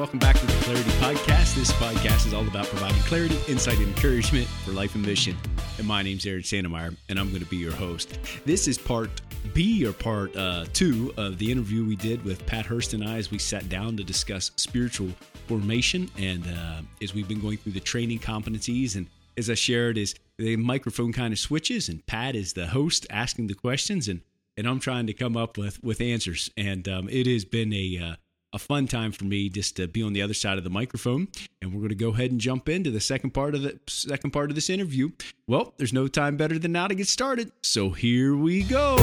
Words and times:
welcome 0.00 0.18
back 0.18 0.38
to 0.38 0.46
the 0.46 0.64
Clarity 0.64 0.88
Podcast. 0.92 1.54
This 1.54 1.70
podcast 1.72 2.26
is 2.26 2.32
all 2.32 2.48
about 2.48 2.64
providing 2.64 3.02
clarity, 3.02 3.38
insight, 3.48 3.76
and 3.76 3.88
encouragement 3.88 4.46
for 4.64 4.70
life 4.70 4.94
and 4.94 5.04
mission. 5.04 5.36
And 5.76 5.86
my 5.86 6.02
name's 6.02 6.24
Aaron 6.24 6.40
Santmyire, 6.40 6.96
and 7.10 7.20
I'm 7.20 7.28
going 7.28 7.42
to 7.42 7.50
be 7.50 7.58
your 7.58 7.74
host. 7.74 8.18
This 8.46 8.66
is 8.66 8.78
part 8.78 9.10
B 9.52 9.86
or 9.86 9.92
part 9.92 10.34
uh, 10.34 10.64
two 10.72 11.12
of 11.18 11.36
the 11.36 11.52
interview 11.52 11.84
we 11.84 11.96
did 11.96 12.24
with 12.24 12.46
Pat 12.46 12.64
Hurst 12.64 12.94
and 12.94 13.04
I 13.04 13.18
as 13.18 13.30
we 13.30 13.38
sat 13.38 13.68
down 13.68 13.98
to 13.98 14.02
discuss 14.02 14.52
spiritual 14.56 15.10
formation. 15.46 16.10
And 16.16 16.46
uh, 16.46 16.80
as 17.02 17.12
we've 17.12 17.28
been 17.28 17.42
going 17.42 17.58
through 17.58 17.72
the 17.72 17.80
training 17.80 18.20
competencies, 18.20 18.96
and 18.96 19.06
as 19.36 19.50
I 19.50 19.54
shared, 19.54 19.98
is 19.98 20.14
the 20.38 20.56
microphone 20.56 21.12
kind 21.12 21.34
of 21.34 21.38
switches, 21.38 21.90
and 21.90 22.06
Pat 22.06 22.34
is 22.34 22.54
the 22.54 22.68
host 22.68 23.06
asking 23.10 23.48
the 23.48 23.54
questions, 23.54 24.08
and 24.08 24.22
and 24.56 24.66
I'm 24.66 24.80
trying 24.80 25.06
to 25.08 25.12
come 25.12 25.36
up 25.36 25.58
with 25.58 25.84
with 25.84 26.00
answers. 26.00 26.50
And 26.56 26.88
um, 26.88 27.10
it 27.10 27.26
has 27.26 27.44
been 27.44 27.74
a 27.74 27.98
uh, 28.02 28.16
a 28.52 28.58
fun 28.58 28.86
time 28.86 29.12
for 29.12 29.24
me 29.24 29.48
just 29.48 29.76
to 29.76 29.86
be 29.86 30.02
on 30.02 30.12
the 30.12 30.22
other 30.22 30.34
side 30.34 30.58
of 30.58 30.64
the 30.64 30.70
microphone. 30.70 31.28
And 31.62 31.72
we're 31.72 31.80
going 31.80 31.90
to 31.90 31.94
go 31.94 32.08
ahead 32.10 32.30
and 32.30 32.40
jump 32.40 32.68
into 32.68 32.90
the 32.90 33.00
second 33.00 33.30
part 33.30 33.54
of 33.54 33.62
the 33.62 33.78
second 33.86 34.32
part 34.32 34.50
of 34.50 34.54
this 34.54 34.68
interview. 34.68 35.10
Well, 35.46 35.74
there's 35.76 35.92
no 35.92 36.08
time 36.08 36.36
better 36.36 36.58
than 36.58 36.72
now 36.72 36.88
to 36.88 36.94
get 36.94 37.08
started. 37.08 37.52
So 37.62 37.90
here 37.90 38.36
we 38.36 38.62
go. 38.64 38.96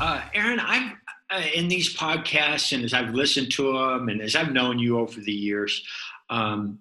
Uh, 0.00 0.22
uh, 1.30 1.42
in 1.54 1.68
these 1.68 1.94
podcasts, 1.94 2.72
and 2.72 2.84
as 2.84 2.94
I've 2.94 3.14
listened 3.14 3.52
to 3.52 3.72
them, 3.72 4.08
and 4.08 4.22
as 4.22 4.34
I've 4.34 4.52
known 4.52 4.78
you 4.78 4.98
over 4.98 5.20
the 5.20 5.32
years, 5.32 5.82
um, 6.30 6.78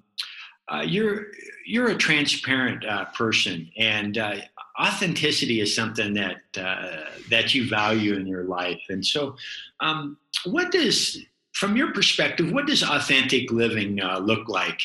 uh, 0.71 0.81
you're 0.81 1.27
you're 1.65 1.89
a 1.89 1.95
transparent 1.95 2.85
uh, 2.85 3.05
person, 3.05 3.69
and 3.77 4.17
uh, 4.17 4.35
authenticity 4.79 5.61
is 5.61 5.73
something 5.73 6.13
that 6.13 6.41
uh, 6.57 7.05
that 7.29 7.53
you 7.53 7.69
value 7.69 8.15
in 8.15 8.27
your 8.27 8.43
life. 8.43 8.81
And 8.89 9.05
so, 9.05 9.35
um, 9.79 10.17
what 10.45 10.71
does 10.71 11.17
from 11.57 11.75
your 11.75 11.91
perspective, 11.91 12.51
what 12.51 12.67
does 12.67 12.83
authentic 12.83 13.51
living 13.51 13.99
uh, 13.99 14.19
look 14.19 14.47
like 14.47 14.79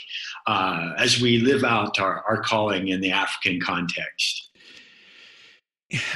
uh, 0.47 0.93
as 0.97 1.21
we 1.21 1.39
live 1.39 1.65
out 1.65 2.01
our, 2.01 2.25
our 2.27 2.43
calling 2.43 2.89
in 2.89 3.03
the 3.03 3.13
African 3.13 3.61
context? 3.61 4.49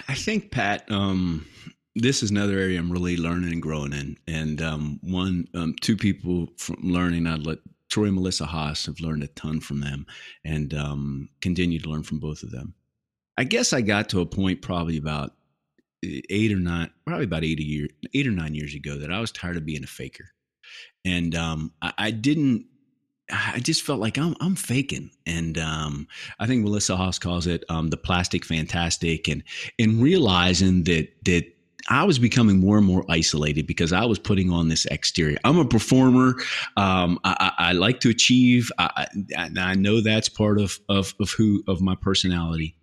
I 0.09 0.15
think, 0.15 0.51
Pat, 0.51 0.91
um, 0.91 1.47
this 1.95 2.23
is 2.23 2.31
another 2.31 2.59
area 2.59 2.79
I'm 2.79 2.91
really 2.91 3.19
learning 3.19 3.53
and 3.53 3.61
growing 3.61 3.93
in. 3.93 4.17
And 4.27 4.63
um, 4.63 4.99
one, 5.03 5.47
um, 5.53 5.75
two 5.83 5.95
people 5.95 6.49
from 6.57 6.79
learning, 6.81 7.27
I'd 7.27 7.47
let 7.47 7.59
Troy 7.89 8.07
and 8.07 8.15
Melissa 8.15 8.47
Haas 8.47 8.87
have 8.87 9.01
learned 9.01 9.23
a 9.23 9.29
ton 9.29 9.61
from 9.61 9.81
them 9.81 10.07
and 10.45 10.75
um, 10.75 11.29
continue 11.41 11.79
to 11.79 11.89
learn 11.89 12.03
from 12.03 12.19
both 12.19 12.43
of 12.43 12.51
them. 12.51 12.75
I 13.39 13.45
guess 13.45 13.73
I 13.73 13.81
got 13.81 14.09
to 14.11 14.21
a 14.21 14.27
point 14.27 14.63
probably 14.63 14.97
about 14.97 15.33
eight 16.03 16.53
or 16.53 16.59
nine, 16.59 16.91
probably 17.07 17.25
about 17.25 17.45
eight 17.45 17.61
a 17.61 17.65
year, 17.65 17.89
eight 18.15 18.27
or 18.27 18.33
nine 18.33 18.55
years 18.55 18.75
ago 18.75 18.99
that 18.99 19.13
I 19.13 19.21
was 19.21 19.33
tired 19.33 19.57
of 19.57 19.67
being 19.67 19.85
a 19.85 19.89
faker. 19.89 20.27
And 21.05 21.35
um, 21.35 21.73
I, 21.83 21.93
I 21.99 22.11
didn't 22.11 22.67
I 23.31 23.59
just 23.59 23.83
felt 23.83 23.99
like 23.99 24.19
I'm 24.19 24.37
I'm 24.41 24.55
faking, 24.55 25.11
and 25.27 25.59
um, 25.59 26.07
I 26.39 26.47
think 26.47 26.63
Melissa 26.63 26.97
Haas 26.97 27.19
calls 27.19 27.47
it 27.47 27.65
um, 27.69 27.89
the 27.89 27.97
plastic 27.97 28.45
fantastic, 28.45 29.27
and 29.27 29.43
in 29.79 30.01
realizing 30.01 30.85
that 30.85 31.09
that 31.25 31.45
I 31.89 32.05
was 32.05 32.19
becoming 32.19 32.59
more 32.59 32.79
and 32.79 32.87
more 32.87 33.05
isolated 33.09 33.67
because 33.67 33.93
I 33.93 34.05
was 34.05 34.19
putting 34.19 34.51
on 34.51 34.69
this 34.69 34.87
exterior. 34.87 35.39
I'm 35.45 35.59
a 35.59 35.65
performer. 35.65 36.35
Um, 36.77 37.19
I, 37.25 37.53
I, 37.59 37.69
I, 37.69 37.73
like 37.73 38.01
to 38.01 38.11
achieve. 38.11 38.71
I, 38.79 39.07
I, 39.37 39.75
know 39.75 40.01
that's 40.01 40.29
part 40.29 40.61
of, 40.61 40.79
of, 40.89 41.15
of 41.21 41.31
who 41.31 41.63
of 41.69 41.81
my 41.81 41.95
personality. 41.95 42.77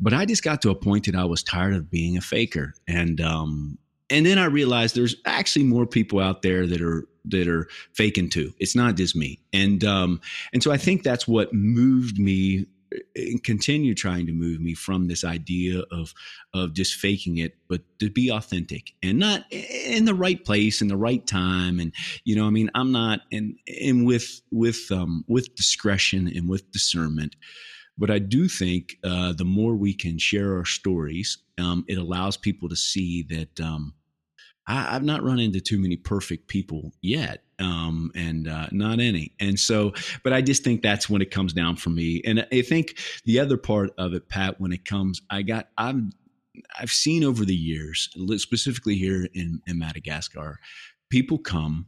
But 0.00 0.12
I 0.12 0.24
just 0.24 0.42
got 0.42 0.62
to 0.62 0.70
a 0.70 0.74
point 0.74 1.06
that 1.06 1.14
I 1.14 1.24
was 1.24 1.42
tired 1.42 1.74
of 1.74 1.90
being 1.90 2.16
a 2.16 2.20
faker, 2.20 2.74
and 2.86 3.20
um, 3.20 3.78
and 4.10 4.26
then 4.26 4.38
I 4.38 4.44
realized 4.44 4.94
there's 4.94 5.16
actually 5.24 5.64
more 5.64 5.86
people 5.86 6.20
out 6.20 6.42
there 6.42 6.66
that 6.66 6.82
are 6.82 7.06
that 7.26 7.48
are 7.48 7.68
faking 7.94 8.28
too. 8.28 8.52
It's 8.58 8.76
not 8.76 8.96
just 8.96 9.16
me, 9.16 9.40
and 9.52 9.82
um, 9.84 10.20
and 10.52 10.62
so 10.62 10.70
I 10.70 10.76
think 10.76 11.02
that's 11.02 11.26
what 11.26 11.52
moved 11.52 12.18
me 12.18 12.66
and 13.16 13.42
continue 13.42 13.94
trying 13.94 14.26
to 14.26 14.32
move 14.32 14.60
me 14.60 14.74
from 14.74 15.08
this 15.08 15.24
idea 15.24 15.82
of 15.90 16.14
of 16.54 16.74
just 16.74 16.94
faking 16.94 17.38
it 17.38 17.56
but 17.68 17.82
to 17.98 18.10
be 18.10 18.30
authentic 18.30 18.92
and 19.02 19.18
not 19.18 19.44
in 19.50 20.04
the 20.04 20.14
right 20.14 20.44
place 20.44 20.80
in 20.80 20.88
the 20.88 20.96
right 20.96 21.26
time. 21.26 21.80
And 21.80 21.92
you 22.24 22.36
know 22.36 22.46
i 22.46 22.50
mean 22.50 22.70
i'm 22.74 22.92
not 22.92 23.20
and 23.30 23.56
and 23.80 24.06
with 24.06 24.40
with 24.50 24.90
um 24.90 25.24
with 25.28 25.54
discretion 25.54 26.28
and 26.28 26.48
with 26.48 26.70
discernment 26.72 27.36
but 27.98 28.10
I 28.10 28.18
do 28.18 28.48
think 28.48 28.96
uh, 29.04 29.32
the 29.32 29.44
more 29.44 29.76
we 29.76 29.94
can 29.94 30.18
share 30.18 30.56
our 30.56 30.64
stories, 30.64 31.38
um, 31.58 31.84
it 31.88 31.98
allows 31.98 32.36
people 32.36 32.68
to 32.68 32.76
see 32.76 33.22
that 33.24 33.60
um, 33.60 33.94
I, 34.66 34.92
have 34.92 35.02
not 35.02 35.22
run 35.22 35.38
into 35.38 35.60
too 35.60 35.78
many 35.78 35.96
perfect 35.96 36.48
people 36.48 36.92
yet, 37.00 37.42
um, 37.58 38.10
and 38.14 38.48
uh, 38.48 38.68
not 38.70 39.00
any. 39.00 39.34
And 39.40 39.58
so, 39.58 39.92
but 40.22 40.32
I 40.32 40.40
just 40.40 40.62
think 40.62 40.82
that's 40.82 41.10
when 41.10 41.22
it 41.22 41.30
comes 41.30 41.52
down 41.52 41.76
for 41.76 41.90
me. 41.90 42.22
And 42.24 42.46
I 42.52 42.62
think 42.62 42.98
the 43.24 43.40
other 43.40 43.56
part 43.56 43.90
of 43.98 44.14
it, 44.14 44.28
Pat, 44.28 44.60
when 44.60 44.72
it 44.72 44.84
comes, 44.84 45.20
I 45.30 45.42
got 45.42 45.68
I'm 45.78 46.12
I've 46.78 46.90
seen 46.90 47.24
over 47.24 47.44
the 47.44 47.54
years, 47.54 48.08
specifically 48.36 48.96
here 48.96 49.26
in, 49.34 49.60
in 49.66 49.78
Madagascar, 49.78 50.58
people 51.10 51.38
come 51.38 51.86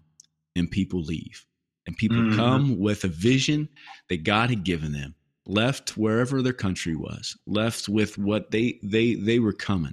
and 0.57 0.71
people 0.71 1.03
leave, 1.03 1.47
and 1.87 1.97
people 1.97 2.19
mm. 2.19 2.37
come 2.37 2.79
with 2.79 3.05
a 3.05 3.09
vision 3.09 3.69
that 4.09 4.25
God 4.25 4.51
had 4.51 4.65
given 4.65 4.93
them, 4.93 5.15
left 5.47 5.97
wherever 5.97 6.43
their 6.43 6.53
country 6.53 6.97
was, 6.97 7.37
left 7.47 7.89
with 7.89 8.19
what 8.19 8.51
they 8.51 8.79
they 8.83 9.15
they 9.15 9.39
were 9.39 9.53
coming, 9.53 9.93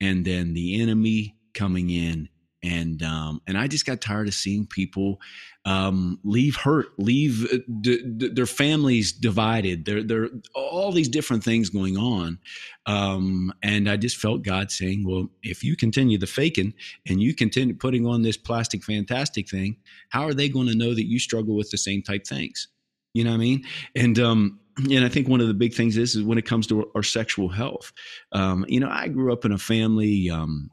and 0.00 0.24
then 0.24 0.54
the 0.54 0.80
enemy 0.82 1.36
coming 1.54 1.90
in 1.90 2.28
and 2.62 3.02
um, 3.02 3.40
and 3.46 3.56
I 3.56 3.66
just 3.66 3.86
got 3.86 4.00
tired 4.00 4.28
of 4.28 4.34
seeing 4.34 4.66
people 4.66 5.20
um, 5.64 6.18
leave 6.24 6.56
hurt, 6.56 6.88
leave 6.98 7.50
uh, 7.52 7.58
d- 7.80 8.02
d- 8.16 8.30
their 8.32 8.46
families 8.46 9.12
divided. 9.12 9.84
There, 9.84 10.02
there, 10.02 10.28
all 10.54 10.92
these 10.92 11.08
different 11.08 11.42
things 11.42 11.70
going 11.70 11.96
on, 11.96 12.38
um, 12.86 13.52
and 13.62 13.88
I 13.88 13.96
just 13.96 14.16
felt 14.16 14.42
God 14.42 14.70
saying, 14.70 15.04
"Well, 15.06 15.30
if 15.42 15.64
you 15.64 15.76
continue 15.76 16.18
the 16.18 16.26
faking 16.26 16.74
and 17.06 17.22
you 17.22 17.34
continue 17.34 17.74
putting 17.74 18.06
on 18.06 18.22
this 18.22 18.36
plastic 18.36 18.84
fantastic 18.84 19.48
thing, 19.48 19.76
how 20.10 20.24
are 20.24 20.34
they 20.34 20.48
going 20.48 20.68
to 20.68 20.76
know 20.76 20.94
that 20.94 21.06
you 21.06 21.18
struggle 21.18 21.56
with 21.56 21.70
the 21.70 21.78
same 21.78 22.02
type 22.02 22.26
things?" 22.26 22.68
You 23.14 23.24
know 23.24 23.30
what 23.30 23.36
I 23.36 23.40
mean? 23.40 23.64
And 23.96 24.18
um, 24.18 24.60
and 24.76 25.04
I 25.04 25.08
think 25.08 25.28
one 25.28 25.40
of 25.40 25.48
the 25.48 25.54
big 25.54 25.72
things 25.72 25.96
is, 25.96 26.14
is 26.14 26.22
when 26.22 26.38
it 26.38 26.44
comes 26.44 26.66
to 26.68 26.80
our, 26.80 26.86
our 26.96 27.02
sexual 27.02 27.48
health. 27.48 27.92
Um, 28.32 28.66
you 28.68 28.80
know, 28.80 28.90
I 28.90 29.08
grew 29.08 29.32
up 29.32 29.46
in 29.46 29.52
a 29.52 29.58
family. 29.58 30.28
Um, 30.28 30.70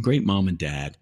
great 0.00 0.24
mom 0.24 0.48
and 0.48 0.58
dad. 0.58 0.96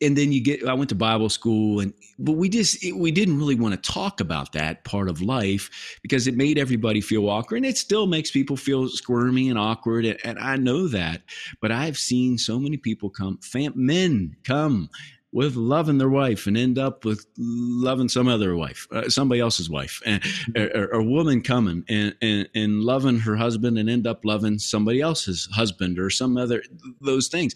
And 0.00 0.16
then 0.16 0.32
you 0.32 0.42
get 0.42 0.66
i 0.66 0.72
went 0.72 0.88
to 0.88 0.94
bible 0.94 1.28
school 1.28 1.80
and 1.80 1.92
but 2.18 2.32
we 2.32 2.48
just 2.48 2.82
we 2.96 3.10
didn't 3.10 3.36
really 3.36 3.54
want 3.54 3.74
to 3.74 3.92
talk 3.92 4.20
about 4.20 4.52
that 4.52 4.82
part 4.84 5.10
of 5.10 5.20
life 5.20 5.98
because 6.00 6.26
it 6.26 6.36
made 6.36 6.56
everybody 6.56 7.02
feel 7.02 7.28
awkward 7.28 7.58
and 7.58 7.66
it 7.66 7.76
still 7.76 8.06
makes 8.06 8.30
people 8.30 8.56
feel 8.56 8.88
squirmy 8.88 9.50
and 9.50 9.58
awkward 9.58 10.06
and, 10.06 10.18
and 10.24 10.38
i 10.38 10.56
know 10.56 10.88
that 10.88 11.20
but 11.60 11.70
i've 11.70 11.98
seen 11.98 12.38
so 12.38 12.58
many 12.58 12.78
people 12.78 13.10
come 13.10 13.36
fam, 13.42 13.72
men 13.76 14.34
come 14.42 14.88
with 15.34 15.56
loving 15.56 15.98
their 15.98 16.08
wife 16.08 16.46
and 16.46 16.56
end 16.56 16.78
up 16.78 17.04
with 17.04 17.26
loving 17.36 18.08
some 18.08 18.28
other 18.28 18.54
wife, 18.54 18.86
uh, 18.92 19.08
somebody 19.08 19.40
else's 19.40 19.68
wife, 19.68 20.00
and, 20.06 20.22
or, 20.56 20.86
a 20.92 21.02
woman 21.02 21.42
coming 21.42 21.82
and, 21.88 22.14
and, 22.22 22.48
and 22.54 22.84
loving 22.84 23.18
her 23.18 23.34
husband 23.34 23.76
and 23.76 23.90
end 23.90 24.06
up 24.06 24.24
loving 24.24 24.60
somebody 24.60 25.00
else's 25.00 25.48
husband 25.52 25.98
or 25.98 26.08
some 26.08 26.36
other 26.36 26.62
those 27.00 27.26
things. 27.26 27.52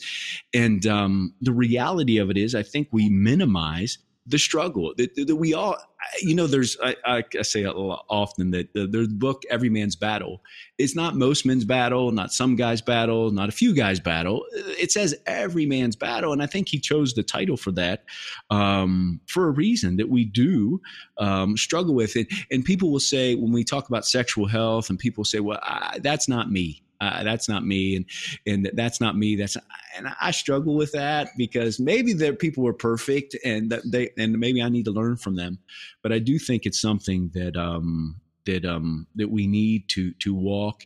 And 0.52 0.84
um, 0.88 1.34
the 1.40 1.52
reality 1.52 2.18
of 2.18 2.30
it 2.30 2.36
is, 2.36 2.52
I 2.52 2.64
think 2.64 2.88
we 2.90 3.08
minimize 3.08 3.98
the 4.28 4.38
struggle 4.38 4.92
that, 4.96 5.14
that 5.14 5.36
we 5.36 5.54
all 5.54 5.76
you 6.20 6.34
know 6.34 6.46
there's 6.46 6.76
i, 6.82 6.94
I 7.04 7.42
say 7.42 7.64
often 7.66 8.50
that 8.52 8.72
the, 8.74 8.86
the 8.86 9.08
book 9.08 9.42
every 9.50 9.70
man's 9.70 9.96
battle 9.96 10.42
it's 10.76 10.94
not 10.94 11.16
most 11.16 11.44
men's 11.46 11.64
battle 11.64 12.12
not 12.12 12.32
some 12.32 12.54
guy's 12.54 12.82
battle 12.82 13.30
not 13.30 13.48
a 13.48 13.52
few 13.52 13.74
guys 13.74 13.98
battle. 14.00 14.44
It 14.52 14.92
says 14.92 15.14
every 15.26 15.66
man's 15.66 15.96
battle 15.96 16.32
and 16.32 16.42
i 16.42 16.46
think 16.46 16.68
he 16.68 16.78
chose 16.78 17.14
the 17.14 17.22
title 17.22 17.56
for 17.56 17.72
that 17.72 18.04
um, 18.50 19.20
for 19.26 19.48
a 19.48 19.50
reason 19.50 19.96
that 19.96 20.08
we 20.08 20.24
do 20.24 20.80
um, 21.18 21.56
struggle 21.56 21.94
with 21.94 22.16
it. 22.16 22.28
And 22.50 22.64
people 22.64 22.90
will 22.90 23.00
say 23.00 23.34
when 23.34 23.52
we 23.52 23.64
talk 23.64 23.88
about 23.88 24.06
sexual 24.06 24.46
health 24.46 24.90
and 24.90 24.98
people 24.98 25.24
say 25.24 25.40
well 25.40 25.60
I, 25.62 25.98
that's 26.00 26.28
not 26.28 26.50
me 26.50 26.82
uh, 27.00 27.22
that's 27.22 27.48
not 27.48 27.64
me. 27.64 27.96
And 27.96 28.04
and 28.46 28.70
that's 28.74 29.00
not 29.00 29.16
me. 29.16 29.36
That's 29.36 29.56
and 29.96 30.08
i 30.20 30.30
struggle 30.30 30.76
with 30.76 30.92
that 30.92 31.28
because 31.36 31.80
maybe 31.80 32.12
there 32.12 32.34
people 32.34 32.62
were 32.62 32.74
perfect 32.74 33.36
and 33.44 33.70
that 33.70 33.82
they 33.90 34.10
and 34.18 34.38
maybe 34.38 34.62
i 34.62 34.68
need 34.68 34.84
to 34.84 34.90
learn 34.90 35.16
from 35.16 35.36
them. 35.36 35.58
But 36.02 36.12
i 36.12 36.18
do 36.18 36.38
think 36.38 36.66
it's 36.66 36.80
something 36.80 37.30
that 37.34 37.56
um 37.56 38.20
that 38.46 38.64
um 38.64 39.06
that 39.14 39.30
we 39.30 39.46
need 39.46 39.88
to 39.90 40.12
to 40.14 40.34
walk 40.34 40.82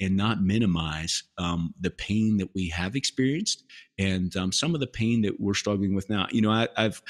and 0.00 0.16
not 0.16 0.42
minimize 0.42 1.22
um 1.38 1.74
the 1.80 1.90
pain 1.90 2.36
that 2.36 2.54
we 2.54 2.68
have 2.68 2.94
experienced 2.94 3.64
and 3.98 4.36
um 4.36 4.52
some 4.52 4.74
of 4.74 4.80
the 4.80 4.86
pain 4.86 5.22
that 5.22 5.40
we're 5.40 5.54
struggling 5.54 5.94
with 5.94 6.10
now. 6.10 6.26
You 6.30 6.42
know 6.42 6.52
I, 6.52 6.68
i've 6.76 7.02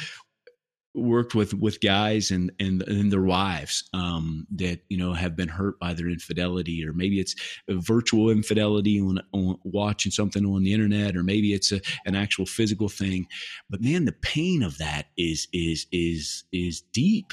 worked 0.97 1.35
with 1.35 1.55
with 1.55 1.81
guys 1.81 2.31
and 2.31 2.51
and, 2.59 2.83
and 2.83 3.13
their 3.13 3.23
wives 3.23 3.89
um, 3.93 4.47
that 4.51 4.81
you 4.89 4.97
know 4.97 5.13
have 5.13 5.37
been 5.37 5.49
hurt 5.49 5.79
by 5.79 5.93
their 5.93 6.09
infidelity, 6.09 6.85
or 6.87 6.93
maybe 6.93 7.21
it's 7.21 7.35
virtual 7.69 8.31
infidelity 8.31 9.01
on, 9.01 9.21
on, 9.33 9.57
watching 9.65 10.11
something 10.11 10.45
on 10.47 10.63
the 10.63 10.73
internet, 10.73 11.17
or 11.17 11.23
maybe 11.23 11.53
it's 11.53 11.73
a, 11.73 11.81
an 12.07 12.15
actual 12.15 12.47
physical 12.47 12.89
thing. 12.89 13.27
But 13.69 13.83
man, 13.83 14.05
the 14.05 14.13
pain 14.13 14.63
of 14.63 14.79
that 14.79 15.07
is 15.17 15.47
is 15.53 15.87
is 15.93 16.45
is 16.53 16.83
deep, 16.93 17.33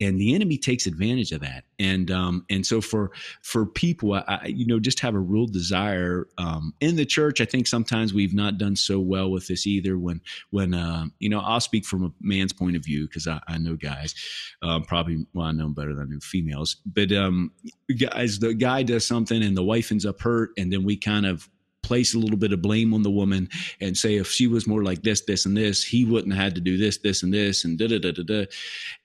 and 0.00 0.20
the 0.20 0.34
enemy 0.34 0.58
takes 0.58 0.86
advantage 0.86 1.32
of 1.32 1.40
that. 1.40 1.64
And 1.78 2.10
um, 2.10 2.44
and 2.50 2.64
so 2.66 2.80
for 2.80 3.10
for 3.42 3.66
people, 3.66 4.14
I, 4.14 4.46
you 4.46 4.66
know, 4.66 4.78
just 4.78 5.00
have 5.00 5.14
a 5.14 5.18
real 5.18 5.46
desire 5.46 6.28
um, 6.38 6.74
in 6.80 6.96
the 6.96 7.04
church. 7.04 7.40
I 7.40 7.44
think 7.44 7.66
sometimes 7.66 8.14
we've 8.14 8.34
not 8.34 8.58
done 8.58 8.76
so 8.76 9.00
well 9.00 9.30
with 9.30 9.48
this 9.48 9.66
either. 9.66 9.98
When 9.98 10.20
when 10.50 10.74
uh, 10.74 11.06
you 11.18 11.28
know, 11.28 11.40
I'll 11.40 11.60
speak 11.60 11.84
from 11.84 12.04
a 12.04 12.12
man's 12.20 12.52
point 12.52 12.76
of 12.76 12.84
view 12.84 13.06
because 13.06 13.26
I, 13.26 13.40
I, 13.48 13.58
know 13.58 13.76
guys, 13.76 14.14
um, 14.62 14.84
probably 14.84 15.26
well, 15.34 15.46
I 15.46 15.52
know 15.52 15.68
better 15.68 15.94
than 15.94 16.08
I 16.08 16.14
know 16.14 16.20
females, 16.20 16.76
but 16.86 17.12
um, 17.12 17.52
guys, 17.98 18.38
the 18.38 18.54
guy 18.54 18.82
does 18.82 19.06
something 19.06 19.42
and 19.42 19.56
the 19.56 19.62
wife 19.64 19.90
ends 19.90 20.06
up 20.06 20.20
hurt, 20.20 20.50
and 20.56 20.72
then 20.72 20.84
we 20.84 20.96
kind 20.96 21.26
of 21.26 21.48
place 21.84 22.14
a 22.14 22.18
little 22.18 22.36
bit 22.36 22.52
of 22.52 22.62
blame 22.62 22.94
on 22.94 23.02
the 23.02 23.10
woman 23.10 23.48
and 23.80 23.96
say 23.96 24.16
if 24.16 24.28
she 24.28 24.46
was 24.46 24.66
more 24.66 24.82
like 24.82 25.02
this, 25.02 25.20
this, 25.22 25.46
and 25.46 25.56
this, 25.56 25.84
he 25.84 26.04
wouldn't 26.04 26.34
have 26.34 26.42
had 26.42 26.54
to 26.54 26.60
do 26.60 26.76
this, 26.76 26.98
this, 26.98 27.22
and 27.22 27.32
this, 27.32 27.64
and 27.64 27.78
da 27.78 27.86
da 27.86 27.98
da 27.98 28.12
da 28.12 28.22
da, 28.22 28.46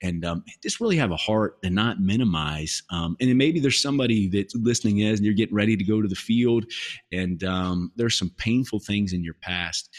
and 0.02 0.26
um, 0.26 0.44
just 0.64 0.80
really 0.80 0.98
have 0.98 1.12
a 1.12 1.18
heart 1.18 1.58
and 1.64 1.76
not 1.76 2.00
minimize. 2.00 2.82
Um, 2.90 3.16
and 3.20 3.38
maybe 3.38 3.60
there's 3.60 3.82
somebody 3.82 4.28
that's 4.28 4.56
listening 4.56 5.04
as 5.04 5.20
and 5.20 5.26
you're 5.26 5.36
getting 5.36 5.56
ready 5.56 5.78
to 5.78 5.84
go 5.84 6.02
to 6.02 6.08
the 6.08 6.16
field, 6.16 6.66
and 7.12 7.44
um, 7.44 7.92
there's 7.96 8.18
some 8.18 8.32
painful 8.38 8.80
things 8.80 9.14
in 9.14 9.24
your 9.24 9.36
past 9.36 9.90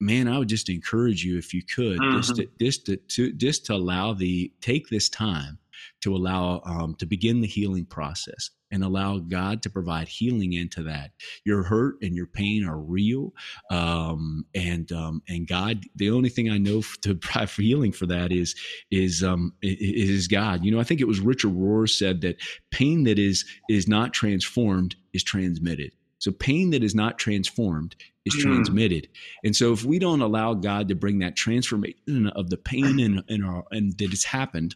man, 0.00 0.28
I 0.28 0.38
would 0.38 0.48
just 0.48 0.68
encourage 0.68 1.24
you 1.24 1.38
if 1.38 1.54
you 1.54 1.62
could 1.62 1.98
mm-hmm. 1.98 2.16
just 2.16 2.36
to, 2.36 2.48
just 2.60 2.86
to, 2.86 2.96
to, 2.96 3.32
just 3.32 3.64
to 3.66 3.74
allow 3.74 4.12
the 4.12 4.52
take 4.60 4.88
this 4.88 5.08
time 5.08 5.58
to 6.02 6.14
allow 6.14 6.60
um, 6.64 6.94
to 6.96 7.06
begin 7.06 7.40
the 7.40 7.46
healing 7.46 7.86
process 7.86 8.50
and 8.74 8.82
allow 8.82 9.18
God 9.18 9.62
to 9.62 9.70
provide 9.70 10.08
healing 10.08 10.52
into 10.52 10.82
that. 10.82 11.12
Your 11.44 11.62
hurt 11.62 11.94
and 12.02 12.16
your 12.16 12.26
pain 12.26 12.66
are 12.66 12.76
real, 12.76 13.32
um, 13.70 14.44
and 14.52 14.90
um, 14.90 15.22
and 15.28 15.46
God. 15.46 15.84
The 15.94 16.10
only 16.10 16.28
thing 16.28 16.50
I 16.50 16.58
know 16.58 16.82
to 17.02 17.14
provide 17.14 17.50
for 17.50 17.62
healing 17.62 17.92
for 17.92 18.06
that 18.06 18.32
is 18.32 18.56
is 18.90 19.22
um, 19.22 19.52
is 19.62 20.26
God. 20.26 20.64
You 20.64 20.72
know, 20.72 20.80
I 20.80 20.84
think 20.84 21.00
it 21.00 21.08
was 21.08 21.20
Richard 21.20 21.54
Rohr 21.54 21.88
said 21.88 22.20
that 22.22 22.36
pain 22.72 23.04
that 23.04 23.18
is 23.18 23.44
is 23.70 23.86
not 23.86 24.12
transformed 24.12 24.96
is 25.12 25.22
transmitted. 25.22 25.92
So 26.18 26.32
pain 26.32 26.70
that 26.70 26.82
is 26.82 26.94
not 26.94 27.18
transformed 27.18 27.94
is 28.24 28.34
mm. 28.34 28.40
transmitted. 28.40 29.08
And 29.44 29.54
so 29.54 29.72
if 29.72 29.84
we 29.84 29.98
don't 29.98 30.22
allow 30.22 30.54
God 30.54 30.88
to 30.88 30.94
bring 30.94 31.18
that 31.18 31.36
transformation 31.36 32.28
of 32.34 32.48
the 32.48 32.56
pain 32.56 32.98
and, 32.98 33.22
and, 33.28 33.44
our, 33.44 33.64
and 33.70 33.96
that 33.98 34.08
has 34.08 34.24
happened 34.24 34.74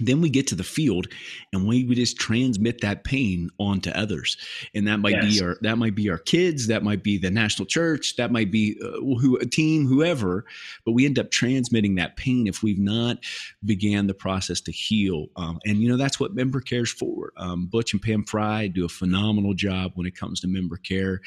then 0.00 0.20
we 0.20 0.30
get 0.30 0.46
to 0.48 0.54
the 0.54 0.64
field 0.64 1.08
and 1.52 1.66
we, 1.66 1.84
we 1.84 1.94
just 1.94 2.18
transmit 2.18 2.80
that 2.80 3.04
pain 3.04 3.50
onto 3.58 3.90
others. 3.90 4.36
And 4.74 4.86
that 4.86 4.98
might 4.98 5.14
yes. 5.22 5.38
be 5.38 5.44
our 5.44 5.56
that 5.62 5.78
might 5.78 5.94
be 5.94 6.10
our 6.10 6.18
kids 6.18 6.66
that 6.68 6.82
might 6.82 7.02
be 7.02 7.18
the 7.18 7.30
national 7.30 7.66
church 7.66 8.16
that 8.16 8.30
might 8.30 8.50
be 8.50 8.78
uh, 8.82 8.98
who 9.18 9.36
a 9.36 9.46
team 9.46 9.86
whoever 9.86 10.44
but 10.84 10.92
we 10.92 11.06
end 11.06 11.18
up 11.18 11.30
transmitting 11.30 11.94
that 11.96 12.16
pain 12.16 12.46
if 12.46 12.62
we've 12.62 12.78
not 12.78 13.18
began 13.64 14.06
the 14.06 14.14
process 14.14 14.60
to 14.60 14.72
heal 14.72 15.28
um, 15.36 15.58
and 15.66 15.78
you 15.78 15.88
know 15.88 15.96
that's 15.96 16.18
what 16.18 16.34
member 16.34 16.60
cares 16.60 16.90
for. 16.90 17.32
Um, 17.36 17.66
butch 17.66 17.92
and 17.92 18.02
pam 18.02 18.24
fry 18.24 18.66
do 18.66 18.84
a 18.84 18.88
phenomenal 18.88 19.54
job 19.54 19.92
when 19.94 20.06
it 20.06 20.16
comes 20.16 20.40
to 20.40 20.48
member 20.48 20.76
care 20.76 21.20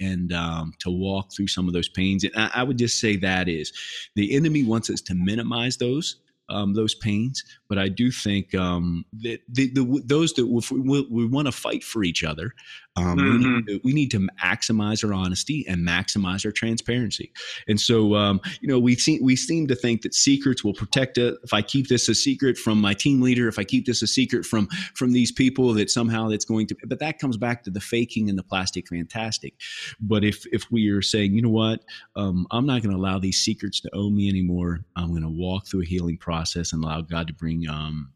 and 0.00 0.32
um, 0.32 0.72
to 0.80 0.90
walk 0.90 1.32
through 1.32 1.48
some 1.48 1.66
of 1.66 1.74
those 1.74 1.88
pains. 1.88 2.24
And 2.24 2.32
I, 2.36 2.50
I 2.54 2.62
would 2.62 2.78
just 2.78 3.00
say 3.00 3.16
that 3.16 3.48
is 3.48 3.72
the 4.14 4.34
enemy 4.34 4.62
wants 4.62 4.90
us 4.90 5.00
to 5.02 5.14
minimize 5.14 5.76
those 5.76 6.16
um, 6.48 6.74
those 6.74 6.94
pains. 6.94 7.44
But 7.68 7.78
I 7.78 7.88
do 7.88 8.10
think 8.10 8.54
um, 8.54 9.04
that 9.20 9.40
the, 9.48 9.68
the, 9.70 10.02
those 10.04 10.32
that 10.34 10.46
we, 10.46 11.06
we 11.10 11.26
want 11.26 11.46
to 11.46 11.52
fight 11.52 11.84
for 11.84 12.02
each 12.02 12.24
other, 12.24 12.54
um, 12.98 13.18
mm-hmm. 13.18 13.24
we, 13.24 13.38
need 13.38 13.46
mm-hmm. 13.46 13.66
to, 13.66 13.80
we, 13.84 13.92
need 13.92 14.10
to, 14.12 14.28
maximize 14.44 15.06
our 15.06 15.14
honesty 15.14 15.64
and 15.68 15.86
maximize 15.86 16.44
our 16.44 16.52
transparency. 16.52 17.32
And 17.66 17.80
so, 17.80 18.14
um, 18.14 18.40
you 18.60 18.68
know, 18.68 18.78
we 18.78 18.94
seem 18.94 19.22
we 19.22 19.36
seem 19.36 19.66
to 19.68 19.74
think 19.74 20.02
that 20.02 20.14
secrets 20.14 20.64
will 20.64 20.74
protect 20.74 21.18
it. 21.18 21.34
If 21.42 21.52
I 21.52 21.62
keep 21.62 21.88
this 21.88 22.08
a 22.08 22.14
secret 22.14 22.56
from 22.56 22.80
my 22.80 22.94
team 22.94 23.20
leader, 23.20 23.48
if 23.48 23.58
I 23.58 23.64
keep 23.64 23.86
this 23.86 24.02
a 24.02 24.06
secret 24.06 24.44
from 24.44 24.68
from 24.94 25.12
these 25.12 25.32
people, 25.32 25.72
that 25.74 25.90
somehow 25.90 26.28
that's 26.28 26.44
going 26.44 26.66
to. 26.68 26.76
But 26.86 26.98
that 27.00 27.18
comes 27.18 27.36
back 27.36 27.64
to 27.64 27.70
the 27.70 27.80
faking 27.80 28.28
and 28.28 28.38
the 28.38 28.42
plastic 28.42 28.88
fantastic. 28.88 29.54
But 30.00 30.24
if 30.24 30.44
if 30.52 30.70
we 30.70 30.88
are 30.90 31.02
saying, 31.02 31.34
you 31.34 31.42
know 31.42 31.50
what, 31.50 31.84
um, 32.16 32.46
I'm 32.50 32.66
not 32.66 32.82
going 32.82 32.94
to 32.94 33.00
allow 33.00 33.18
these 33.18 33.38
secrets 33.38 33.80
to 33.80 33.94
own 33.94 34.16
me 34.16 34.28
anymore. 34.28 34.80
I'm 34.96 35.10
going 35.10 35.22
to 35.22 35.28
walk 35.28 35.66
through 35.66 35.82
a 35.82 35.86
healing 35.86 36.18
process 36.18 36.72
and 36.72 36.82
allow 36.82 37.00
God 37.00 37.26
to 37.28 37.34
bring 37.34 37.68
um, 37.68 38.12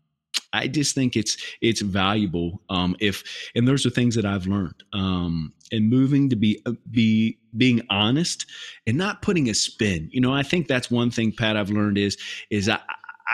I 0.52 0.68
just 0.68 0.94
think 0.94 1.16
it's 1.16 1.36
it's 1.60 1.80
valuable. 1.80 2.62
Um, 2.68 2.96
if 3.00 3.22
and 3.54 3.66
those 3.66 3.86
are 3.86 3.90
things 3.90 4.14
that 4.16 4.24
I've 4.24 4.46
learned. 4.46 4.82
Um, 4.92 5.52
and 5.70 5.88
moving 5.88 6.28
to 6.28 6.36
be 6.36 6.60
uh, 6.66 6.72
be 6.90 7.38
being 7.56 7.80
honest 7.88 8.46
and 8.86 8.98
not 8.98 9.22
putting 9.22 9.48
a 9.48 9.54
spin. 9.54 10.10
You 10.12 10.20
know, 10.20 10.32
I 10.32 10.42
think 10.42 10.68
that's 10.68 10.90
one 10.90 11.10
thing, 11.10 11.32
Pat. 11.32 11.56
I've 11.56 11.70
learned 11.70 11.98
is 11.98 12.16
is 12.50 12.68
I. 12.68 12.78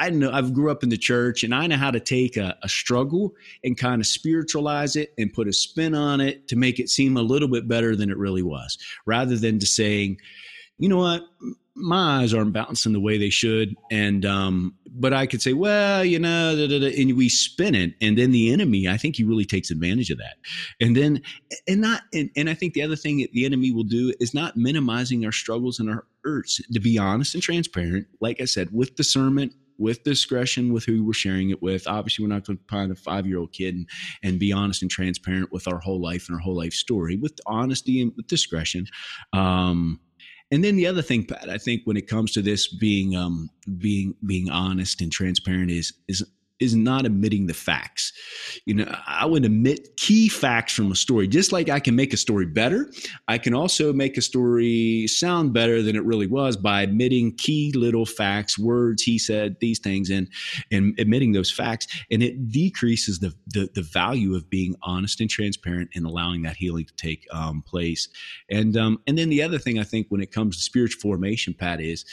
I 0.00 0.10
know 0.10 0.30
I've 0.30 0.54
grew 0.54 0.70
up 0.70 0.84
in 0.84 0.90
the 0.90 0.98
church 0.98 1.42
and 1.42 1.52
I 1.52 1.66
know 1.66 1.76
how 1.76 1.90
to 1.90 1.98
take 1.98 2.36
a, 2.36 2.56
a 2.62 2.68
struggle 2.68 3.34
and 3.64 3.76
kind 3.76 4.00
of 4.00 4.06
spiritualize 4.06 4.94
it 4.94 5.12
and 5.18 5.32
put 5.32 5.48
a 5.48 5.52
spin 5.52 5.92
on 5.92 6.20
it 6.20 6.46
to 6.48 6.56
make 6.56 6.78
it 6.78 6.88
seem 6.88 7.16
a 7.16 7.22
little 7.22 7.48
bit 7.48 7.66
better 7.66 7.96
than 7.96 8.08
it 8.08 8.16
really 8.16 8.42
was, 8.42 8.78
rather 9.06 9.36
than 9.36 9.58
to 9.58 9.66
saying, 9.66 10.20
you 10.78 10.88
know 10.88 10.98
what, 10.98 11.26
my 11.78 12.22
eyes 12.22 12.34
aren't 12.34 12.52
bouncing 12.52 12.92
the 12.92 13.00
way 13.00 13.19
they 13.19 13.30
should. 13.30 13.75
And, 13.90 14.25
um, 14.25 14.75
but 14.90 15.12
I 15.12 15.26
could 15.26 15.40
say, 15.40 15.52
well, 15.52 16.04
you 16.04 16.19
know, 16.19 16.56
da, 16.56 16.66
da, 16.66 16.80
da, 16.80 17.00
and 17.00 17.16
we 17.16 17.28
spin 17.28 17.75
it. 17.75 17.94
And 18.00 18.19
then 18.19 18.32
the 18.32 18.52
enemy, 18.52 18.88
I 18.88 18.96
think 18.96 19.16
he 19.16 19.25
really 19.25 19.44
takes 19.44 19.70
advantage 19.70 20.10
of 20.10 20.19
that. 20.19 20.36
And 20.80 20.96
then, 20.96 21.22
and 21.66 21.80
not, 21.80 22.02
and, 22.12 22.30
and 22.36 22.50
I 22.50 22.54
think 22.54 22.75
the 22.75 22.82
other 22.82 22.96
thing 22.96 23.19
that 23.19 23.32
the 23.32 23.44
enemy 23.44 23.72
will 23.72 23.84
do 23.84 24.12
is 24.20 24.34
not 24.34 24.56
minimizing 24.56 25.25
our 25.25 25.32
struggles 25.32 25.78
and 25.78 25.88
our 25.88 26.04
hurts, 26.25 26.60
to 26.72 26.80
be 26.80 26.98
honest 26.98 27.34
and 27.34 27.42
transparent, 27.42 28.06
like 28.20 28.40
I 28.40 28.44
said, 28.44 28.69
with 28.72 28.96
discernment, 28.96 29.52
with 29.78 30.02
discretion 30.02 30.72
with 30.72 30.84
who 30.84 31.04
we're 31.04 31.12
sharing 31.12 31.50
it 31.50 31.62
with. 31.62 31.86
Obviously, 31.86 32.25
we're 32.25 32.34
not 32.34 32.44
going 32.44 32.58
to 32.58 32.64
find 32.69 32.90
a 32.90 32.96
five 32.96 33.26
year 33.26 33.38
old 33.38 33.52
kid 33.52 33.76
and, 33.76 33.88
and 34.22 34.38
be 34.38 34.52
honest 34.52 34.82
and 34.82 34.90
transparent 34.90 35.52
with 35.52 35.69
our 35.69 35.78
whole 35.78 36.00
life 36.00 36.28
and 36.28 36.34
our 36.34 36.40
whole 36.40 36.56
life 36.56 36.72
story 36.72 37.16
with 37.16 37.38
honesty 37.46 38.02
and 38.02 38.12
with 38.16 38.26
discretion. 38.26 38.86
Um, 39.32 40.00
and 40.50 40.64
then 40.64 40.76
the 40.76 40.87
other 40.87 41.02
thing, 41.02 41.25
Pat, 41.25 41.49
I 41.49 41.59
think 41.59 41.83
when 41.85 41.97
it 41.97 42.07
comes 42.07 42.33
to 42.33 42.43
this 42.43 42.69
being 42.69 43.14
um, 43.14 43.50
being 43.78 44.14
being 44.26 44.50
honest 44.50 45.00
and 45.00 45.12
transparent 45.12 45.71
is 45.71 45.93
is 46.09 46.25
is 46.60 46.74
not 46.74 47.06
admitting 47.06 47.46
the 47.46 47.54
facts. 47.54 48.12
You 48.64 48.74
know, 48.74 48.94
I 49.06 49.26
would 49.26 49.44
admit 49.44 49.96
key 49.96 50.28
facts 50.28 50.72
from 50.72 50.90
a 50.90 50.96
story. 50.96 51.28
Just 51.28 51.52
like 51.52 51.68
I 51.68 51.80
can 51.80 51.94
make 51.94 52.12
a 52.12 52.16
story 52.16 52.46
better, 52.46 52.90
I 53.28 53.38
can 53.38 53.54
also 53.54 53.92
make 53.92 54.16
a 54.16 54.22
story 54.22 55.06
sound 55.06 55.52
better 55.52 55.82
than 55.82 55.96
it 55.96 56.04
really 56.04 56.26
was 56.26 56.56
by 56.56 56.82
admitting 56.82 57.36
key 57.36 57.72
little 57.74 58.06
facts, 58.06 58.58
words 58.58 59.02
he 59.02 59.18
said, 59.18 59.56
these 59.60 59.78
things, 59.78 60.10
and 60.10 60.28
and 60.70 60.98
admitting 60.98 61.32
those 61.32 61.50
facts. 61.50 61.86
And 62.10 62.22
it 62.22 62.50
decreases 62.50 63.20
the 63.20 63.34
the, 63.46 63.70
the 63.74 63.82
value 63.82 64.34
of 64.34 64.50
being 64.50 64.74
honest 64.82 65.20
and 65.20 65.30
transparent 65.30 65.90
and 65.94 66.04
allowing 66.04 66.42
that 66.42 66.56
healing 66.56 66.86
to 66.86 66.94
take 66.96 67.26
um, 67.32 67.62
place. 67.62 68.08
And 68.50 68.76
um, 68.76 69.00
and 69.06 69.16
then 69.16 69.28
the 69.28 69.42
other 69.42 69.58
thing 69.58 69.78
I 69.78 69.84
think 69.84 70.08
when 70.08 70.20
it 70.20 70.32
comes 70.32 70.56
to 70.56 70.62
spiritual 70.62 71.00
formation, 71.00 71.54
Pat, 71.54 71.80
is 71.80 72.04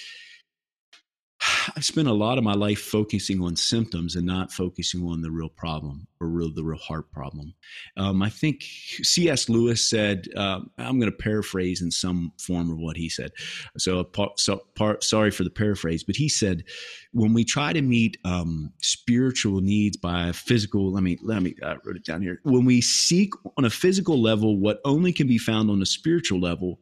I've 1.76 1.86
spent 1.86 2.08
a 2.08 2.14
lot 2.14 2.38
of 2.38 2.44
my 2.44 2.54
life 2.54 2.80
focusing 2.80 3.42
on 3.42 3.56
symptoms 3.56 4.16
and 4.16 4.26
not 4.26 4.52
focusing 4.52 5.04
on 5.08 5.22
the 5.22 5.32
real 5.32 5.50
problem 5.50 6.08
or 6.20 6.28
real 6.28 6.54
the 6.54 6.64
real 6.64 6.78
heart 6.78 7.12
problem. 7.12 7.54
Um, 7.98 8.22
I 8.22 8.30
think 8.30 8.64
C.S. 9.04 9.50
Lewis 9.50 9.88
said, 9.88 10.28
uh, 10.36 10.62
I'm 10.78 11.00
going 11.00 11.12
to 11.12 11.18
paraphrase 11.18 11.82
in 11.82 11.92
some 11.92 12.34
form 12.40 12.72
of 12.72 12.78
what 12.78 12.98
he 12.98 13.10
said. 13.10 13.32
So, 13.78 14.10
so 14.38 14.62
part, 14.76 15.04
sorry 15.04 15.32
for 15.32 15.44
the 15.44 15.50
paraphrase, 15.50 16.04
but 16.04 16.16
he 16.16 16.30
said, 16.30 16.64
when 17.12 17.34
we 17.34 17.44
try 17.44 17.74
to 17.74 17.82
meet 17.82 18.18
um, 18.26 18.74
spiritual 18.82 19.62
needs 19.62 19.98
by 19.98 20.32
physical, 20.34 20.92
let 20.92 21.04
me 21.04 21.18
let 21.22 21.42
me 21.42 21.56
I 21.64 21.78
wrote 21.84 21.96
it 21.96 22.06
down 22.06 22.22
here. 22.22 22.40
When 22.44 22.66
we 22.66 22.82
seek 22.82 23.34
on 23.58 23.66
a 23.66 23.70
physical 23.70 24.22
level 24.22 24.60
what 24.60 24.82
only 24.86 25.14
can 25.14 25.28
be 25.28 25.38
found 25.38 25.70
on 25.70 25.82
a 25.82 25.86
spiritual 25.86 26.40
level, 26.40 26.80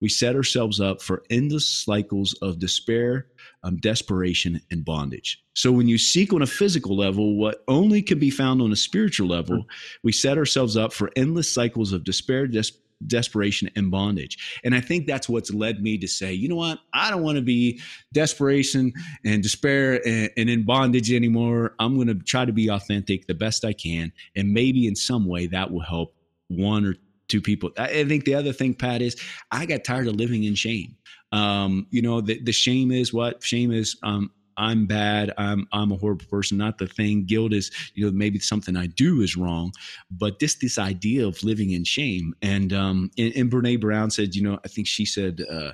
we 0.00 0.08
set 0.08 0.36
ourselves 0.36 0.80
up 0.80 1.02
for 1.02 1.22
endless 1.30 1.68
cycles 1.68 2.34
of 2.40 2.58
despair, 2.58 3.26
um, 3.62 3.76
desperation, 3.78 4.60
and 4.70 4.84
bondage. 4.84 5.42
So, 5.54 5.72
when 5.72 5.88
you 5.88 5.98
seek 5.98 6.32
on 6.32 6.42
a 6.42 6.46
physical 6.46 6.96
level 6.96 7.36
what 7.36 7.64
only 7.68 8.02
can 8.02 8.18
be 8.18 8.30
found 8.30 8.62
on 8.62 8.72
a 8.72 8.76
spiritual 8.76 9.28
level, 9.28 9.64
we 10.02 10.12
set 10.12 10.38
ourselves 10.38 10.76
up 10.76 10.92
for 10.92 11.10
endless 11.16 11.52
cycles 11.52 11.92
of 11.92 12.04
despair, 12.04 12.46
des- 12.46 12.72
desperation, 13.06 13.70
and 13.76 13.90
bondage. 13.90 14.60
And 14.64 14.74
I 14.74 14.80
think 14.80 15.06
that's 15.06 15.28
what's 15.28 15.52
led 15.52 15.82
me 15.82 15.98
to 15.98 16.08
say, 16.08 16.32
you 16.32 16.48
know 16.48 16.56
what? 16.56 16.80
I 16.92 17.10
don't 17.10 17.22
want 17.22 17.36
to 17.36 17.42
be 17.42 17.80
desperation 18.12 18.92
and 19.24 19.42
despair 19.42 20.00
and, 20.06 20.30
and 20.36 20.50
in 20.50 20.64
bondage 20.64 21.12
anymore. 21.12 21.74
I'm 21.78 21.94
going 21.94 22.08
to 22.08 22.14
try 22.14 22.44
to 22.44 22.52
be 22.52 22.68
authentic 22.68 23.26
the 23.26 23.34
best 23.34 23.64
I 23.64 23.72
can. 23.72 24.12
And 24.36 24.52
maybe 24.52 24.86
in 24.86 24.96
some 24.96 25.26
way 25.26 25.46
that 25.46 25.70
will 25.70 25.80
help 25.80 26.14
one 26.48 26.84
or 26.84 26.94
two 27.28 27.40
people. 27.40 27.70
I 27.78 28.04
think 28.04 28.24
the 28.24 28.34
other 28.34 28.52
thing, 28.52 28.74
Pat, 28.74 29.02
is 29.02 29.16
I 29.50 29.66
got 29.66 29.84
tired 29.84 30.08
of 30.08 30.16
living 30.16 30.44
in 30.44 30.54
shame. 30.54 30.96
Um, 31.32 31.86
you 31.90 32.02
know, 32.02 32.20
the, 32.20 32.40
the 32.40 32.52
shame 32.52 32.90
is 32.90 33.12
what? 33.12 33.42
Shame 33.42 33.70
is 33.72 33.96
um, 34.02 34.30
I'm 34.58 34.86
bad. 34.86 35.32
I'm 35.38 35.66
I'm 35.72 35.92
a 35.92 35.96
horrible 35.96 36.26
person. 36.26 36.58
Not 36.58 36.78
the 36.78 36.86
thing. 36.86 37.24
Guilt 37.24 37.52
is 37.52 37.70
you 37.94 38.04
know 38.04 38.12
maybe 38.12 38.38
something 38.40 38.76
I 38.76 38.86
do 38.86 39.20
is 39.22 39.36
wrong, 39.36 39.72
but 40.10 40.40
this 40.40 40.56
this 40.56 40.78
idea 40.78 41.26
of 41.26 41.42
living 41.42 41.70
in 41.70 41.84
shame. 41.84 42.34
And 42.42 42.72
um, 42.72 43.10
and, 43.16 43.34
and 43.34 43.50
Brene 43.50 43.80
Brown 43.80 44.10
said, 44.10 44.34
you 44.34 44.42
know, 44.42 44.58
I 44.64 44.68
think 44.68 44.86
she 44.86 45.06
said. 45.06 45.44
Uh, 45.50 45.72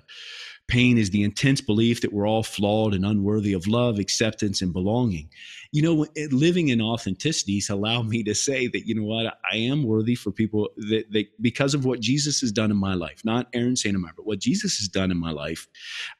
Pain 0.66 0.96
is 0.96 1.11
the 1.11 1.23
intense 1.23 1.61
belief 1.61 2.00
that 2.00 2.12
we're 2.14 2.26
all 2.26 2.42
flawed 2.42 2.94
and 2.94 3.04
unworthy 3.04 3.52
of 3.52 3.66
love, 3.66 3.99
acceptance, 3.99 4.62
and 4.62 4.73
belonging. 4.73 5.28
You 5.75 5.83
know, 5.83 6.07
living 6.31 6.69
in 6.69 6.81
authenticity 6.81 7.57
has 7.57 7.69
allowed 7.69 8.07
me 8.07 8.23
to 8.23 8.33
say 8.33 8.69
that, 8.69 8.87
you 8.87 8.95
know 8.95 9.02
what, 9.02 9.26
I 9.50 9.57
am 9.57 9.83
worthy 9.83 10.14
for 10.14 10.31
people 10.31 10.69
that, 10.76 11.11
that 11.11 11.26
because 11.40 11.75
of 11.75 11.85
what 11.85 11.99
Jesus 11.99 12.40
has 12.43 12.52
done 12.52 12.71
in 12.71 12.76
my 12.76 12.95
life, 12.95 13.23
not 13.25 13.49
Aaron 13.52 13.75
Santmyire, 13.75 14.14
but 14.16 14.25
what 14.25 14.38
Jesus 14.38 14.78
has 14.78 14.87
done 14.87 15.11
in 15.11 15.19
my 15.19 15.33
life. 15.33 15.66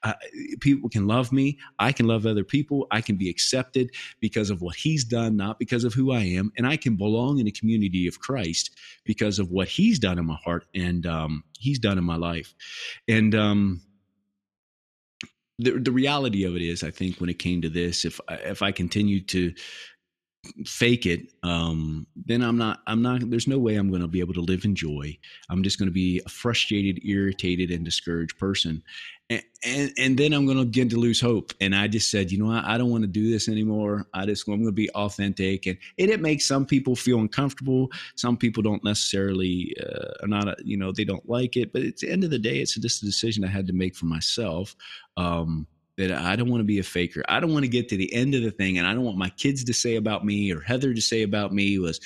Uh, 0.03 0.15
people 0.61 0.91
can 0.91 1.07
love 1.07 1.31
me. 1.31 1.57
I 1.79 1.93
can 1.93 2.09
love 2.09 2.27
other 2.27 2.43
people. 2.43 2.89
I 2.91 3.01
can 3.01 3.15
be 3.15 3.31
accepted 3.31 3.93
because 4.19 4.51
of 4.51 4.61
what 4.61 4.75
he's 4.75 5.05
done, 5.05 5.37
not 5.37 5.61
because 5.61 5.85
of 5.85 5.95
who 5.95 6.11
I 6.11 6.23
am. 6.23 6.51
And 6.59 6.67
I 6.67 6.77
can 6.77 6.97
belong 6.97 7.39
in 7.39 7.47
a 7.47 7.53
community 7.53 8.09
of 8.09 8.19
Christ 8.19 8.77
because 9.05 9.39
of 9.39 9.53
what 9.53 9.69
he's 9.69 10.01
done 10.01 10.19
in 10.19 10.27
my 10.27 10.39
heart 10.45 10.67
and 10.75 11.07
um, 11.07 11.45
he's 11.61 11.79
done 11.79 11.97
in 11.97 12.03
my 12.05 12.17
life. 12.17 12.53
And, 13.07 13.37
um, 13.37 13.83
the 15.59 15.73
the 15.73 15.93
reality 15.93 16.45
of 16.45 16.57
it 16.57 16.63
is, 16.63 16.83
I 16.83 16.91
think 16.91 17.21
when 17.21 17.31
it 17.31 17.39
came 17.39 17.63
to 17.63 17.69
this, 17.69 18.05
if 18.05 18.21
if 18.29 18.63
I 18.63 18.73
continue 18.73 19.21
to 19.27 19.53
fake 20.67 21.07
it, 21.07 21.33
um, 21.43 22.07
then 22.17 22.43
I'm 22.43 22.59
not. 22.59 22.81
I'm 22.87 23.03
not. 23.03 23.29
There's 23.31 23.49
no 23.49 23.59
way 23.59 23.77
I'm 23.77 23.91
going 23.91 24.03
to 24.03 24.09
be 24.09 24.21
able 24.21 24.35
to 24.35 24.41
live 24.41 24.65
in 24.65 24.75
joy. 24.75 25.17
I'm 25.49 25.63
just 25.63 25.79
going 25.79 25.89
to 25.89 25.93
be 25.93 26.21
a 26.27 26.29
frustrated, 26.29 27.05
irritated, 27.05 27.71
and 27.71 27.85
discouraged 27.85 28.39
person, 28.39 28.83
and 29.31 29.93
and, 29.99 30.19
then 30.19 30.35
I'm 30.35 30.45
going 30.45 30.59
to 30.59 30.64
begin 30.64 30.90
to 30.90 30.99
lose 30.99 31.21
hope. 31.21 31.52
And 31.61 31.75
I 31.75 31.88
just 31.88 32.11
said, 32.11 32.31
you 32.31 32.43
know, 32.43 32.50
I, 32.50 32.75
I 32.75 32.78
don't 32.78 32.90
want 32.90 33.04
to 33.04 33.09
do 33.09 33.31
this 33.31 33.49
anymore. 33.49 34.07
I 34.12 34.26
just 34.26 34.47
I'm 34.47 34.57
going 34.57 34.66
to 34.66 34.73
be 34.73 34.90
authentic, 34.90 35.66
and, 35.66 35.78
and 35.99 36.11
it 36.11 36.21
makes 36.21 36.47
some 36.47 36.66
people 36.66 36.95
feel 36.95 37.19
uncomfortable. 37.19 37.90
Some 38.16 38.37
people 38.37 38.62
don't 38.62 38.85
necessarily 38.85 39.75
uh, 39.83 40.25
are 40.25 40.28
not. 40.28 40.49
A, 40.49 40.57
you 40.62 40.76
know, 40.76 40.93
they 40.93 41.04
don't 41.04 41.26
like 41.28 41.57
it. 41.57 41.73
But 41.73 41.83
at 41.83 41.97
the 41.99 42.11
end 42.11 42.25
of 42.25 42.31
the 42.31 42.38
day, 42.38 42.59
it's 42.59 42.75
just 42.75 43.02
a 43.02 43.07
decision 43.07 43.45
I 43.45 43.49
had 43.49 43.66
to 43.69 43.73
make 43.73 43.97
for 43.97 44.07
myself. 44.07 44.76
Um, 45.16 45.66
that 45.97 46.11
I 46.11 46.35
don't 46.35 46.50
want 46.50 46.61
to 46.61 46.64
be 46.66 46.81
a 46.81 46.83
faker. 46.83 47.23
I 47.28 47.38
don't 47.38 47.52
want 47.52 47.64
to 47.64 47.71
get 47.71 47.88
to 47.90 47.97
the 47.97 48.12
end 48.12 48.35
of 48.35 48.43
the 48.43 48.50
thing 48.50 48.78
and 48.78 48.87
I 48.87 48.95
don't 48.95 49.04
want 49.04 49.16
my 49.16 49.28
kids 49.31 49.62
to 49.62 49.73
say 49.73 49.95
about 49.95 50.25
me 50.25 50.52
or 50.52 50.61
Heather 50.61 50.93
to 50.93 51.00
say 51.00 51.23
about 51.23 51.52
me 51.52 51.78
was, 51.78 52.00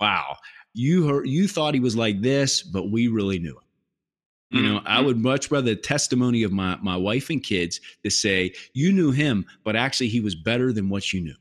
wow, 0.00 0.36
you 0.74 1.06
heard, 1.06 1.28
you 1.28 1.46
thought 1.46 1.74
he 1.74 1.78
was 1.78 1.94
like 1.94 2.20
this, 2.20 2.64
but 2.64 2.90
we 2.90 3.06
really 3.06 3.38
knew 3.38 3.56
him. 3.56 3.67
You 4.50 4.62
know, 4.62 4.78
mm-hmm. 4.78 4.88
I 4.88 5.00
would 5.00 5.18
much 5.18 5.50
rather 5.50 5.74
the 5.74 5.76
testimony 5.76 6.42
of 6.42 6.52
my 6.52 6.78
my 6.80 6.96
wife 6.96 7.28
and 7.28 7.42
kids 7.42 7.80
to 8.02 8.10
say 8.10 8.54
you 8.72 8.92
knew 8.92 9.10
him, 9.10 9.44
but 9.62 9.76
actually 9.76 10.08
he 10.08 10.20
was 10.20 10.34
better 10.34 10.72
than 10.72 10.88
what 10.88 11.12
you 11.12 11.20
knew 11.20 11.34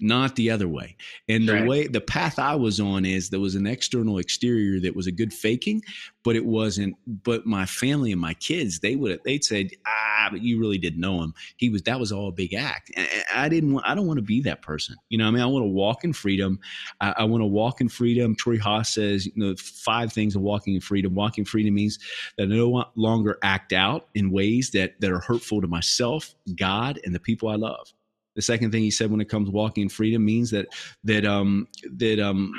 not 0.00 0.36
the 0.36 0.50
other 0.50 0.68
way. 0.68 0.96
And 1.28 1.48
the 1.48 1.54
right. 1.54 1.66
way 1.66 1.86
the 1.86 2.00
path 2.00 2.38
I 2.38 2.54
was 2.54 2.80
on 2.80 3.04
is 3.04 3.30
there 3.30 3.40
was 3.40 3.54
an 3.54 3.66
external 3.66 4.18
exterior 4.18 4.80
that 4.80 4.96
was 4.96 5.06
a 5.06 5.12
good 5.12 5.32
faking, 5.32 5.82
but 6.24 6.36
it 6.36 6.44
wasn't. 6.44 6.96
But 7.06 7.46
my 7.46 7.66
family 7.66 8.12
and 8.12 8.20
my 8.20 8.34
kids, 8.34 8.80
they 8.80 8.96
would 8.96 9.20
they'd 9.24 9.44
said, 9.44 9.70
ah, 9.86 10.28
but 10.30 10.42
you 10.42 10.58
really 10.60 10.78
didn't 10.78 11.00
know 11.00 11.22
him. 11.22 11.34
He 11.56 11.70
was 11.70 11.82
that 11.82 12.00
was 12.00 12.12
all 12.12 12.28
a 12.28 12.32
big 12.32 12.54
act. 12.54 12.90
And 12.96 13.08
I 13.34 13.48
didn't 13.48 13.72
want. 13.72 13.86
I 13.86 13.94
don't 13.94 14.06
want 14.06 14.18
to 14.18 14.22
be 14.22 14.40
that 14.42 14.62
person. 14.62 14.96
You 15.08 15.18
know, 15.18 15.26
I 15.26 15.30
mean, 15.30 15.42
I 15.42 15.46
want 15.46 15.64
to 15.64 15.68
walk 15.68 16.04
in 16.04 16.12
freedom. 16.12 16.58
I, 17.00 17.14
I 17.18 17.24
want 17.24 17.42
to 17.42 17.46
walk 17.46 17.80
in 17.80 17.88
freedom. 17.88 18.34
Troy 18.34 18.58
Haas 18.58 18.90
says, 18.90 19.26
you 19.26 19.32
know, 19.36 19.54
five 19.56 20.12
things 20.12 20.36
of 20.36 20.42
walking 20.42 20.74
in 20.74 20.80
freedom. 20.80 21.14
Walking 21.14 21.44
freedom 21.44 21.74
means 21.74 21.98
that 22.36 22.44
I 22.44 22.46
no 22.46 22.84
longer 22.96 23.38
act 23.42 23.72
out 23.72 24.08
in 24.14 24.30
ways 24.30 24.70
that 24.70 25.00
that 25.00 25.10
are 25.10 25.20
hurtful 25.20 25.60
to 25.60 25.68
myself, 25.68 26.34
God, 26.56 27.00
and 27.04 27.14
the 27.14 27.20
people 27.20 27.48
I 27.48 27.56
love. 27.56 27.92
The 28.36 28.42
second 28.42 28.70
thing 28.70 28.82
he 28.82 28.90
said 28.90 29.10
when 29.10 29.20
it 29.20 29.28
comes 29.28 29.48
to 29.48 29.52
walking 29.52 29.82
in 29.82 29.88
freedom 29.88 30.24
means 30.24 30.50
that 30.50 30.68
that 31.04 31.26
um 31.26 31.68
that 31.96 32.20
um 32.20 32.52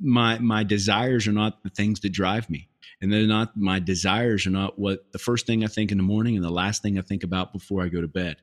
my 0.00 0.38
my 0.38 0.64
desires 0.64 1.26
are 1.26 1.32
not 1.32 1.62
the 1.62 1.70
things 1.70 2.00
that 2.00 2.10
drive 2.10 2.48
me 2.50 2.68
and 3.00 3.12
they're 3.12 3.26
not 3.26 3.56
my 3.56 3.78
desires 3.78 4.46
are 4.46 4.50
not 4.50 4.78
what 4.78 5.10
the 5.12 5.18
first 5.18 5.46
thing 5.46 5.64
I 5.64 5.68
think 5.68 5.90
in 5.90 5.98
the 5.98 6.04
morning 6.04 6.36
and 6.36 6.44
the 6.44 6.50
last 6.50 6.82
thing 6.82 6.98
I 6.98 7.02
think 7.02 7.24
about 7.24 7.52
before 7.52 7.82
I 7.82 7.88
go 7.88 8.00
to 8.00 8.08
bed. 8.08 8.36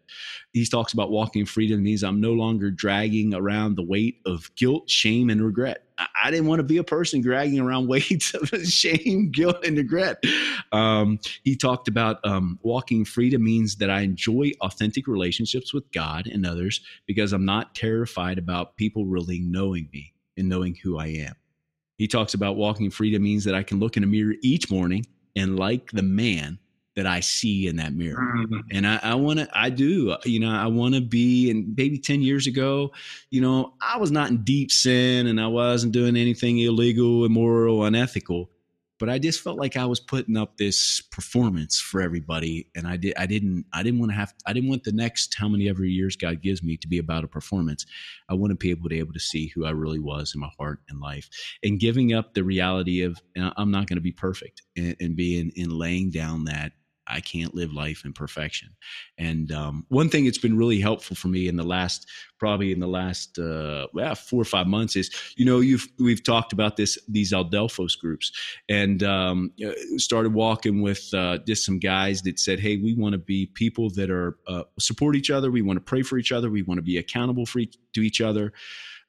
He 0.51 0.65
talks 0.65 0.93
about 0.93 1.12
walking 1.12 1.41
in 1.41 1.45
freedom 1.45 1.83
means 1.83 2.03
I'm 2.03 2.21
no 2.21 2.33
longer 2.33 2.71
dragging 2.71 3.33
around 3.33 3.75
the 3.75 3.83
weight 3.83 4.21
of 4.25 4.53
guilt, 4.55 4.89
shame, 4.89 5.29
and 5.29 5.43
regret. 5.43 5.85
I 5.97 6.31
didn't 6.31 6.47
want 6.47 6.59
to 6.59 6.63
be 6.63 6.77
a 6.77 6.83
person 6.83 7.21
dragging 7.21 7.59
around 7.59 7.88
weights 7.89 8.33
of 8.33 8.50
shame, 8.65 9.31
guilt, 9.31 9.63
and 9.63 9.77
regret. 9.77 10.23
Um, 10.71 11.19
he 11.43 11.55
talked 11.55 11.88
about 11.88 12.19
um, 12.23 12.59
walking 12.62 13.05
freedom 13.05 13.43
means 13.43 13.77
that 13.77 13.89
I 13.89 14.01
enjoy 14.01 14.51
authentic 14.62 15.07
relationships 15.07 15.73
with 15.73 15.91
God 15.91 16.27
and 16.27 16.45
others 16.45 16.81
because 17.05 17.33
I'm 17.33 17.45
not 17.45 17.75
terrified 17.75 18.38
about 18.38 18.77
people 18.77 19.05
really 19.05 19.39
knowing 19.39 19.89
me 19.93 20.13
and 20.38 20.50
knowing 20.50 20.75
who 20.75 20.97
I 20.97 21.07
am. 21.07 21.33
He 22.03 22.07
talks 22.10 22.33
about 22.33 22.57
walking 22.57 22.89
freedom 22.89 23.24
means 23.24 23.45
that 23.45 23.55
I 23.55 23.63
can 23.63 23.79
look 23.79 23.95
in 23.95 24.03
a 24.03 24.05
mirror 24.05 24.33
each 24.41 24.69
morning 24.69 25.05
and 25.38 25.57
like 25.57 25.89
the 25.91 26.03
man 26.03 26.60
that 26.98 27.07
I 27.07 27.22
see 27.22 27.65
in 27.65 27.77
that 27.77 27.93
mirror. 27.93 28.19
Mm-hmm. 28.19 28.60
And 28.72 28.86
I, 28.86 29.00
I 29.01 29.15
want 29.15 29.39
to, 29.39 29.48
I 29.53 29.69
do, 29.69 30.13
you 30.25 30.41
know, 30.41 30.51
I 30.51 30.67
want 30.67 30.95
to 30.95 31.00
be, 31.00 31.50
and 31.50 31.74
maybe 31.77 31.98
10 31.98 32.22
years 32.22 32.45
ago, 32.45 32.91
you 33.29 33.39
know, 33.39 33.75
I 33.81 34.00
was 34.00 34.12
not 34.12 34.31
in 34.31 34.43
deep 34.43 34.69
sin 34.69 35.27
and 35.27 35.39
I 35.39 35.48
wasn't 35.48 35.93
doing 35.93 36.17
anything 36.17 36.60
illegal, 36.60 37.24
immoral, 37.24 37.86
unethical 37.86 38.50
but 39.03 39.12
I 39.12 39.19
just 39.19 39.41
felt 39.41 39.57
like 39.57 39.75
I 39.75 39.86
was 39.86 40.00
putting 40.00 40.38
up 40.38 40.55
this 40.55 41.01
performance 41.01 41.77
for 41.77 42.00
everybody, 42.00 42.69
and 42.74 42.88
I 42.88 42.95
did. 42.95 43.13
I 43.17 43.25
didn't. 43.25 43.65
I 43.74 43.83
didn't 43.83 44.00
want 44.00 44.13
to 44.13 44.15
have. 44.15 44.33
I 44.45 44.53
didn't 44.53 44.69
want 44.69 44.86
the 44.86 44.93
next 44.93 45.36
how 45.38 45.50
many 45.50 45.67
ever 45.67 45.83
years 45.83 46.15
God 46.15 46.41
gives 46.41 46.63
me 46.63 46.77
to 46.77 46.88
be 46.88 47.00
about 47.00 47.25
a 47.25 47.27
performance. 47.27 47.86
I 48.29 48.36
wanted 48.36 48.62
people 48.62 48.83
to 48.83 48.89
be 48.95 49.00
able 49.00 49.12
to 49.12 49.19
see 49.19 49.48
who 49.48 49.65
I 49.65 49.72
really 49.72 50.00
was 50.00 50.33
in 50.33 50.39
my 50.39 50.50
heart 50.57 50.79
and 50.88 51.01
life, 51.01 51.29
and 51.62 51.81
giving 51.81 52.13
up 52.13 52.33
the 52.33 52.45
reality 52.45 53.01
of 53.01 53.19
uh, 53.38 53.51
I'm 53.57 53.72
not 53.72 53.88
going 53.88 53.98
to 53.98 54.01
be 54.01 54.13
perfect, 54.13 54.62
and, 54.77 54.95
and 55.01 55.17
being 55.17 55.51
in 55.57 55.77
laying 55.77 56.10
down 56.10 56.45
that 56.45 56.72
I 57.07 57.19
can't 57.19 57.53
live 57.53 57.74
life 57.74 58.05
in 58.05 58.13
perfection. 58.13 58.69
And 59.17 59.51
um, 59.51 59.86
one 59.89 60.10
thing 60.10 60.25
that's 60.25 60.38
been 60.38 60.57
really 60.57 60.79
helpful 60.79 61.15
for 61.15 61.27
me 61.27 61.48
in 61.48 61.55
the 61.55 61.63
last, 61.63 62.07
probably 62.39 62.72
in 62.72 62.79
the 62.79 62.88
last 62.88 63.38
uh, 63.38 63.88
well, 63.93 64.15
four 64.15 64.41
or 64.41 64.45
five 64.45 64.67
months 64.67 64.95
is, 64.95 65.12
you 65.36 65.45
know, 65.45 65.60
you've 65.60 65.88
we've 66.00 66.24
talked 66.24 66.53
about 66.53 66.77
this 66.77 66.98
these 67.07 67.33
Adelphos 67.33 67.98
groups, 68.00 68.31
and 68.69 69.03
um, 69.03 69.51
started 69.98 70.33
walking 70.33 70.81
with 70.81 71.13
uh, 71.13 71.39
just 71.45 71.65
some 71.65 71.79
guys 71.79 72.22
that 72.24 72.39
said, 72.39 72.60
hey, 72.60 72.77
we 72.77 72.93
want 72.93 73.13
to 73.13 73.19
be 73.19 73.48
people 73.48 73.89
that 73.91 74.10
are 74.10 74.38
uh, 74.48 74.63
support 74.79 75.15
each 75.15 75.29
other. 75.29 75.51
We 75.51 75.62
want 75.62 75.77
to 75.77 75.83
pray 75.83 76.03
for 76.03 76.17
each 76.17 76.31
other. 76.31 76.50
We 76.50 76.63
want 76.63 76.77
to 76.77 76.83
be 76.83 76.98
accountable 76.98 77.45
for 77.45 77.60
to 77.93 78.01
each 78.01 78.22
other. 78.22 78.53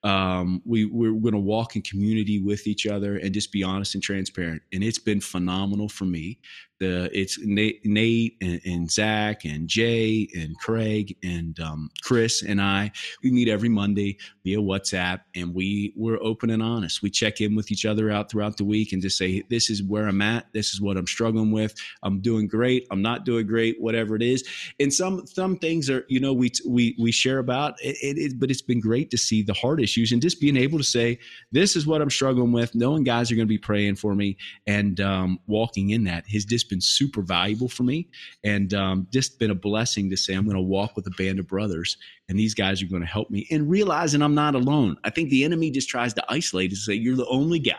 Um, 0.05 0.61
we 0.67 0.85
we're 0.85 1.13
going 1.13 1.33
to 1.33 1.39
walk 1.39 1.77
in 1.77 1.83
community 1.83 2.39
with 2.39 2.67
each 2.67 2.87
other 2.87 3.17
and 3.17 3.33
just 3.33 3.51
be 3.51 3.63
honest 3.63 3.95
and 3.95 4.03
transparent. 4.03 4.61
And 4.71 4.85
it's 4.85 4.99
been 4.99 5.21
phenomenal 5.21 5.89
for 5.89 6.05
me 6.05 6.41
the 6.85 7.19
it's 7.19 7.39
Nate, 7.43 8.37
and, 8.41 8.61
and, 8.65 8.91
Zach 8.91 9.45
and 9.45 9.69
Jay 9.69 10.29
and 10.35 10.59
Craig 10.59 11.17
and 11.23 11.59
um, 11.61 11.91
Chris 12.03 12.43
and 12.43 12.61
I. 12.61 12.93
We 13.23 13.31
meet 13.31 13.49
every 13.49 13.69
Monday 13.69 14.19
via 14.45 14.59
WhatsApp, 14.59 15.21
and 15.35 15.55
we 15.55 15.93
we're 15.97 16.23
open 16.23 16.51
and 16.51 16.63
honest. 16.63 17.03
We 17.03 17.11
check 17.11 17.41
in 17.41 17.55
with 17.55 17.71
each 17.73 17.87
other 17.87 18.11
out 18.11 18.31
throughout 18.31 18.57
the 18.57 18.65
week 18.65 18.93
and 18.93 19.01
just 19.01 19.17
say, 19.17 19.43
"This 19.49 19.71
is 19.71 19.83
where 19.83 20.07
I'm 20.07 20.23
at. 20.23 20.53
This 20.53 20.75
is 20.75 20.81
what 20.81 20.97
I'm 20.97 21.07
struggling 21.07 21.51
with. 21.51 21.75
I'm 22.03 22.21
doing 22.21 22.47
great. 22.47 22.87
I'm 22.91 23.03
not 23.03 23.25
doing 23.25 23.47
great. 23.47 23.81
Whatever 23.81 24.17
it 24.17 24.23
is." 24.23 24.45
And 24.79 24.93
some 24.93 25.27
some 25.27 25.59
things 25.59 25.89
are 25.89 26.05
you 26.09 26.21
know 26.21 26.33
we 26.33 26.51
we 26.69 26.97
we 26.99 27.13
share 27.13 27.39
about 27.39 27.75
it, 27.83 27.97
it, 28.03 28.19
it 28.19 28.41
but 28.41 28.51
it's 28.51 28.63
been 28.63 28.81
great 28.81 29.11
to 29.11 29.19
see 29.19 29.43
the 29.43 29.55
hard 29.55 29.81
issues 29.81 30.13
and 30.13 30.21
just 30.21 30.41
being 30.41 30.57
able 30.57 30.79
to 30.79 30.85
say, 30.85 31.19
"This 31.53 31.77
is 31.77 31.87
what 31.87 32.03
I'm 32.03 32.11
struggling 32.11 32.53
with." 32.53 32.75
Knowing 32.75 33.05
guys 33.05 33.31
are 33.31 33.37
going 33.37 33.47
to 33.47 33.49
be 33.49 33.59
praying 33.59 33.97
for 33.97 34.15
me 34.15 34.37
and 34.67 35.01
um, 35.01 35.39
walking 35.47 35.91
in 35.91 36.05
that 36.05 36.25
his 36.27 36.45
just 36.45 36.69
been 36.75 36.81
super 36.81 37.23
valuable 37.23 37.69
for 37.69 37.85
me. 37.85 38.09
And 38.43 38.75
um, 38.75 39.07
just 39.13 39.39
been 39.39 39.53
a 39.53 39.55
blessing 39.55 40.11
to 40.11 40.17
say 40.17 40.35
I'm 40.35 40.45
going 40.45 40.57
to 40.57 40.63
walk 40.63 40.97
with 40.97 41.07
a 41.07 41.13
band 41.13 41.39
of 41.39 41.47
brothers 41.47 41.97
and 42.29 42.37
these 42.37 42.55
guys 42.55 42.83
are 42.83 42.87
going 42.87 43.03
to 43.03 43.09
help 43.09 43.31
me. 43.31 43.47
And 43.49 43.71
realizing 43.71 44.23
I'm 44.23 44.35
not 44.35 44.57
alone. 44.57 44.97
I 45.05 45.11
think 45.11 45.31
the 45.31 45.45
enemy 45.45 45.71
just 45.71 45.89
tries 45.89 46.15
to 46.15 46.25
isolate 46.29 46.71
and 46.71 46.79
say, 46.79 46.95
you're 46.95 47.17
the 47.17 47.29
only 47.29 47.61
guy, 47.61 47.75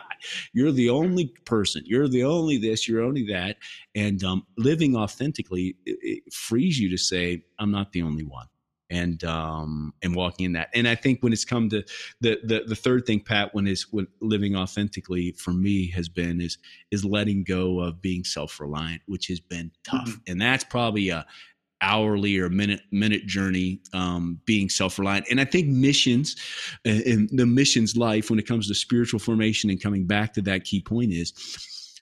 you're 0.54 0.72
the 0.72 0.88
only 0.88 1.26
person, 1.44 1.82
you're 1.84 2.08
the 2.08 2.24
only 2.24 2.56
this, 2.56 2.88
you're 2.88 3.02
only 3.02 3.26
that. 3.26 3.58
And 3.94 4.24
um, 4.24 4.46
living 4.56 4.96
authentically 4.96 5.76
it, 5.84 5.98
it 6.00 6.32
frees 6.32 6.80
you 6.80 6.88
to 6.88 6.96
say, 6.96 7.44
I'm 7.58 7.70
not 7.70 7.92
the 7.92 8.02
only 8.02 8.24
one 8.24 8.46
and 8.90 9.24
um 9.24 9.92
and 10.02 10.14
walking 10.14 10.46
in 10.46 10.52
that. 10.52 10.68
And 10.74 10.86
i 10.86 10.94
think 10.94 11.22
when 11.22 11.32
it's 11.32 11.44
come 11.44 11.68
to 11.70 11.82
the 12.20 12.38
the, 12.44 12.64
the 12.66 12.76
third 12.76 13.06
thing 13.06 13.20
pat 13.20 13.54
when 13.54 13.66
is 13.66 13.86
when 13.90 14.06
living 14.20 14.56
authentically 14.56 15.32
for 15.32 15.52
me 15.52 15.90
has 15.90 16.08
been 16.08 16.40
is 16.40 16.58
is 16.90 17.04
letting 17.04 17.44
go 17.44 17.80
of 17.80 18.00
being 18.00 18.24
self-reliant 18.24 19.02
which 19.06 19.26
has 19.28 19.40
been 19.40 19.70
tough. 19.84 20.08
Mm-hmm. 20.08 20.32
and 20.32 20.40
that's 20.40 20.64
probably 20.64 21.08
a 21.10 21.26
hourly 21.82 22.38
or 22.38 22.48
minute 22.48 22.80
minute 22.90 23.26
journey 23.26 23.80
um, 23.92 24.40
being 24.46 24.68
self-reliant. 24.68 25.26
And 25.30 25.40
i 25.40 25.44
think 25.44 25.68
missions 25.68 26.36
and 26.84 27.28
the 27.32 27.46
missions 27.46 27.96
life 27.96 28.30
when 28.30 28.38
it 28.38 28.46
comes 28.46 28.68
to 28.68 28.74
spiritual 28.74 29.20
formation 29.20 29.68
and 29.70 29.82
coming 29.82 30.06
back 30.06 30.32
to 30.34 30.42
that 30.42 30.64
key 30.64 30.80
point 30.80 31.12
is 31.12 31.32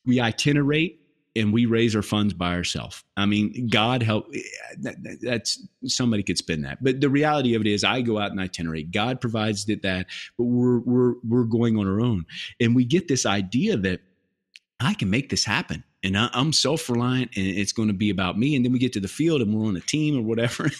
we 0.07 0.21
itinerate 0.21 1.00
and 1.37 1.53
we 1.53 1.67
raise 1.67 1.97
our 1.97 2.03
funds 2.03 2.33
by 2.33 2.55
ourselves. 2.55 3.03
I 3.17 3.26
mean, 3.26 3.69
God 3.69 4.03
help. 4.03 4.26
Eh, 4.35 4.41
that, 4.81 4.97
that's 5.23 5.67
somebody 5.85 6.23
could 6.23 6.38
spin 6.38 6.62
that, 6.62 6.83
but 6.83 7.00
the 7.00 7.09
reality 7.09 7.55
of 7.55 7.62
it 7.62 7.67
is, 7.69 7.85
I 7.85 8.00
go 8.00 8.19
out 8.19 8.31
and 8.31 8.41
itinerate. 8.41 8.91
God 8.91 9.21
provides 9.21 9.69
it 9.69 9.83
that, 9.83 10.07
but 10.38 10.45
we're 10.45 10.79
we're 10.81 11.14
we're 11.26 11.45
going 11.45 11.76
on 11.76 11.87
our 11.87 12.00
own, 12.00 12.25
and 12.61 12.75
we 12.75 12.85
get 12.85 13.09
this 13.09 13.26
idea 13.26 13.76
that 13.79 14.00
I 14.81 14.95
can 14.95 15.11
make 15.11 15.31
this 15.31 15.45
happen 15.45 15.85
and 16.04 16.16
I, 16.16 16.28
am 16.34 16.52
self-reliant 16.52 17.32
and 17.34 17.46
it's 17.46 17.73
going 17.73 17.88
to 17.88 17.94
be 17.94 18.11
about 18.11 18.38
me 18.38 18.54
and 18.54 18.64
then 18.64 18.73
we 18.73 18.78
get 18.78 18.92
to 18.92 19.00
the 19.00 19.08
field 19.08 19.40
and 19.40 19.52
we're 19.52 19.66
on 19.66 19.76
a 19.76 19.80
team 19.80 20.16
or 20.16 20.23
whatever 20.23 20.70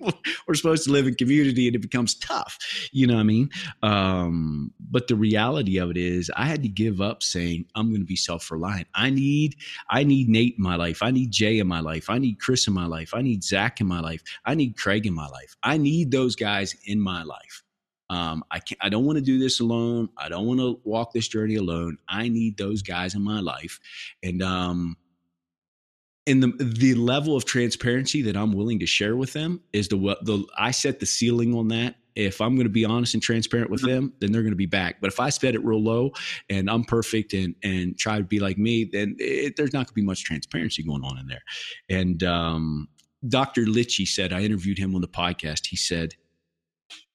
we're 0.46 0.54
supposed 0.54 0.84
to 0.84 0.92
live 0.92 1.06
in 1.06 1.14
community 1.16 1.66
and 1.66 1.76
it 1.76 1.80
becomes 1.80 2.14
tough 2.14 2.58
you 2.92 3.06
know 3.06 3.14
what 3.14 3.20
i 3.20 3.24
mean? 3.24 3.50
Um, 3.82 4.72
but 4.78 5.08
the 5.08 5.16
reality 5.16 5.78
of 5.78 5.90
it 5.90 5.96
is 5.96 6.30
i 6.36 6.46
had 6.46 6.62
to 6.62 6.68
give 6.68 7.00
up 7.00 7.22
saying 7.22 7.66
i'm 7.74 7.88
going 7.88 8.00
to 8.00 8.06
be 8.06 8.16
self-reliant. 8.16 8.86
I 8.94 9.10
need 9.10 9.56
i 9.90 10.04
need 10.04 10.28
nate 10.28 10.54
in 10.56 10.62
my 10.62 10.76
life. 10.76 11.02
I 11.02 11.10
need 11.10 11.32
jay 11.32 11.58
in 11.58 11.66
my 11.66 11.80
life. 11.80 12.08
I 12.08 12.18
need 12.18 12.38
chris 12.38 12.66
in 12.68 12.72
my 12.72 12.86
life. 12.86 13.12
I 13.14 13.22
need 13.22 13.42
zach 13.42 13.80
in 13.80 13.86
my 13.86 14.00
life. 14.00 14.22
I 14.44 14.54
need 14.54 14.76
craig 14.76 15.06
in 15.06 15.14
my 15.14 15.26
life. 15.26 15.56
I 15.62 15.76
need 15.76 16.12
those 16.12 16.36
guys 16.36 16.76
in 16.86 17.00
my 17.00 17.24
life 17.24 17.64
um, 18.10 18.44
I 18.50 18.58
can't, 18.58 18.78
I 18.80 18.88
don't 18.88 19.04
want 19.04 19.18
to 19.18 19.24
do 19.24 19.38
this 19.38 19.60
alone. 19.60 20.08
I 20.16 20.28
don't 20.28 20.46
want 20.46 20.60
to 20.60 20.80
walk 20.84 21.12
this 21.12 21.28
journey 21.28 21.56
alone. 21.56 21.98
I 22.08 22.28
need 22.28 22.56
those 22.56 22.82
guys 22.82 23.14
in 23.14 23.22
my 23.22 23.40
life. 23.40 23.78
And, 24.22 24.42
um, 24.42 24.96
and 26.28 26.42
the 26.42 26.52
the 26.62 26.94
level 26.94 27.36
of 27.36 27.46
transparency 27.46 28.22
that 28.22 28.36
I'm 28.36 28.52
willing 28.52 28.78
to 28.80 28.86
share 28.86 29.16
with 29.16 29.32
them 29.32 29.60
is 29.72 29.88
the 29.88 29.96
the 29.96 30.44
I 30.58 30.70
set 30.72 31.00
the 31.00 31.06
ceiling 31.06 31.54
on 31.54 31.68
that. 31.68 31.96
If 32.14 32.40
I'm 32.40 32.54
going 32.54 32.66
to 32.66 32.72
be 32.72 32.84
honest 32.84 33.14
and 33.14 33.22
transparent 33.22 33.70
with 33.70 33.80
mm-hmm. 33.80 33.94
them, 33.94 34.12
then 34.20 34.32
they're 34.32 34.42
going 34.42 34.52
to 34.52 34.56
be 34.56 34.66
back. 34.66 35.00
But 35.00 35.10
if 35.10 35.20
I 35.20 35.30
set 35.30 35.54
it 35.54 35.64
real 35.64 35.82
low 35.82 36.12
and 36.50 36.68
I'm 36.68 36.84
perfect 36.84 37.32
and 37.32 37.54
and 37.62 37.98
try 37.98 38.18
to 38.18 38.24
be 38.24 38.40
like 38.40 38.58
me, 38.58 38.84
then 38.84 39.16
it, 39.18 39.56
there's 39.56 39.72
not 39.72 39.86
going 39.86 39.86
to 39.86 39.94
be 39.94 40.02
much 40.02 40.24
transparency 40.24 40.82
going 40.82 41.02
on 41.02 41.18
in 41.18 41.28
there. 41.28 41.42
And 41.88 42.22
um, 42.24 42.88
Dr. 43.26 43.62
Litchie 43.62 44.06
said 44.06 44.32
I 44.32 44.42
interviewed 44.42 44.78
him 44.78 44.94
on 44.94 45.00
the 45.00 45.08
podcast. 45.08 45.66
He 45.66 45.76
said 45.76 46.14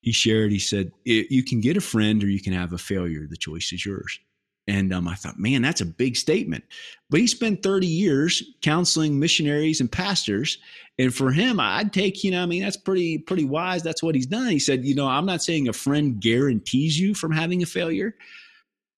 he 0.04 0.12
shared, 0.12 0.52
he 0.52 0.60
said, 0.60 0.92
You 1.06 1.44
can 1.44 1.62
get 1.62 1.78
a 1.78 1.82
friend 1.82 2.22
or 2.24 2.28
you 2.28 2.42
can 2.42 2.52
have 2.52 2.74
a 2.74 2.78
failure. 2.78 3.26
The 3.26 3.38
choice 3.38 3.72
is 3.72 3.86
yours. 3.86 4.20
And 4.68 4.94
um, 4.94 5.08
I 5.08 5.16
thought, 5.16 5.40
man, 5.40 5.62
that's 5.62 5.80
a 5.80 5.86
big 5.86 6.18
statement. 6.18 6.66
But 7.10 7.22
he 7.22 7.28
spent 7.28 7.64
30 7.64 7.88
years 7.88 8.44
counseling 8.62 9.18
missionaries 9.18 9.80
and 9.80 9.90
pastors. 9.90 10.58
And 11.00 11.16
for 11.16 11.32
him, 11.32 11.58
I'd 11.60 11.94
take, 11.94 12.22
you 12.24 12.32
know, 12.32 12.44
I 12.44 12.46
mean, 12.46 12.64
that's 12.64 12.78
pretty, 12.78 13.18
pretty 13.18 13.46
wise. 13.46 13.82
That's 13.82 14.04
what 14.04 14.14
he's 14.14 14.26
done. 14.26 14.48
He 14.48 14.60
said, 14.60 14.86
you 14.86 14.94
know, 14.94 15.08
I'm 15.08 15.26
not 15.26 15.42
saying 15.42 15.70
a 15.70 15.74
friend 15.74 16.20
guarantees 16.20 17.00
you 17.00 17.14
from 17.14 17.32
having 17.32 17.64
a 17.64 17.66
failure, 17.66 18.16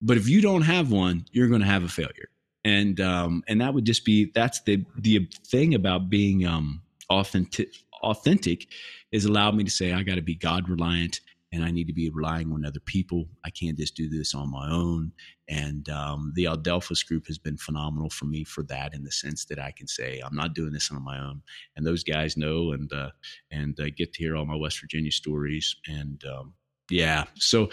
but 0.02 0.18
if 0.18 0.28
you 0.28 0.42
don't 0.42 0.64
have 0.64 0.92
one, 0.92 1.26
you're 1.32 1.50
going 1.50 1.62
to 1.62 1.68
have 1.68 1.84
a 1.84 1.90
failure. 1.90 2.30
And 2.64 3.00
um, 3.00 3.44
and 3.48 3.62
that 3.62 3.76
would 3.76 3.86
just 3.86 4.06
be 4.06 4.32
that's 4.34 4.62
the 4.62 4.84
the 4.98 5.30
thing 5.46 5.76
about 5.76 6.10
being 6.10 6.48
um 6.48 6.82
authentic 7.12 7.70
authentic 8.02 8.68
has 9.16 9.26
allowed 9.26 9.56
me 9.56 9.64
to 9.64 9.72
say 9.72 9.94
I 9.94 10.04
got 10.04 10.16
to 10.16 10.22
be 10.22 10.36
God 10.36 10.70
reliant 10.70 11.20
and 11.56 11.64
I 11.64 11.72
need 11.72 11.88
to 11.88 11.94
be 11.94 12.10
relying 12.10 12.52
on 12.52 12.66
other 12.66 12.80
people. 12.80 13.28
I 13.46 13.50
can't 13.50 13.78
just 13.78 13.96
do 13.96 14.10
this 14.10 14.36
on 14.36 14.52
my 14.52 14.70
own. 14.70 15.12
And 15.48 15.88
um, 15.90 16.34
the 16.36 16.46
Adelphos 16.46 17.06
group 17.08 17.28
has 17.28 17.38
been 17.38 17.58
phenomenal 17.58 18.10
for 18.10 18.26
me 18.26 18.44
for 18.44 18.64
that, 18.64 18.94
in 18.94 19.04
the 19.04 19.12
sense 19.12 19.46
that 19.46 19.60
I 19.60 19.72
can 19.72 19.88
say 19.88 20.22
I'm 20.24 20.36
not 20.36 20.54
doing 20.54 20.74
this 20.74 20.92
on 20.92 21.04
my 21.04 21.20
own, 21.20 21.42
and 21.76 21.86
those 21.86 22.04
guys 22.04 22.36
know, 22.36 22.72
and 22.72 22.92
uh, 22.92 23.12
and 23.52 23.80
uh, 23.80 23.86
get 23.96 24.14
to 24.14 24.20
hear 24.20 24.36
all 24.36 24.46
my 24.46 24.56
West 24.56 24.82
Virginia 24.82 25.12
stories. 25.12 25.76
And 25.88 26.22
um, 26.26 26.54
yeah, 26.90 27.26
so 27.36 27.70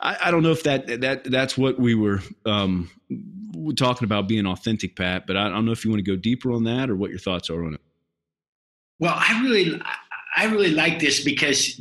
I, 0.00 0.16
I, 0.26 0.30
don't 0.30 0.44
know 0.44 0.52
if 0.52 0.62
that 0.62 1.00
that 1.00 1.24
that's 1.24 1.58
what 1.58 1.78
we 1.78 1.96
were 1.96 2.20
um, 2.46 2.88
talking 3.76 4.04
about 4.04 4.28
being 4.28 4.46
authentic, 4.46 4.94
Pat. 4.94 5.26
But 5.26 5.36
I 5.36 5.48
don't 5.48 5.66
know 5.66 5.72
if 5.72 5.84
you 5.84 5.90
want 5.90 6.04
to 6.04 6.10
go 6.10 6.16
deeper 6.16 6.52
on 6.52 6.64
that 6.64 6.88
or 6.88 6.94
what 6.94 7.10
your 7.10 7.18
thoughts 7.18 7.50
are 7.50 7.64
on 7.64 7.74
it. 7.74 7.80
Well, 9.00 9.14
I 9.16 9.42
really, 9.42 9.80
I 9.80 9.94
really 10.44 10.70
like 10.70 10.98
this 10.98 11.24
because 11.24 11.80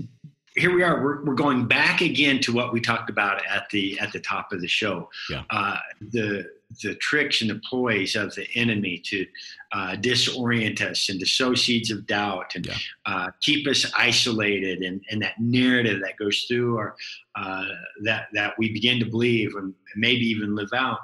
here 0.56 0.74
we 0.74 0.84
are. 0.84 1.04
We're, 1.04 1.24
we're 1.24 1.36
going 1.36 1.68
back 1.68 2.02
again 2.02 2.40
to 2.42 2.54
what 2.54 2.74
we 2.74 2.82
talked 2.82 3.10
about 3.10 3.46
at 3.46 3.70
the 3.70 4.00
at 4.00 4.12
the 4.12 4.20
top 4.20 4.52
of 4.52 4.62
the 4.62 4.68
show. 4.68 5.10
Yeah. 5.30 5.44
Uh, 5.50 5.78
the 6.12 6.50
the 6.82 6.96
tricks 6.96 7.42
and 7.42 7.50
the 7.50 7.62
ploys 7.70 8.16
of 8.16 8.36
the 8.36 8.46
enemy 8.56 8.98
to 9.06 9.26
uh, 9.72 9.96
disorient 10.00 10.82
us 10.82 11.08
and 11.10 11.20
to 11.20 11.26
sow 11.26 11.54
seeds 11.54 11.92
of 11.92 12.06
doubt 12.06 12.56
and 12.56 12.66
yeah. 12.66 12.76
uh, 13.06 13.30
keep 13.42 13.66
us 13.68 13.90
isolated 13.98 14.82
and, 14.82 15.02
and 15.10 15.22
that 15.22 15.40
narrative 15.40 16.02
that 16.02 16.18
goes 16.18 16.44
through 16.44 16.78
our 16.78 16.96
uh, 17.36 17.64
that 18.04 18.28
that 18.34 18.54
we 18.58 18.72
begin 18.74 19.00
to 19.00 19.06
believe 19.06 19.56
and 19.56 19.74
maybe 19.96 20.26
even 20.26 20.56
live 20.56 20.74
out. 20.74 21.00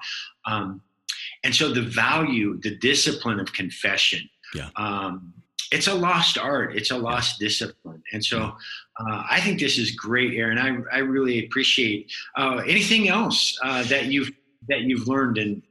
Um, 0.46 0.82
and 1.44 1.54
so 1.54 1.72
the 1.72 1.82
value, 1.82 2.60
the 2.62 2.76
discipline 2.78 3.40
of 3.40 3.54
confession. 3.54 4.30
Yeah. 4.56 4.70
Um, 4.76 5.34
it's 5.72 5.88
a 5.88 5.94
lost 5.94 6.38
art. 6.38 6.76
It's 6.76 6.92
a 6.92 6.98
lost 6.98 7.40
discipline. 7.40 8.04
And 8.12 8.24
so 8.24 8.56
uh, 9.00 9.24
I 9.30 9.40
think 9.42 9.60
this 9.60 9.78
is 9.78 9.92
great, 9.92 10.34
Aaron. 10.36 10.58
I, 10.58 10.96
I 10.96 11.00
really 11.00 11.46
appreciate 11.46 12.12
uh, 12.38 12.62
anything 12.68 13.10
else 13.10 13.58
uh, 13.64 13.84
that 13.84 14.06
you've 14.06 14.32
that 14.70 14.82
you've 14.82 15.08
learned 15.08 15.38
in 15.38 15.62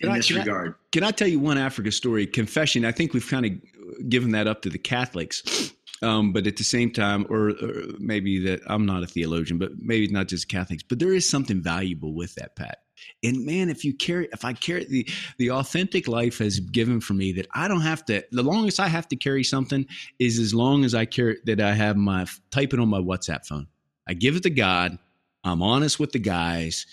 in 0.00 0.08
can 0.08 0.12
this 0.14 0.32
I, 0.32 0.38
regard. 0.38 0.72
I, 0.72 0.74
can 0.92 1.04
I 1.04 1.10
tell 1.10 1.28
you 1.28 1.38
one 1.38 1.58
Africa 1.58 1.92
story? 1.92 2.26
Confession. 2.26 2.84
I 2.84 2.92
think 2.92 3.12
we've 3.12 3.28
kind 3.28 3.46
of 3.46 4.08
given 4.08 4.32
that 4.32 4.46
up 4.46 4.62
to 4.62 4.70
the 4.70 4.78
Catholics. 4.78 5.72
Um, 6.02 6.32
but 6.32 6.46
at 6.46 6.56
the 6.56 6.64
same 6.64 6.90
time, 6.90 7.24
or, 7.30 7.50
or, 7.50 7.84
maybe 7.98 8.38
that 8.40 8.60
I'm 8.66 8.84
not 8.84 9.02
a 9.02 9.06
theologian, 9.06 9.58
but 9.58 9.78
maybe 9.78 10.08
not 10.08 10.28
just 10.28 10.48
Catholics, 10.48 10.82
but 10.82 10.98
there 10.98 11.14
is 11.14 11.28
something 11.28 11.62
valuable 11.62 12.12
with 12.12 12.34
that, 12.34 12.56
Pat. 12.56 12.83
And 13.24 13.44
man, 13.44 13.70
if 13.70 13.84
you 13.84 13.94
carry, 13.94 14.28
if 14.32 14.44
I 14.44 14.52
carry 14.52 14.84
the 14.84 15.08
the 15.38 15.50
authentic 15.50 16.06
life 16.06 16.38
has 16.38 16.60
given 16.60 17.00
for 17.00 17.14
me 17.14 17.32
that 17.32 17.46
I 17.54 17.66
don't 17.66 17.80
have 17.80 18.04
to. 18.06 18.22
The 18.30 18.42
longest 18.42 18.78
I 18.78 18.88
have 18.88 19.08
to 19.08 19.16
carry 19.16 19.42
something 19.42 19.86
is 20.18 20.38
as 20.38 20.54
long 20.54 20.84
as 20.84 20.94
I 20.94 21.06
carry 21.06 21.38
that 21.46 21.60
I 21.60 21.72
have 21.74 21.96
my 21.96 22.26
typing 22.50 22.80
on 22.80 22.88
my 22.88 23.00
WhatsApp 23.00 23.46
phone. 23.46 23.66
I 24.06 24.14
give 24.14 24.36
it 24.36 24.42
to 24.44 24.50
God. 24.50 24.98
I'm 25.42 25.62
honest 25.62 25.98
with 25.98 26.12
the 26.12 26.18
guys, 26.18 26.86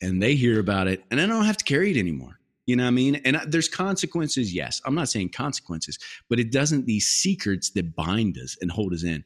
and 0.00 0.22
they 0.22 0.34
hear 0.34 0.60
about 0.60 0.88
it, 0.88 1.02
and 1.10 1.20
I 1.20 1.26
don't 1.26 1.44
have 1.44 1.58
to 1.58 1.64
carry 1.64 1.90
it 1.90 1.98
anymore. 1.98 2.38
You 2.66 2.76
know 2.76 2.84
what 2.84 2.88
I 2.88 2.92
mean? 2.92 3.16
And 3.24 3.40
there's 3.46 3.68
consequences. 3.68 4.54
Yes, 4.54 4.82
I'm 4.84 4.94
not 4.94 5.08
saying 5.08 5.30
consequences, 5.30 5.98
but 6.28 6.38
it 6.38 6.52
doesn't 6.52 6.84
these 6.84 7.06
secrets 7.06 7.70
that 7.70 7.96
bind 7.96 8.36
us 8.36 8.58
and 8.60 8.70
hold 8.70 8.92
us 8.92 9.04
in. 9.04 9.24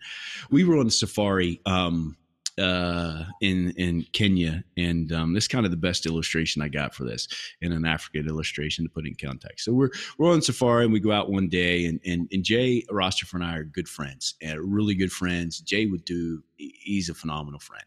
We 0.51 0.63
were 0.63 0.79
on 0.79 0.91
safari. 0.91 1.61
Um, 1.67 2.17
uh, 2.59 3.25
in 3.41 3.71
in 3.73 4.07
Kenya, 4.13 4.65
and 4.77 5.13
um, 5.13 5.35
this 5.35 5.45
is 5.45 5.49
kind 5.49 5.65
of 5.65 5.71
the 5.71 5.77
best 5.77 6.07
illustration 6.07 6.63
I 6.63 6.69
got 6.69 6.95
for 6.95 7.05
this 7.05 7.29
in 7.61 7.73
an 7.73 7.85
African 7.85 8.29
illustration 8.29 8.85
to 8.85 8.91
put 8.91 9.07
in 9.07 9.15
context. 9.15 9.65
So 9.65 9.73
we're 9.73 9.91
we're 10.19 10.31
on 10.31 10.43
safari 10.43 10.85
and 10.85 10.93
we 10.93 11.01
go 11.01 11.13
out 11.13 11.31
one 11.31 11.49
day, 11.49 11.87
and 11.87 12.01
and, 12.05 12.29
and 12.33 12.45
Jay 12.45 12.85
Roster 12.91 13.27
and 13.35 13.45
I 13.45 13.57
are 13.57 13.65
good 13.65 13.89
friends, 13.89 14.35
and 14.43 14.59
really 14.61 14.95
good 14.95 15.13
friends. 15.13 15.61
Jay 15.61 15.87
would 15.87 16.05
do 16.05 16.43
he's 16.63 17.09
a 17.09 17.15
phenomenal 17.15 17.61
friend. 17.61 17.85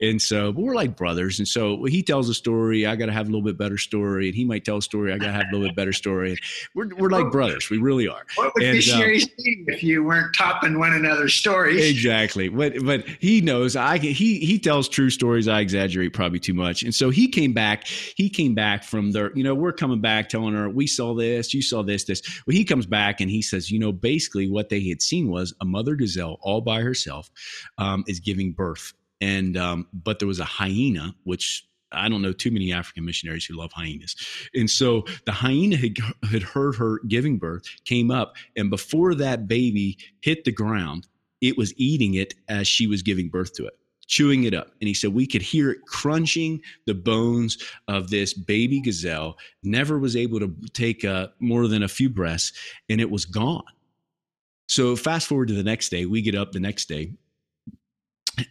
And 0.00 0.20
so, 0.20 0.52
but 0.52 0.62
we're 0.62 0.74
like 0.74 0.96
brothers. 0.96 1.38
And 1.38 1.48
so 1.48 1.84
he 1.84 2.02
tells 2.02 2.28
a 2.28 2.34
story, 2.34 2.86
I 2.86 2.96
got 2.96 3.06
to 3.06 3.12
have 3.12 3.26
a 3.26 3.30
little 3.30 3.42
bit 3.42 3.58
better 3.58 3.78
story. 3.78 4.28
And 4.28 4.34
he 4.34 4.44
might 4.44 4.64
tell 4.64 4.78
a 4.78 4.82
story, 4.82 5.12
I 5.12 5.18
got 5.18 5.26
to 5.26 5.32
have 5.32 5.46
a 5.50 5.52
little 5.52 5.68
bit 5.68 5.76
better 5.76 5.92
story. 5.92 6.36
We're, 6.74 6.88
we're 6.96 7.10
like 7.10 7.30
brothers. 7.30 7.70
We 7.70 7.78
really 7.78 8.08
are. 8.08 8.24
What 8.36 8.54
would 8.54 8.62
and, 8.62 8.74
missionaries 8.74 9.24
um, 9.24 9.30
if 9.38 9.82
you 9.82 10.04
weren't 10.04 10.34
topping 10.36 10.78
one 10.78 10.92
another's 10.92 11.34
stories? 11.34 11.84
Exactly. 11.84 12.48
But, 12.48 12.74
but 12.84 13.06
he 13.20 13.40
knows 13.40 13.76
I 13.76 13.98
he, 13.98 14.38
he 14.38 14.58
tells 14.58 14.88
true 14.88 15.10
stories. 15.10 15.48
I 15.48 15.60
exaggerate 15.60 16.12
probably 16.12 16.38
too 16.38 16.54
much. 16.54 16.82
And 16.82 16.94
so 16.94 17.10
he 17.10 17.28
came 17.28 17.52
back, 17.52 17.86
he 17.86 18.28
came 18.28 18.54
back 18.54 18.84
from 18.84 19.12
the, 19.12 19.30
you 19.34 19.44
know, 19.44 19.54
we're 19.54 19.72
coming 19.72 20.00
back 20.00 20.28
telling 20.28 20.54
her, 20.54 20.68
we 20.68 20.86
saw 20.86 21.14
this, 21.14 21.54
you 21.54 21.62
saw 21.62 21.82
this, 21.82 22.04
this. 22.04 22.22
Well, 22.46 22.56
he 22.56 22.64
comes 22.64 22.86
back 22.86 23.20
and 23.20 23.30
he 23.30 23.42
says, 23.42 23.70
you 23.70 23.78
know, 23.78 23.92
basically 23.92 24.48
what 24.48 24.68
they 24.68 24.86
had 24.88 25.02
seen 25.02 25.30
was 25.30 25.54
a 25.60 25.64
mother 25.64 25.94
gazelle 25.94 26.38
all 26.40 26.60
by 26.60 26.80
herself 26.80 27.30
um, 27.78 28.04
is 28.12 28.20
giving 28.20 28.52
birth. 28.52 28.92
And 29.20 29.56
um, 29.56 29.88
but 29.92 30.18
there 30.18 30.28
was 30.28 30.40
a 30.40 30.44
hyena, 30.44 31.14
which 31.24 31.66
I 31.92 32.08
don't 32.08 32.22
know 32.22 32.32
too 32.32 32.50
many 32.50 32.72
African 32.72 33.04
missionaries 33.04 33.44
who 33.44 33.54
love 33.54 33.72
hyenas. 33.72 34.16
And 34.54 34.68
so 34.70 35.04
the 35.26 35.32
hyena 35.32 35.76
had, 35.76 35.96
had 36.30 36.42
heard 36.42 36.76
her 36.76 37.00
giving 37.08 37.38
birth, 37.38 37.64
came 37.84 38.10
up, 38.10 38.34
and 38.56 38.70
before 38.70 39.14
that 39.16 39.46
baby 39.46 39.98
hit 40.20 40.44
the 40.44 40.52
ground, 40.52 41.08
it 41.40 41.58
was 41.58 41.74
eating 41.76 42.14
it 42.14 42.34
as 42.48 42.68
she 42.68 42.86
was 42.86 43.02
giving 43.02 43.28
birth 43.28 43.52
to 43.54 43.66
it, 43.66 43.74
chewing 44.06 44.44
it 44.44 44.54
up. 44.54 44.68
And 44.80 44.88
he 44.88 44.94
said 44.94 45.12
we 45.12 45.26
could 45.26 45.42
hear 45.42 45.70
it 45.70 45.80
crunching 45.86 46.60
the 46.86 46.94
bones 46.94 47.58
of 47.88 48.10
this 48.10 48.32
baby 48.32 48.80
gazelle, 48.80 49.36
never 49.62 49.98
was 49.98 50.16
able 50.16 50.40
to 50.40 50.54
take 50.72 51.04
uh, 51.04 51.28
more 51.40 51.68
than 51.68 51.82
a 51.82 51.88
few 51.88 52.08
breaths, 52.08 52.52
and 52.88 53.00
it 53.00 53.10
was 53.10 53.24
gone. 53.24 53.64
So 54.68 54.96
fast 54.96 55.26
forward 55.26 55.48
to 55.48 55.54
the 55.54 55.62
next 55.62 55.90
day, 55.90 56.06
we 56.06 56.22
get 56.22 56.34
up 56.34 56.52
the 56.52 56.60
next 56.60 56.88
day 56.88 57.12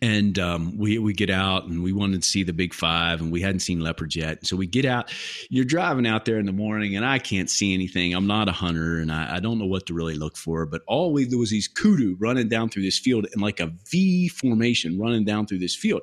and 0.02 0.38
um, 0.40 0.78
we 0.78 0.98
we 0.98 1.14
get 1.14 1.30
out 1.30 1.66
and 1.66 1.84
we 1.84 1.92
wanted 1.92 2.22
to 2.22 2.28
see 2.28 2.44
the 2.44 2.54
big 2.54 2.74
five 2.74 3.22
and 3.22 3.32
we 3.32 3.42
hadn't 3.42 3.60
seen 3.60 3.80
leopards 3.80 4.16
yet. 4.16 4.46
So 4.46 4.56
we 4.56 4.68
get 4.68 4.86
out 4.86 5.12
you're 5.50 5.66
driving 5.66 6.08
out 6.08 6.26
there 6.26 6.38
in 6.40 6.46
the 6.46 6.52
morning 6.52 6.96
and 6.96 7.06
i 7.06 7.20
can't 7.20 7.50
see 7.50 7.74
anything. 7.74 8.14
I'm 8.14 8.28
not 8.28 8.48
a 8.48 8.52
hunter 8.52 9.00
and 9.00 9.12
i, 9.12 9.36
I 9.36 9.40
don't 9.40 9.58
know 9.60 9.66
what 9.66 9.86
to 9.88 9.94
really 9.94 10.16
look 10.16 10.38
for 10.38 10.66
but 10.66 10.82
all 10.88 11.14
we 11.14 11.26
there 11.26 11.40
was 11.40 11.50
these 11.50 11.68
kudu 11.68 12.16
running 12.20 12.50
down 12.50 12.70
through 12.70 12.84
this 12.84 13.00
field 13.00 13.28
in 13.34 13.42
like 13.42 13.60
a 13.60 13.72
v 13.90 14.28
formation 14.28 15.00
running 15.00 15.24
down 15.26 15.48
through 15.48 15.60
this 15.60 15.76
field. 15.76 16.02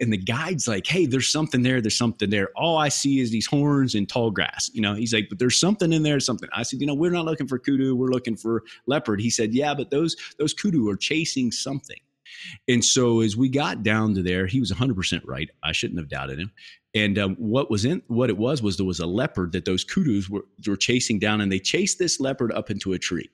And 0.00 0.12
the 0.12 0.18
guide's 0.18 0.68
like 0.68 0.86
hey 0.86 1.06
there's 1.06 1.30
something 1.30 1.62
there. 1.62 1.80
There's 1.80 1.98
something 1.98 2.30
there. 2.30 2.50
All 2.56 2.78
i 2.78 2.88
see 2.88 3.20
is 3.20 3.30
these 3.30 3.46
horns 3.46 3.94
and 3.94 4.08
tall 4.08 4.30
grass 4.30 4.70
you 4.72 4.80
know? 4.80 4.94
He's 4.94 5.12
like 5.12 5.28
but 5.28 5.38
there's 5.38 5.58
something 5.58 5.92
in 5.92 6.02
there 6.02 6.20
something. 6.20 6.48
I 6.54 6.62
said 6.62 6.80
you 6.80 6.86
know 6.86 6.94
we're 6.94 7.10
not 7.10 7.24
looking 7.24 7.48
for 7.48 7.58
kudu. 7.58 7.94
We're 7.94 8.08
looking 8.08 8.36
for 8.36 8.62
leopard. 8.86 9.20
He 9.20 9.30
said 9.30 9.54
yeah 9.54 9.74
but 9.74 9.90
those 9.90 10.16
those 10.38 10.52
kudu 10.52 10.88
are 10.88 10.96
chasing 10.96 11.50
something 11.50 11.98
and 12.68 12.84
so 12.84 13.20
as 13.20 13.36
we 13.36 13.48
got 13.48 13.82
down 13.82 14.14
to 14.14 14.22
there, 14.22 14.46
he 14.46 14.60
was 14.60 14.70
100% 14.70 15.22
right. 15.24 15.50
I 15.62 15.72
shouldn't 15.72 15.98
have 15.98 16.08
doubted 16.08 16.38
him. 16.38 16.52
And 16.94 17.18
um, 17.18 17.36
what 17.36 17.70
was 17.70 17.84
in 17.84 18.02
what 18.08 18.28
it 18.28 18.36
was 18.36 18.62
was 18.62 18.76
there 18.76 18.86
was 18.86 19.00
a 19.00 19.06
leopard 19.06 19.52
that 19.52 19.64
those 19.64 19.84
kudus 19.84 20.28
were, 20.28 20.44
were 20.66 20.76
chasing 20.76 21.18
down, 21.18 21.40
and 21.40 21.50
they 21.50 21.58
chased 21.58 21.98
this 21.98 22.20
leopard 22.20 22.52
up 22.52 22.70
into 22.70 22.92
a 22.92 22.98
tree. 22.98 23.30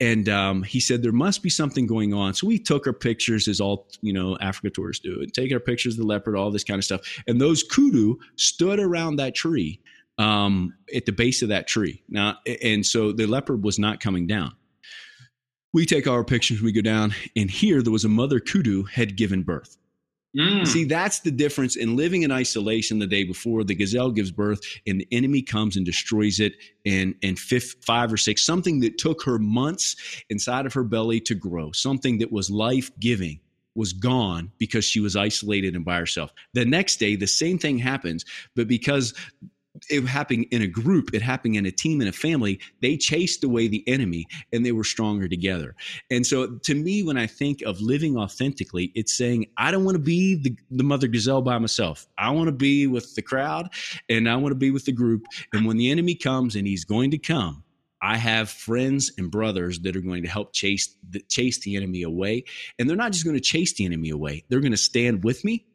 And 0.00 0.28
um, 0.28 0.62
he 0.62 0.80
said 0.80 1.02
there 1.02 1.12
must 1.12 1.42
be 1.42 1.50
something 1.50 1.86
going 1.86 2.14
on. 2.14 2.34
So 2.34 2.46
we 2.46 2.58
took 2.58 2.86
our 2.86 2.92
pictures, 2.92 3.46
as 3.46 3.60
all 3.60 3.86
you 4.00 4.12
know 4.12 4.36
Africa 4.40 4.70
tourists 4.70 5.02
do, 5.02 5.20
and 5.20 5.32
take 5.32 5.52
our 5.52 5.60
pictures 5.60 5.94
of 5.94 5.98
the 6.00 6.06
leopard, 6.06 6.36
all 6.36 6.50
this 6.50 6.64
kind 6.64 6.78
of 6.78 6.84
stuff. 6.84 7.00
And 7.28 7.40
those 7.40 7.62
kudu 7.62 8.16
stood 8.36 8.80
around 8.80 9.16
that 9.16 9.36
tree 9.36 9.80
um, 10.18 10.74
at 10.94 11.06
the 11.06 11.12
base 11.12 11.42
of 11.42 11.48
that 11.50 11.68
tree. 11.68 12.02
Now, 12.08 12.38
and 12.62 12.84
so 12.84 13.12
the 13.12 13.26
leopard 13.26 13.62
was 13.62 13.78
not 13.78 14.00
coming 14.00 14.26
down 14.26 14.52
we 15.72 15.86
take 15.86 16.06
our 16.06 16.24
pictures, 16.24 16.60
we 16.60 16.72
go 16.72 16.80
down, 16.80 17.14
and 17.36 17.50
here 17.50 17.82
there 17.82 17.92
was 17.92 18.04
a 18.04 18.08
mother 18.08 18.40
kudu 18.40 18.84
had 18.84 19.16
given 19.16 19.42
birth. 19.42 19.76
Mm. 20.36 20.66
See, 20.66 20.84
that's 20.84 21.20
the 21.20 21.30
difference 21.32 21.74
in 21.74 21.96
living 21.96 22.22
in 22.22 22.30
isolation 22.30 23.00
the 23.00 23.06
day 23.06 23.24
before 23.24 23.64
the 23.64 23.74
gazelle 23.74 24.12
gives 24.12 24.30
birth 24.30 24.60
and 24.86 25.00
the 25.00 25.08
enemy 25.10 25.42
comes 25.42 25.76
and 25.76 25.84
destroys 25.84 26.38
it 26.38 26.54
in, 26.84 27.16
in 27.20 27.34
fifth, 27.34 27.84
five 27.84 28.12
or 28.12 28.16
six, 28.16 28.44
something 28.44 28.80
that 28.80 28.96
took 28.96 29.24
her 29.24 29.38
months 29.38 29.96
inside 30.30 30.66
of 30.66 30.74
her 30.74 30.84
belly 30.84 31.20
to 31.22 31.34
grow, 31.34 31.72
something 31.72 32.18
that 32.18 32.30
was 32.30 32.48
life 32.48 32.92
giving 33.00 33.40
was 33.74 33.92
gone 33.92 34.52
because 34.58 34.84
she 34.84 35.00
was 35.00 35.16
isolated 35.16 35.74
and 35.74 35.84
by 35.84 35.96
herself. 35.96 36.32
The 36.54 36.64
next 36.64 36.96
day, 36.96 37.16
the 37.16 37.26
same 37.26 37.58
thing 37.58 37.78
happens, 37.78 38.24
but 38.54 38.68
because 38.68 39.14
it 39.88 40.04
happening 40.04 40.44
in 40.44 40.62
a 40.62 40.66
group, 40.66 41.14
it 41.14 41.22
happening 41.22 41.54
in 41.54 41.66
a 41.66 41.70
team, 41.70 42.00
in 42.00 42.08
a 42.08 42.12
family, 42.12 42.58
they 42.80 42.96
chased 42.96 43.44
away 43.44 43.68
the 43.68 43.86
enemy 43.88 44.26
and 44.52 44.66
they 44.66 44.72
were 44.72 44.84
stronger 44.84 45.28
together. 45.28 45.74
And 46.10 46.26
so 46.26 46.56
to 46.58 46.74
me, 46.74 47.02
when 47.02 47.16
I 47.16 47.26
think 47.26 47.62
of 47.62 47.80
living 47.80 48.16
authentically, 48.16 48.92
it's 48.94 49.16
saying, 49.16 49.46
I 49.56 49.70
don't 49.70 49.84
want 49.84 49.94
to 49.94 50.02
be 50.02 50.34
the, 50.34 50.56
the 50.70 50.82
mother 50.82 51.06
gazelle 51.06 51.42
by 51.42 51.58
myself. 51.58 52.06
I 52.18 52.30
want 52.30 52.48
to 52.48 52.52
be 52.52 52.86
with 52.86 53.14
the 53.14 53.22
crowd 53.22 53.70
and 54.08 54.28
I 54.28 54.36
want 54.36 54.52
to 54.52 54.56
be 54.56 54.70
with 54.70 54.84
the 54.84 54.92
group. 54.92 55.24
And 55.52 55.66
when 55.66 55.76
the 55.76 55.90
enemy 55.90 56.14
comes 56.14 56.56
and 56.56 56.66
he's 56.66 56.84
going 56.84 57.12
to 57.12 57.18
come, 57.18 57.62
I 58.02 58.16
have 58.16 58.48
friends 58.48 59.12
and 59.18 59.30
brothers 59.30 59.80
that 59.80 59.94
are 59.94 60.00
going 60.00 60.22
to 60.22 60.28
help 60.28 60.54
chase 60.54 60.96
the, 61.10 61.20
chase 61.28 61.58
the 61.60 61.76
enemy 61.76 62.02
away. 62.02 62.44
And 62.78 62.88
they're 62.88 62.96
not 62.96 63.12
just 63.12 63.24
going 63.24 63.36
to 63.36 63.42
chase 63.42 63.74
the 63.74 63.84
enemy 63.84 64.10
away. 64.10 64.44
They're 64.48 64.60
going 64.60 64.72
to 64.72 64.78
stand 64.78 65.22
with 65.22 65.44
me 65.44 65.66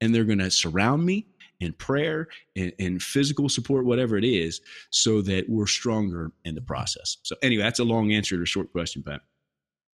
and 0.00 0.14
they're 0.14 0.24
going 0.24 0.40
to 0.40 0.50
surround 0.50 1.04
me 1.04 1.26
in 1.60 1.72
prayer 1.72 2.28
and, 2.56 2.72
and 2.78 3.02
physical 3.02 3.48
support, 3.48 3.84
whatever 3.84 4.16
it 4.16 4.24
is, 4.24 4.60
so 4.90 5.20
that 5.22 5.48
we're 5.48 5.66
stronger 5.66 6.32
in 6.44 6.54
the 6.54 6.60
process. 6.60 7.18
So, 7.22 7.36
anyway, 7.42 7.62
that's 7.62 7.80
a 7.80 7.84
long 7.84 8.12
answer 8.12 8.36
to 8.36 8.42
a 8.42 8.46
short 8.46 8.70
question, 8.72 9.02
Pat. 9.02 9.20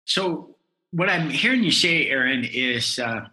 So, 0.04 0.56
what 0.92 1.08
I'm 1.08 1.30
hearing 1.30 1.62
you 1.62 1.70
say, 1.70 2.08
Aaron, 2.08 2.44
is, 2.44 2.98
uh, 2.98 3.26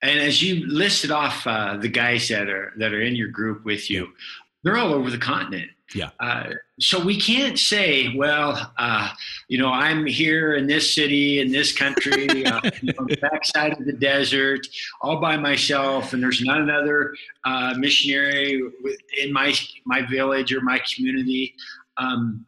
and 0.00 0.18
as 0.20 0.42
you 0.42 0.66
listed 0.66 1.10
off 1.10 1.46
uh, 1.46 1.76
the 1.76 1.88
guys 1.88 2.28
that 2.28 2.48
are 2.48 2.72
that 2.78 2.92
are 2.92 3.02
in 3.02 3.16
your 3.16 3.28
group 3.28 3.64
with 3.64 3.90
you, 3.90 4.08
they're 4.62 4.76
all 4.76 4.92
over 4.92 5.10
the 5.10 5.18
continent. 5.18 5.70
Yeah. 5.94 6.10
Uh, 6.20 6.50
so 6.78 7.02
we 7.02 7.18
can't 7.18 7.58
say, 7.58 8.14
well, 8.14 8.72
uh, 8.78 9.10
you 9.48 9.58
know, 9.58 9.72
I'm 9.72 10.04
here 10.04 10.54
in 10.54 10.66
this 10.66 10.94
city, 10.94 11.40
in 11.40 11.50
this 11.50 11.72
country, 11.72 12.44
uh, 12.44 12.56
on 12.98 13.06
the 13.06 13.16
backside 13.20 13.72
of 13.72 13.86
the 13.86 13.94
desert, 13.94 14.66
all 15.00 15.18
by 15.18 15.36
myself, 15.38 16.12
and 16.12 16.22
there's 16.22 16.42
not 16.42 16.60
another 16.60 17.14
uh, 17.44 17.74
missionary 17.78 18.62
in 19.22 19.32
my 19.32 19.54
my 19.86 20.02
village 20.02 20.52
or 20.52 20.60
my 20.60 20.80
community. 20.94 21.54
Um, 21.96 22.44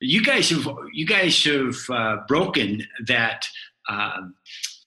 you 0.00 0.22
guys 0.22 0.50
have 0.50 0.68
you 0.92 1.06
guys 1.06 1.42
have 1.44 1.76
uh, 1.90 2.18
broken 2.28 2.86
that 3.06 3.48
um, 3.88 4.34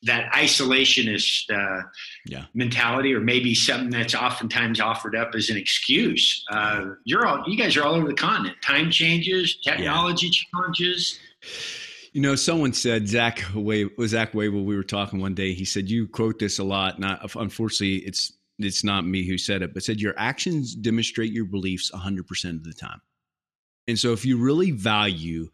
that 0.03 0.31
isolationist 0.31 1.49
uh, 1.51 1.83
yeah. 2.25 2.45
mentality, 2.53 3.13
or 3.13 3.19
maybe 3.19 3.53
something 3.53 3.89
that's 3.89 4.15
oftentimes 4.15 4.79
offered 4.79 5.15
up 5.15 5.35
as 5.35 5.49
an 5.49 5.57
excuse. 5.57 6.43
Uh, 6.51 6.91
you're 7.03 7.25
all, 7.25 7.43
you 7.47 7.57
guys 7.57 7.75
are 7.75 7.83
all 7.83 7.95
over 7.95 8.07
the 8.07 8.13
continent. 8.13 8.55
Time 8.61 8.91
changes, 8.91 9.57
technology 9.61 10.27
yeah. 10.27 10.59
challenges. 10.59 11.19
You 12.13 12.21
know, 12.21 12.35
someone 12.35 12.73
said 12.73 13.07
Zach 13.07 13.39
Zach 13.39 14.33
Wavell. 14.33 14.63
We 14.63 14.75
were 14.75 14.83
talking 14.83 15.19
one 15.19 15.35
day. 15.35 15.53
He 15.53 15.65
said 15.65 15.89
you 15.89 16.07
quote 16.07 16.39
this 16.39 16.59
a 16.59 16.63
lot. 16.63 16.99
Not 16.99 17.35
unfortunately, 17.35 17.97
it's 17.97 18.33
it's 18.57 18.83
not 18.83 19.05
me 19.05 19.27
who 19.27 19.37
said 19.37 19.61
it, 19.61 19.73
but 19.73 19.83
said 19.83 20.01
your 20.01 20.15
actions 20.17 20.75
demonstrate 20.75 21.31
your 21.31 21.45
beliefs 21.45 21.91
100 21.91 22.25
percent 22.25 22.57
of 22.57 22.63
the 22.63 22.73
time. 22.73 23.01
And 23.87 23.97
so, 23.97 24.11
if 24.11 24.25
you 24.25 24.37
really 24.37 24.71
value 24.71 25.49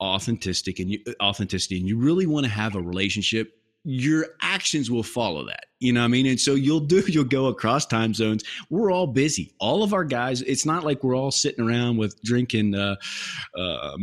authentic 0.00 0.78
and 0.78 0.90
you, 0.90 1.00
authenticity, 1.22 1.78
and 1.78 1.88
you 1.88 1.98
really 1.98 2.26
want 2.26 2.44
to 2.44 2.50
have 2.50 2.76
a 2.76 2.80
relationship 2.80 3.52
your 3.84 4.26
actions 4.42 4.90
will 4.90 5.02
follow 5.02 5.46
that. 5.46 5.66
You 5.78 5.94
know 5.94 6.00
what 6.00 6.06
I 6.06 6.08
mean? 6.08 6.26
And 6.26 6.38
so 6.38 6.54
you'll 6.54 6.80
do, 6.80 7.02
you'll 7.06 7.24
go 7.24 7.46
across 7.46 7.86
time 7.86 8.12
zones. 8.12 8.44
We're 8.68 8.92
all 8.92 9.06
busy. 9.06 9.54
All 9.58 9.82
of 9.82 9.94
our 9.94 10.04
guys, 10.04 10.42
it's 10.42 10.66
not 10.66 10.84
like 10.84 11.02
we're 11.02 11.16
all 11.16 11.30
sitting 11.30 11.66
around 11.66 11.96
with 11.96 12.20
drinking 12.22 12.74
uh, 12.74 12.96
uh, 13.56 13.96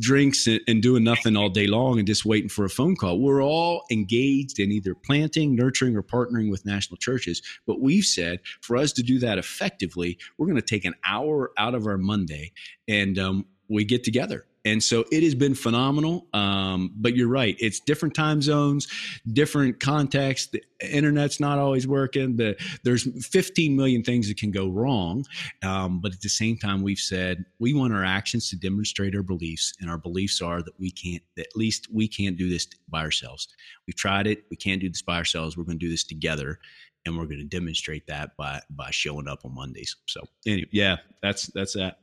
drinks 0.00 0.48
and, 0.48 0.60
and, 0.66 0.82
doing 0.82 1.04
nothing 1.04 1.36
all 1.36 1.48
day 1.48 1.68
long 1.68 1.98
and 1.98 2.06
just 2.06 2.24
waiting 2.24 2.48
for 2.48 2.64
a 2.64 2.68
phone 2.68 2.96
call. 2.96 3.20
We're 3.20 3.44
all 3.44 3.84
engaged 3.92 4.58
in 4.58 4.72
either 4.72 4.96
planting, 4.96 5.54
nurturing, 5.54 5.96
or 5.96 6.02
partnering 6.02 6.50
with 6.50 6.66
national 6.66 6.96
churches. 6.96 7.40
But 7.64 7.80
we've 7.80 8.04
said 8.04 8.40
for 8.60 8.76
us 8.76 8.92
to 8.94 9.04
do 9.04 9.20
that 9.20 9.38
effectively, 9.38 10.18
we're 10.36 10.46
going 10.46 10.56
to 10.56 10.62
take 10.62 10.84
an 10.84 10.94
hour 11.04 11.52
out 11.56 11.76
of 11.76 11.86
our 11.86 11.96
Monday 11.96 12.52
and 12.88 13.16
um, 13.20 13.46
we 13.68 13.84
get 13.84 14.02
together 14.02 14.46
and 14.64 14.82
so 14.82 15.04
it 15.12 15.22
has 15.22 15.34
been 15.34 15.54
phenomenal. 15.54 16.26
Um, 16.32 16.92
but 16.96 17.14
you're 17.14 17.28
right; 17.28 17.56
it's 17.58 17.80
different 17.80 18.14
time 18.14 18.40
zones, 18.40 18.88
different 19.32 19.80
context. 19.80 20.52
The 20.52 20.62
internet's 20.80 21.40
not 21.40 21.58
always 21.58 21.86
working. 21.86 22.36
The, 22.36 22.56
there's 22.82 23.06
15 23.26 23.76
million 23.76 24.02
things 24.02 24.28
that 24.28 24.36
can 24.36 24.50
go 24.50 24.68
wrong. 24.68 25.24
Um, 25.62 26.00
but 26.00 26.12
at 26.12 26.20
the 26.20 26.28
same 26.28 26.56
time, 26.56 26.82
we've 26.82 26.98
said 26.98 27.44
we 27.58 27.74
want 27.74 27.92
our 27.92 28.04
actions 28.04 28.48
to 28.50 28.56
demonstrate 28.56 29.14
our 29.14 29.22
beliefs, 29.22 29.74
and 29.80 29.90
our 29.90 29.98
beliefs 29.98 30.40
are 30.40 30.62
that 30.62 30.78
we 30.78 30.90
can't, 30.90 31.22
that 31.36 31.46
at 31.46 31.56
least 31.56 31.88
we 31.92 32.08
can't 32.08 32.36
do 32.36 32.48
this 32.48 32.66
by 32.88 33.00
ourselves. 33.00 33.48
We've 33.86 33.96
tried 33.96 34.26
it; 34.26 34.44
we 34.50 34.56
can't 34.56 34.80
do 34.80 34.88
this 34.88 35.02
by 35.02 35.16
ourselves. 35.16 35.56
We're 35.56 35.64
going 35.64 35.78
to 35.78 35.86
do 35.86 35.90
this 35.90 36.04
together 36.04 36.58
and 37.06 37.18
we're 37.18 37.26
going 37.26 37.38
to 37.38 37.44
demonstrate 37.44 38.06
that 38.06 38.36
by 38.36 38.60
by 38.70 38.90
showing 38.90 39.28
up 39.28 39.44
on 39.44 39.54
Mondays. 39.54 39.96
So 40.06 40.22
anyway, 40.46 40.68
yeah, 40.72 40.96
that's 41.22 41.46
that's 41.48 41.74
that. 41.74 41.98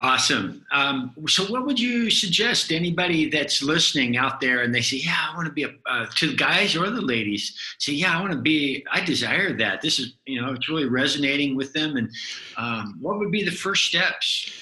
Awesome. 0.00 0.64
Um, 0.70 1.12
so, 1.26 1.44
what 1.46 1.66
would 1.66 1.80
you 1.80 2.08
suggest 2.08 2.70
anybody 2.70 3.28
that's 3.28 3.64
listening 3.64 4.16
out 4.16 4.40
there 4.40 4.62
and 4.62 4.72
they 4.72 4.80
say, 4.80 4.98
"Yeah, 4.98 5.16
I 5.28 5.34
want 5.34 5.46
to 5.48 5.52
be 5.52 5.64
a 5.64 5.70
uh, 5.86 6.06
to 6.16 6.28
the 6.28 6.36
guys 6.36 6.76
or 6.76 6.88
the 6.88 7.00
ladies 7.00 7.58
say, 7.78 7.94
yeah, 7.94 8.16
I 8.16 8.20
want 8.20 8.32
to 8.32 8.38
be. 8.38 8.86
I 8.92 9.04
desire 9.04 9.52
that. 9.54 9.82
This 9.82 9.98
is, 9.98 10.14
you 10.24 10.40
know, 10.40 10.52
it's 10.52 10.68
really 10.68 10.84
resonating 10.84 11.56
with 11.56 11.72
them." 11.72 11.96
And 11.96 12.10
um, 12.56 12.96
what 13.00 13.18
would 13.18 13.32
be 13.32 13.42
the 13.42 13.50
first 13.50 13.86
steps? 13.86 14.52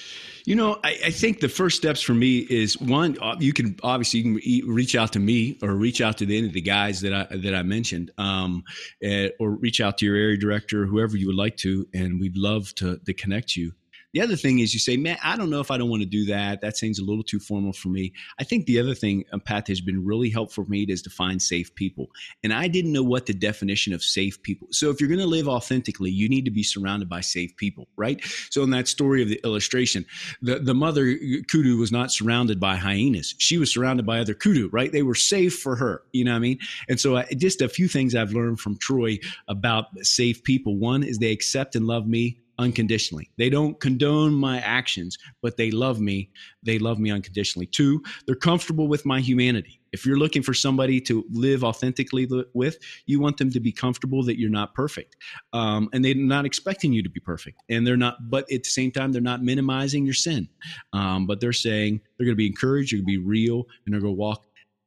You 0.45 0.55
know, 0.55 0.79
I, 0.83 0.97
I, 1.05 1.11
think 1.11 1.41
the 1.41 1.49
first 1.49 1.75
steps 1.75 2.01
for 2.01 2.13
me 2.13 2.47
is 2.49 2.79
one. 2.79 3.17
Uh, 3.21 3.35
you 3.37 3.53
can 3.53 3.75
obviously 3.83 4.21
you 4.21 4.61
can 4.63 4.73
reach 4.73 4.95
out 4.95 5.13
to 5.13 5.19
me 5.19 5.59
or 5.61 5.75
reach 5.75 6.01
out 6.01 6.17
to 6.17 6.25
the 6.25 6.35
any 6.35 6.47
of 6.47 6.53
the 6.53 6.61
guys 6.61 7.01
that 7.01 7.13
I 7.13 7.35
that 7.35 7.53
I 7.53 7.61
mentioned, 7.61 8.09
um, 8.17 8.63
uh, 9.05 9.27
or 9.39 9.51
reach 9.51 9.81
out 9.81 9.99
to 9.99 10.05
your 10.05 10.15
area 10.15 10.37
director, 10.37 10.87
whoever 10.87 11.15
you 11.15 11.27
would 11.27 11.35
like 11.35 11.57
to, 11.57 11.85
and 11.93 12.19
we'd 12.19 12.37
love 12.37 12.73
to 12.75 12.97
to 12.97 13.13
connect 13.13 13.55
you. 13.55 13.73
The 14.17 14.23
other 14.23 14.35
thing 14.35 14.57
is 14.57 14.73
you 14.73 14.79
say, 14.79 14.97
man, 14.97 15.19
I 15.23 15.37
don't 15.37 15.51
know 15.51 15.59
if 15.59 15.69
I 15.69 15.77
don't 15.77 15.91
want 15.91 16.01
to 16.01 16.09
do 16.09 16.25
that. 16.25 16.61
That 16.61 16.75
seems 16.75 16.97
a 16.97 17.03
little 17.03 17.21
too 17.21 17.39
formal 17.39 17.71
for 17.71 17.89
me. 17.89 18.13
I 18.39 18.43
think 18.43 18.65
the 18.65 18.79
other 18.79 18.95
thing, 18.95 19.25
um, 19.31 19.39
Pat, 19.39 19.67
has 19.67 19.79
been 19.79 20.03
really 20.03 20.31
helpful 20.31 20.63
for 20.63 20.71
me 20.71 20.87
is 20.89 21.03
to 21.03 21.11
find 21.11 21.39
safe 21.39 21.75
people. 21.75 22.09
And 22.43 22.51
I 22.51 22.67
didn't 22.67 22.93
know 22.93 23.03
what 23.03 23.27
the 23.27 23.33
definition 23.35 23.93
of 23.93 24.01
safe 24.01 24.41
people. 24.41 24.69
So 24.71 24.89
if 24.89 24.99
you're 24.99 25.07
going 25.07 25.19
to 25.19 25.27
live 25.27 25.47
authentically, 25.47 26.09
you 26.09 26.27
need 26.29 26.45
to 26.45 26.51
be 26.51 26.63
surrounded 26.63 27.07
by 27.07 27.21
safe 27.21 27.55
people, 27.57 27.89
right? 27.95 28.19
So 28.49 28.63
in 28.63 28.71
that 28.71 28.87
story 28.87 29.21
of 29.21 29.29
the 29.29 29.39
illustration, 29.43 30.03
the, 30.41 30.57
the 30.57 30.73
mother 30.73 31.15
kudu 31.47 31.77
was 31.77 31.91
not 31.91 32.11
surrounded 32.11 32.59
by 32.59 32.75
hyenas. 32.75 33.35
She 33.37 33.59
was 33.59 33.71
surrounded 33.71 34.07
by 34.07 34.17
other 34.17 34.33
kudu, 34.33 34.69
right? 34.69 34.91
They 34.91 35.03
were 35.03 35.13
safe 35.13 35.59
for 35.59 35.75
her. 35.75 36.01
You 36.11 36.25
know 36.25 36.31
what 36.31 36.37
I 36.37 36.39
mean? 36.39 36.59
And 36.89 36.99
so 36.99 37.17
I, 37.17 37.25
just 37.37 37.61
a 37.61 37.69
few 37.69 37.87
things 37.87 38.15
I've 38.15 38.31
learned 38.31 38.61
from 38.61 38.77
Troy 38.77 39.19
about 39.47 39.95
safe 40.01 40.41
people. 40.41 40.75
One 40.75 41.03
is 41.03 41.19
they 41.19 41.31
accept 41.31 41.75
and 41.75 41.85
love 41.85 42.07
me 42.07 42.39
unconditionally. 42.59 43.29
They 43.37 43.49
don't 43.49 43.79
condone 43.79 44.33
my 44.33 44.59
actions, 44.59 45.17
but 45.41 45.57
they 45.57 45.71
love 45.71 45.99
me. 45.99 46.31
They 46.63 46.79
love 46.79 46.99
me 46.99 47.11
unconditionally. 47.11 47.67
Two, 47.67 48.01
they're 48.25 48.35
comfortable 48.35 48.87
with 48.87 49.05
my 49.05 49.19
humanity. 49.19 49.79
If 49.93 50.05
you're 50.05 50.17
looking 50.17 50.43
for 50.43 50.53
somebody 50.53 50.99
to 51.01 51.25
live 51.29 51.63
authentically 51.63 52.27
with, 52.53 52.77
you 53.05 53.19
want 53.19 53.37
them 53.37 53.49
to 53.51 53.59
be 53.59 53.71
comfortable 53.71 54.23
that 54.23 54.39
you're 54.39 54.49
not 54.49 54.73
perfect, 54.73 55.15
um, 55.53 55.89
and 55.93 56.03
they're 56.03 56.15
not 56.15 56.45
expecting 56.45 56.91
you 56.91 57.01
to 57.03 57.09
be 57.09 57.19
perfect. 57.19 57.61
And 57.69 57.87
they're 57.87 57.97
not, 57.97 58.29
but 58.29 58.51
at 58.51 58.63
the 58.63 58.69
same 58.69 58.91
time, 58.91 59.11
they're 59.11 59.21
not 59.21 59.43
minimizing 59.43 60.05
your 60.05 60.13
sin. 60.13 60.49
Um, 60.93 61.25
but 61.25 61.39
they're 61.39 61.53
saying 61.53 62.01
they're 62.17 62.25
going 62.25 62.35
to 62.35 62.37
be 62.37 62.47
encouraged, 62.47 62.91
you're 62.91 62.99
going 62.99 63.15
to 63.15 63.21
be 63.21 63.25
real, 63.25 63.65
and 63.85 63.93
they're 63.93 64.01
going 64.01 64.13
to 64.13 64.19
walk 64.19 64.43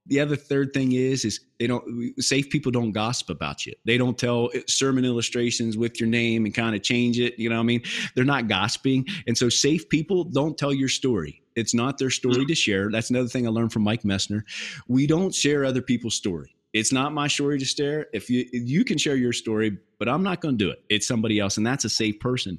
the 0.06 0.20
other 0.20 0.36
third 0.36 0.72
thing 0.72 0.92
is 0.92 1.24
is 1.24 1.40
they 1.58 1.66
don't 1.66 1.84
safe 2.22 2.48
people 2.50 2.72
don't 2.72 2.92
gossip 2.92 3.30
about 3.30 3.66
you. 3.66 3.74
They 3.84 3.98
don't 3.98 4.18
tell 4.18 4.50
eh, 4.54 4.62
sermon 4.66 5.04
illustrations 5.04 5.76
with 5.76 6.00
your 6.00 6.08
name 6.08 6.44
and 6.44 6.54
kind 6.54 6.74
of 6.74 6.82
change 6.82 7.18
it 7.18 7.38
you 7.38 7.48
know 7.48 7.56
what 7.56 7.62
i 7.62 7.64
mean? 7.64 7.82
They're 8.14 8.24
not 8.24 8.48
gossiping. 8.48 9.06
And 9.26 9.36
so 9.36 9.48
safe 9.48 9.88
people 9.88 10.24
don't 10.24 10.56
tell 10.56 10.72
your 10.72 10.88
story. 10.88 11.42
It's 11.56 11.74
not 11.74 11.98
their 11.98 12.10
story 12.10 12.36
mm-hmm. 12.36 12.46
to 12.46 12.54
share. 12.54 12.90
That's 12.90 13.10
another 13.10 13.28
thing 13.28 13.46
i 13.46 13.50
learned 13.50 13.72
from 13.72 13.82
mike 13.82 14.02
messner. 14.02 14.42
We 14.88 15.06
don't 15.06 15.34
share 15.34 15.64
other 15.64 15.82
people's 15.82 16.14
story 16.14 16.54
it's 16.72 16.92
not 16.92 17.12
my 17.12 17.26
story 17.28 17.58
to 17.58 17.64
share. 17.64 18.06
If 18.12 18.30
you 18.30 18.46
you 18.52 18.84
can 18.84 18.98
share 18.98 19.16
your 19.16 19.32
story, 19.32 19.78
but 19.98 20.08
I'm 20.08 20.22
not 20.22 20.40
going 20.40 20.56
to 20.56 20.64
do 20.64 20.70
it. 20.70 20.82
It's 20.88 21.06
somebody 21.06 21.40
else, 21.40 21.56
and 21.56 21.66
that's 21.66 21.84
a 21.84 21.88
safe 21.88 22.20
person. 22.20 22.58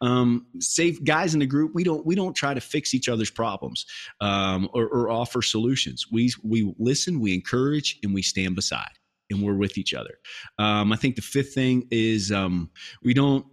Um, 0.00 0.46
safe 0.60 1.02
guys 1.02 1.34
in 1.34 1.40
the 1.40 1.46
group. 1.46 1.72
We 1.74 1.84
don't 1.84 2.06
we 2.06 2.14
don't 2.14 2.34
try 2.34 2.54
to 2.54 2.60
fix 2.60 2.94
each 2.94 3.08
other's 3.08 3.30
problems 3.30 3.84
um, 4.20 4.68
or, 4.72 4.86
or 4.86 5.10
offer 5.10 5.42
solutions. 5.42 6.06
We 6.10 6.32
we 6.42 6.72
listen, 6.78 7.20
we 7.20 7.34
encourage, 7.34 7.98
and 8.02 8.14
we 8.14 8.22
stand 8.22 8.54
beside, 8.54 8.92
and 9.30 9.42
we're 9.42 9.56
with 9.56 9.76
each 9.76 9.92
other. 9.92 10.18
Um, 10.58 10.92
I 10.92 10.96
think 10.96 11.16
the 11.16 11.22
fifth 11.22 11.52
thing 11.52 11.88
is 11.90 12.30
um, 12.30 12.70
we 13.02 13.12
don't 13.12 13.44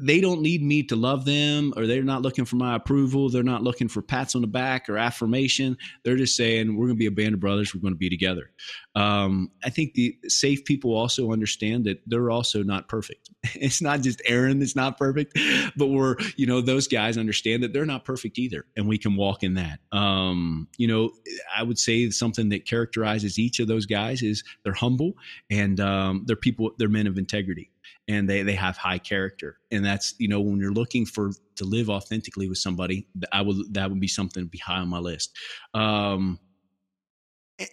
they 0.00 0.20
don't 0.20 0.42
need 0.42 0.62
me 0.62 0.82
to 0.84 0.96
love 0.96 1.24
them 1.24 1.72
or 1.76 1.86
they're 1.86 2.02
not 2.02 2.22
looking 2.22 2.44
for 2.44 2.56
my 2.56 2.76
approval. 2.76 3.28
They're 3.28 3.42
not 3.42 3.62
looking 3.62 3.88
for 3.88 4.02
pats 4.02 4.34
on 4.34 4.40
the 4.40 4.46
back 4.46 4.88
or 4.88 4.96
affirmation. 4.96 5.76
They're 6.04 6.16
just 6.16 6.36
saying, 6.36 6.76
we're 6.76 6.86
going 6.86 6.96
to 6.96 6.98
be 6.98 7.06
a 7.06 7.10
band 7.10 7.34
of 7.34 7.40
brothers. 7.40 7.74
We're 7.74 7.80
going 7.80 7.94
to 7.94 7.98
be 7.98 8.08
together. 8.08 8.50
Um, 8.94 9.50
I 9.64 9.70
think 9.70 9.94
the 9.94 10.16
safe 10.28 10.64
people 10.64 10.94
also 10.94 11.32
understand 11.32 11.84
that 11.84 12.00
they're 12.06 12.30
also 12.30 12.62
not 12.62 12.88
perfect. 12.88 13.30
It's 13.54 13.82
not 13.82 14.00
just 14.00 14.22
Aaron 14.26 14.58
that's 14.58 14.76
not 14.76 14.96
perfect, 14.96 15.38
but 15.76 15.88
we're, 15.88 16.16
you 16.36 16.46
know, 16.46 16.60
those 16.60 16.88
guys 16.88 17.18
understand 17.18 17.62
that 17.62 17.72
they're 17.72 17.86
not 17.86 18.04
perfect 18.04 18.38
either. 18.38 18.64
And 18.76 18.88
we 18.88 18.96
can 18.96 19.16
walk 19.16 19.42
in 19.42 19.54
that. 19.54 19.80
Um, 19.92 20.68
you 20.78 20.86
know, 20.86 21.10
I 21.54 21.62
would 21.62 21.78
say 21.78 22.08
something 22.10 22.48
that 22.50 22.66
characterizes 22.66 23.38
each 23.38 23.60
of 23.60 23.68
those 23.68 23.86
guys 23.86 24.22
is 24.22 24.44
they're 24.64 24.72
humble 24.72 25.12
and 25.50 25.78
um, 25.78 26.24
they're 26.26 26.36
people, 26.36 26.72
they're 26.78 26.88
men 26.88 27.06
of 27.06 27.18
integrity 27.18 27.70
and 28.08 28.28
they 28.28 28.42
they 28.42 28.54
have 28.54 28.76
high 28.76 28.98
character 28.98 29.58
and 29.70 29.84
that's 29.84 30.14
you 30.18 30.28
know 30.28 30.40
when 30.40 30.58
you're 30.58 30.72
looking 30.72 31.06
for 31.06 31.30
to 31.56 31.64
live 31.64 31.90
authentically 31.90 32.48
with 32.48 32.58
somebody 32.58 33.06
i 33.32 33.40
would 33.40 33.56
that 33.72 33.90
would 33.90 34.00
be 34.00 34.08
something 34.08 34.42
to 34.42 34.48
be 34.48 34.58
high 34.58 34.78
on 34.78 34.88
my 34.88 34.98
list 34.98 35.36
um 35.74 36.38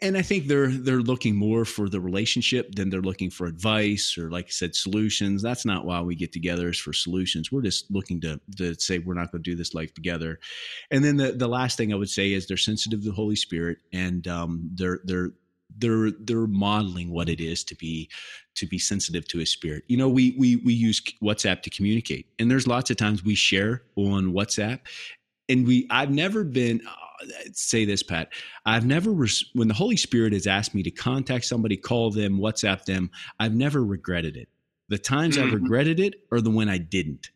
and 0.02 0.18
I 0.18 0.22
think 0.22 0.48
they're 0.48 0.68
they're 0.68 1.00
looking 1.00 1.36
more 1.36 1.64
for 1.64 1.88
the 1.88 2.02
relationship 2.02 2.76
than 2.76 2.90
they're 2.90 3.02
looking 3.02 3.30
for 3.30 3.48
advice 3.48 4.18
or, 4.18 4.30
like 4.30 4.46
I 4.46 4.50
said, 4.50 4.76
solutions. 4.76 5.42
That's 5.42 5.66
not 5.66 5.86
why 5.86 6.02
we 6.02 6.16
get 6.16 6.34
together 6.34 6.70
is 6.70 6.78
for 6.78 6.94
solutions. 6.94 7.52
We're 7.52 7.62
just 7.62 7.90
looking 7.90 8.20
to 8.22 8.40
to 8.58 8.76
say 8.76 9.00
we're 9.00 9.14
not 9.14 9.32
going 9.32 9.44
to 9.44 9.50
do 9.50 9.56
this 9.56 9.74
life 9.74 9.94
together. 9.94 10.40
And 10.92 11.04
then 11.04 11.18
the 11.18 11.32
the 11.32 11.48
last 11.48 11.78
thing 11.78 11.94
I 11.94 11.96
would 11.96 12.10
say 12.10 12.34
is 12.34 12.48
they're 12.48 12.58
sensitive 12.58 13.02
to 13.02 13.10
the 13.10 13.16
Holy 13.16 13.36
Spirit 13.36 13.78
and 13.94 14.28
um, 14.28 14.70
they're 14.74 15.00
they're 15.06 15.32
they're 15.78 16.12
they're 16.12 16.48
modeling 16.48 17.12
what 17.12 17.30
it 17.30 17.40
is 17.40 17.64
to 17.66 17.76
be 17.76 18.10
to 18.56 18.66
be 18.66 18.80
sensitive 18.80 19.28
to 19.28 19.38
his 19.38 19.52
spirit. 19.52 19.84
You 19.88 19.98
know 19.98 20.10
we 20.10 20.36
we 20.38 20.58
we 20.58 20.74
use 20.74 21.02
whatsapp 21.22 21.62
to 21.64 21.70
communicate 21.70 22.28
and 22.40 22.50
there's 22.50 22.68
lots 22.68 22.90
of 22.90 22.98
times 22.98 23.24
we 23.24 23.36
share 23.36 23.84
on 23.96 24.34
whatsapp 24.34 24.80
and 25.50 25.66
we 25.66 25.88
i've 25.90 26.12
never 26.12 26.44
been 26.44 26.82
uh, 26.88 27.26
say 27.52 27.86
this 27.86 28.04
pat 28.04 28.30
i've 28.66 28.86
never 28.86 29.12
when 29.54 29.68
the 29.68 29.74
holy 29.74 29.98
spirit 29.98 30.34
has 30.34 30.48
asked 30.48 30.76
me 30.76 30.84
to 30.84 30.92
contact 30.92 31.46
somebody 31.46 31.78
call 31.78 32.12
them 32.12 32.38
whatsapp 32.38 32.84
them 32.86 33.10
i've 33.40 33.56
never 33.56 33.84
regretted 33.84 34.38
it. 34.38 34.50
The 34.90 34.98
times 34.98 35.38
mm-hmm. 35.38 35.48
i've 35.48 35.54
regretted 35.54 36.00
it 36.00 36.16
are 36.32 36.42
the 36.42 36.50
when 36.50 36.70
i 36.70 36.78
didn't 36.78 37.30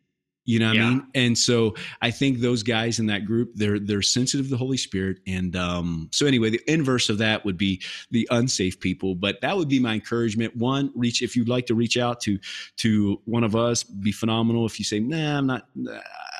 you 0.45 0.57
know 0.59 0.67
what 0.67 0.75
yeah. 0.75 0.85
I 0.85 0.89
mean? 0.89 1.07
And 1.13 1.37
so 1.37 1.75
I 2.01 2.09
think 2.09 2.39
those 2.39 2.63
guys 2.63 2.99
in 2.99 3.05
that 3.07 3.25
group, 3.25 3.51
they're 3.53 3.79
they're 3.79 4.01
sensitive 4.01 4.47
to 4.47 4.51
the 4.51 4.57
Holy 4.57 4.77
Spirit. 4.77 5.17
And 5.27 5.55
um, 5.55 6.09
so 6.11 6.25
anyway, 6.25 6.49
the 6.49 6.61
inverse 6.67 7.09
of 7.09 7.19
that 7.19 7.45
would 7.45 7.57
be 7.57 7.81
the 8.09 8.27
unsafe 8.31 8.79
people. 8.79 9.13
But 9.15 9.41
that 9.41 9.55
would 9.55 9.69
be 9.69 9.79
my 9.79 9.93
encouragement. 9.93 10.55
One, 10.55 10.91
reach 10.95 11.21
if 11.21 11.35
you'd 11.35 11.49
like 11.49 11.67
to 11.67 11.75
reach 11.75 11.97
out 11.97 12.21
to 12.21 12.39
to 12.77 13.21
one 13.25 13.43
of 13.43 13.55
us, 13.55 13.83
be 13.83 14.11
phenomenal. 14.11 14.65
If 14.65 14.79
you 14.79 14.85
say, 14.85 14.99
nah, 14.99 15.37
I'm 15.37 15.47
not 15.47 15.67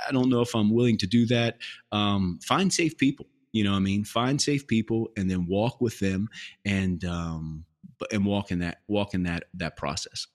I 0.07 0.11
don't 0.11 0.29
know 0.29 0.41
if 0.41 0.55
I'm 0.55 0.73
willing 0.73 0.97
to 0.97 1.07
do 1.07 1.25
that. 1.27 1.57
Um, 1.91 2.39
find 2.43 2.73
safe 2.73 2.97
people. 2.97 3.27
You 3.51 3.63
know 3.65 3.71
what 3.71 3.77
I 3.77 3.81
mean? 3.81 4.03
Find 4.03 4.41
safe 4.41 4.65
people 4.65 5.09
and 5.15 5.29
then 5.29 5.45
walk 5.45 5.81
with 5.81 5.99
them 5.99 6.29
and 6.65 7.03
um 7.05 7.65
and 8.11 8.25
walk 8.25 8.51
in 8.51 8.59
that 8.59 8.79
walk 8.87 9.13
in 9.13 9.23
that 9.23 9.43
that 9.55 9.75
process. 9.77 10.25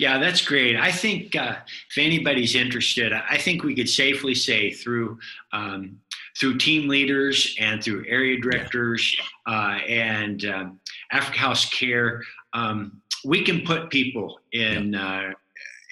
Yeah, 0.00 0.16
that's 0.16 0.40
great. 0.40 0.76
I 0.76 0.90
think 0.90 1.36
uh, 1.36 1.56
if 1.90 1.98
anybody's 1.98 2.54
interested, 2.54 3.12
I 3.12 3.36
think 3.36 3.64
we 3.64 3.74
could 3.74 3.88
safely 3.88 4.34
say 4.34 4.70
through 4.70 5.18
um, 5.52 6.00
through 6.38 6.56
team 6.56 6.88
leaders 6.88 7.54
and 7.60 7.84
through 7.84 8.06
area 8.08 8.40
directors 8.40 9.14
yeah. 9.46 9.52
uh, 9.52 9.78
and 9.86 10.44
um, 10.46 10.80
Africa 11.12 11.38
House 11.38 11.68
Care, 11.68 12.22
um, 12.54 13.02
we 13.26 13.44
can 13.44 13.60
put 13.60 13.90
people 13.90 14.40
in 14.52 14.94
yeah. 14.94 15.32
uh, 15.32 15.32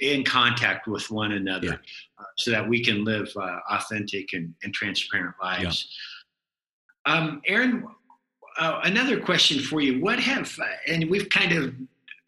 in 0.00 0.24
contact 0.24 0.88
with 0.88 1.10
one 1.10 1.32
another 1.32 1.66
yeah. 1.66 1.74
Uh, 2.18 2.24
so 2.38 2.50
that 2.50 2.66
we 2.66 2.82
can 2.82 3.04
live 3.04 3.28
uh, 3.36 3.58
authentic 3.72 4.32
and, 4.32 4.54
and, 4.62 4.72
transparent 4.72 5.34
lives. 5.42 5.86
Um, 7.04 7.42
Aaron, 7.46 7.86
uh, 8.58 8.80
another 8.84 9.20
question 9.20 9.60
for 9.60 9.82
you: 9.82 10.00
What 10.00 10.18
have 10.18 10.50
and 10.86 11.10
we've 11.10 11.28
kind 11.28 11.52
of 11.52 11.74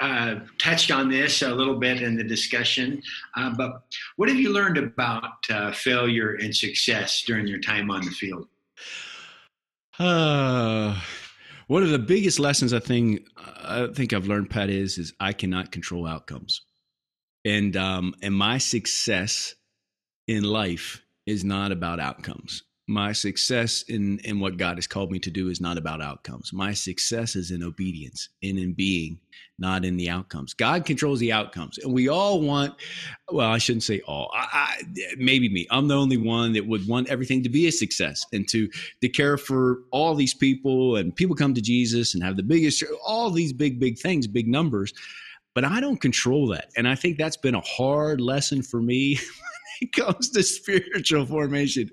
uh, 0.01 0.37
touched 0.59 0.91
on 0.91 1.09
this 1.09 1.43
a 1.43 1.49
little 1.49 1.79
bit 1.79 2.03
in 2.03 2.17
the 2.17 2.25
discussion, 2.25 3.03
uh, 3.37 3.51
but 3.57 3.83
what 4.17 4.29
have 4.29 4.39
you 4.39 4.53
learned 4.53 4.79
about 4.79 5.33
uh, 5.51 5.73
failure 5.73 6.35
and 6.35 6.55
success 6.55 7.23
during 7.27 7.47
your 7.47 7.61
time 7.61 7.91
on 7.91 8.05
the 8.05 8.11
field? 8.11 8.49
Uh, 9.99 10.99
one 11.67 11.83
of 11.83 11.91
the 11.91 11.99
biggest 11.99 12.39
lessons 12.39 12.73
I 12.73 12.81
think 12.81 13.27
I 13.37 13.89
think 13.95 14.13
I've 14.13 14.27
learned, 14.27 14.51
Pat, 14.51 14.71
is 14.71 14.97
is 14.99 15.13
I 15.21 15.33
cannot 15.33 15.71
control 15.71 16.07
outcomes, 16.07 16.63
and 17.45 17.77
um, 17.77 18.15
and 18.23 18.35
my 18.35 18.59
success 18.59 19.55
in 20.27 20.45
life 20.45 21.03
is 21.27 21.45
not 21.45 21.73
about 21.73 22.01
outcomes 22.01 22.63
my 22.91 23.13
success 23.13 23.83
in 23.83 24.19
in 24.21 24.41
what 24.41 24.57
God 24.57 24.77
has 24.77 24.87
called 24.89 25.13
me 25.13 25.21
to 25.21 25.31
do 25.31 25.49
is 25.49 25.61
not 25.61 25.79
about 25.79 26.03
outcomes. 26.03 26.53
My 26.53 26.75
success 26.75 27.37
is 27.37 27.53
in 27.53 27.63
obedience 27.63 28.29
and 28.43 28.59
in 28.59 28.73
being, 28.73 29.21
not 29.61 29.85
in 29.85 29.97
the 29.97 30.11
outcomes. 30.11 30.55
God 30.55 30.85
controls 30.85 31.21
the 31.21 31.31
outcomes, 31.31 31.79
and 31.79 31.93
we 31.93 32.09
all 32.09 32.41
want. 32.41 32.75
Well, 33.31 33.49
I 33.49 33.59
shouldn't 33.59 33.85
say 33.85 34.01
all. 34.01 34.31
I, 34.35 34.49
I, 34.53 34.83
maybe 35.17 35.49
me. 35.49 35.69
I'm 35.71 35.87
the 35.87 35.97
only 35.97 36.17
one 36.17 36.53
that 36.55 36.67
would 36.67 36.87
want 36.89 37.09
everything 37.09 37.45
to 37.45 37.49
be 37.49 37.69
a 37.69 37.73
success 37.73 38.27
and 38.33 38.49
to 38.49 38.69
to 39.01 39.09
care 39.09 39.39
for 39.39 39.79
all 39.93 40.17
these 40.17 40.35
people 40.35 40.97
and 40.97 41.15
people 41.15 41.37
come 41.37 41.55
to 41.55 41.63
Jesus 41.63 42.15
and 42.15 42.25
have 42.25 42.37
the 42.37 42.43
biggest, 42.43 42.83
all 43.07 43.31
these 43.31 43.53
big 43.53 43.79
big 43.79 43.99
things, 43.99 44.27
big 44.27 44.49
numbers. 44.49 44.93
But 45.55 45.65
I 45.65 45.81
don't 45.81 46.01
control 46.01 46.49
that, 46.49 46.71
and 46.77 46.89
I 46.89 46.97
think 46.97 47.19
that's 47.19 47.37
been 47.37 47.55
a 47.55 47.61
hard 47.61 48.21
lesson 48.21 48.63
for 48.63 48.83
me 48.83 49.19
it 49.81 49.93
comes 49.97 50.31
to 50.31 50.43
spiritual 50.43 51.27
formation 51.27 51.91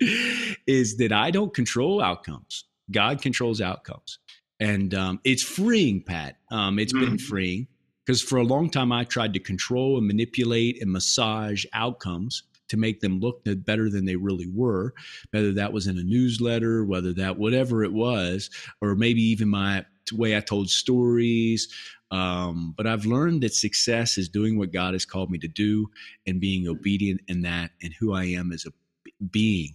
is 0.66 0.96
that 0.98 1.12
I 1.12 1.30
don't 1.30 1.54
control 1.54 2.02
outcomes. 2.02 2.64
God 2.90 3.20
controls 3.20 3.60
outcomes. 3.60 4.18
And 4.60 4.94
um, 4.94 5.20
it's 5.24 5.42
freeing, 5.42 6.02
Pat. 6.02 6.36
Um, 6.50 6.78
it's 6.78 6.92
mm-hmm. 6.92 7.04
been 7.04 7.18
freeing 7.18 7.68
because 8.04 8.22
for 8.22 8.38
a 8.38 8.44
long 8.44 8.70
time 8.70 8.90
I 8.92 9.04
tried 9.04 9.34
to 9.34 9.40
control 9.40 9.98
and 9.98 10.06
manipulate 10.06 10.82
and 10.82 10.90
massage 10.90 11.64
outcomes 11.72 12.42
to 12.68 12.76
make 12.76 13.00
them 13.00 13.20
look 13.20 13.40
better 13.44 13.88
than 13.88 14.04
they 14.04 14.16
really 14.16 14.48
were, 14.48 14.92
whether 15.30 15.52
that 15.52 15.72
was 15.72 15.86
in 15.86 15.98
a 15.98 16.02
newsletter, 16.02 16.84
whether 16.84 17.12
that 17.14 17.38
whatever 17.38 17.82
it 17.82 17.92
was, 17.92 18.50
or 18.80 18.94
maybe 18.94 19.22
even 19.22 19.48
my 19.48 19.84
way 20.12 20.36
I 20.36 20.40
told 20.40 20.70
stories, 20.70 21.68
um, 22.10 22.74
but 22.76 22.86
I've 22.86 23.04
learned 23.04 23.42
that 23.42 23.54
success 23.54 24.18
is 24.18 24.28
doing 24.28 24.58
what 24.58 24.72
God 24.72 24.94
has 24.94 25.04
called 25.04 25.30
me 25.30 25.38
to 25.38 25.48
do 25.48 25.90
and 26.26 26.40
being 26.40 26.68
obedient 26.68 27.20
in 27.28 27.42
that 27.42 27.70
and 27.82 27.92
who 27.92 28.14
I 28.14 28.24
am 28.24 28.52
as 28.52 28.66
a 28.66 28.72
being. 29.30 29.74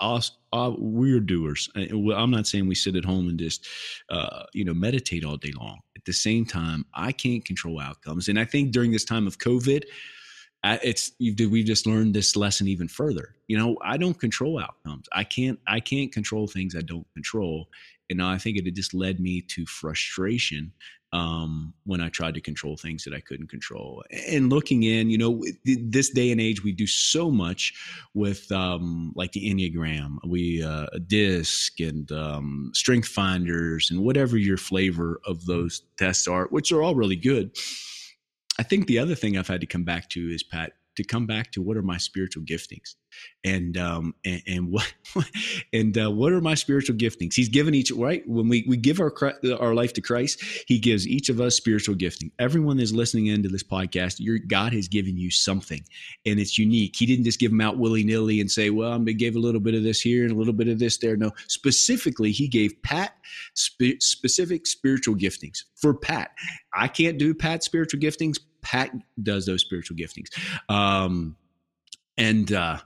Uh, 0.00 0.72
we're 0.78 1.20
doers. 1.20 1.68
I'm 1.76 2.30
not 2.30 2.46
saying 2.46 2.66
we 2.66 2.74
sit 2.74 2.96
at 2.96 3.04
home 3.04 3.28
and 3.28 3.38
just, 3.38 3.68
uh, 4.08 4.44
you 4.54 4.64
know, 4.64 4.72
meditate 4.72 5.22
all 5.22 5.36
day 5.36 5.52
long. 5.58 5.80
At 5.96 6.04
the 6.06 6.14
same 6.14 6.46
time, 6.46 6.86
I 6.94 7.12
can't 7.12 7.44
control 7.44 7.78
outcomes, 7.78 8.28
and 8.28 8.38
I 8.38 8.46
think 8.46 8.72
during 8.72 8.90
this 8.90 9.04
time 9.04 9.26
of 9.26 9.38
COVID, 9.38 9.82
it's 10.64 11.12
we've 11.20 11.66
just 11.66 11.86
learned 11.86 12.14
this 12.14 12.36
lesson 12.36 12.68
even 12.68 12.88
further. 12.88 13.34
You 13.48 13.58
know, 13.58 13.76
I 13.82 13.96
don't 13.96 14.18
control 14.18 14.58
outcomes. 14.58 15.08
I 15.12 15.24
can't. 15.24 15.58
I 15.66 15.80
can't 15.80 16.10
control 16.10 16.46
things 16.46 16.74
I 16.74 16.80
don't 16.80 17.06
control, 17.12 17.68
And 18.10 18.22
I 18.22 18.38
think 18.38 18.56
it 18.56 18.64
had 18.64 18.74
just 18.74 18.94
led 18.94 19.20
me 19.20 19.42
to 19.48 19.66
frustration 19.66 20.72
um, 21.12 21.72
when 21.84 22.00
I 22.00 22.08
tried 22.08 22.34
to 22.34 22.40
control 22.40 22.76
things 22.76 23.04
that 23.04 23.14
I 23.14 23.20
couldn't 23.20 23.48
control. 23.48 24.02
And 24.28 24.50
looking 24.50 24.82
in, 24.82 25.08
you 25.08 25.18
know, 25.18 25.42
this 25.64 26.10
day 26.10 26.30
and 26.30 26.40
age, 26.40 26.62
we 26.62 26.72
do 26.72 26.86
so 26.86 27.30
much 27.30 27.72
with 28.14 28.50
um, 28.52 29.12
like 29.14 29.32
the 29.32 29.50
Enneagram, 29.50 30.16
we 30.26 30.62
uh, 30.62 30.86
DISC 31.06 31.80
and 31.80 32.10
um, 32.12 32.70
Strength 32.74 33.08
Finders, 33.08 33.90
and 33.90 34.00
whatever 34.00 34.36
your 34.36 34.58
flavor 34.58 35.20
of 35.24 35.46
those 35.46 35.82
tests 35.96 36.28
are, 36.28 36.46
which 36.46 36.72
are 36.72 36.82
all 36.82 36.94
really 36.94 37.16
good. 37.16 37.56
I 38.58 38.62
think 38.62 38.86
the 38.86 38.98
other 38.98 39.14
thing 39.14 39.36
I've 39.36 39.48
had 39.48 39.60
to 39.60 39.66
come 39.66 39.84
back 39.84 40.08
to 40.10 40.20
is 40.20 40.42
Pat 40.42 40.72
to 40.96 41.04
come 41.04 41.26
back 41.26 41.52
to 41.52 41.62
what 41.62 41.76
are 41.76 41.82
my 41.82 41.98
spiritual 41.98 42.42
giftings? 42.42 42.94
And 43.44 43.78
um 43.78 44.14
and, 44.24 44.42
and 44.46 44.70
what 44.70 44.92
and 45.72 45.96
uh, 45.96 46.10
what 46.10 46.32
are 46.32 46.40
my 46.40 46.54
spiritual 46.54 46.96
giftings? 46.96 47.34
He's 47.34 47.48
given 47.48 47.74
each 47.74 47.90
right? 47.90 48.26
When 48.26 48.48
we 48.48 48.64
we 48.68 48.76
give 48.76 49.00
our 49.00 49.12
our 49.60 49.74
life 49.74 49.92
to 49.94 50.00
christ 50.00 50.42
he 50.66 50.78
gives 50.78 51.06
each 51.06 51.28
of 51.28 51.40
us 51.40 51.56
spiritual 51.56 51.94
gifting. 51.94 52.30
Everyone 52.38 52.76
that's 52.76 52.92
listening 52.92 53.26
into 53.26 53.48
this 53.48 53.62
podcast 53.62 54.16
your 54.18 54.38
god 54.38 54.72
has 54.72 54.88
given 54.88 55.16
you 55.16 55.30
something 55.30 55.82
and 56.24 56.38
it's 56.40 56.58
unique. 56.58 56.96
He 56.96 57.06
didn't 57.06 57.24
just 57.24 57.38
give 57.38 57.50
them 57.50 57.60
out 57.60 57.78
willy-nilly 57.78 58.40
and 58.40 58.50
say 58.50 58.70
well 58.70 58.92
i'm 58.92 59.00
gonna 59.04 59.12
give 59.14 59.36
a 59.36 59.40
little 59.40 59.60
bit 59.60 59.74
of 59.74 59.82
this 59.82 60.00
here 60.00 60.24
and 60.24 60.32
a 60.32 60.36
little 60.36 60.54
bit 60.54 60.68
of 60.68 60.78
this 60.78 60.98
there. 60.98 61.16
No 61.16 61.32
specifically 61.48 62.32
he 62.32 62.48
gave 62.48 62.82
pat 62.82 63.16
spe- 63.54 64.00
specific 64.00 64.66
spiritual 64.66 65.14
giftings. 65.14 65.64
For 65.74 65.94
pat 65.94 66.32
i 66.74 66.88
can't 66.88 67.18
do 67.18 67.34
pat 67.34 67.62
spiritual 67.62 68.00
giftings 68.00 68.38
Pat 68.66 68.90
does 69.22 69.46
those 69.46 69.60
spiritual 69.60 69.96
giftings. 69.96 70.28
Um, 70.68 71.36
and 72.18 72.54
uh 72.54 72.78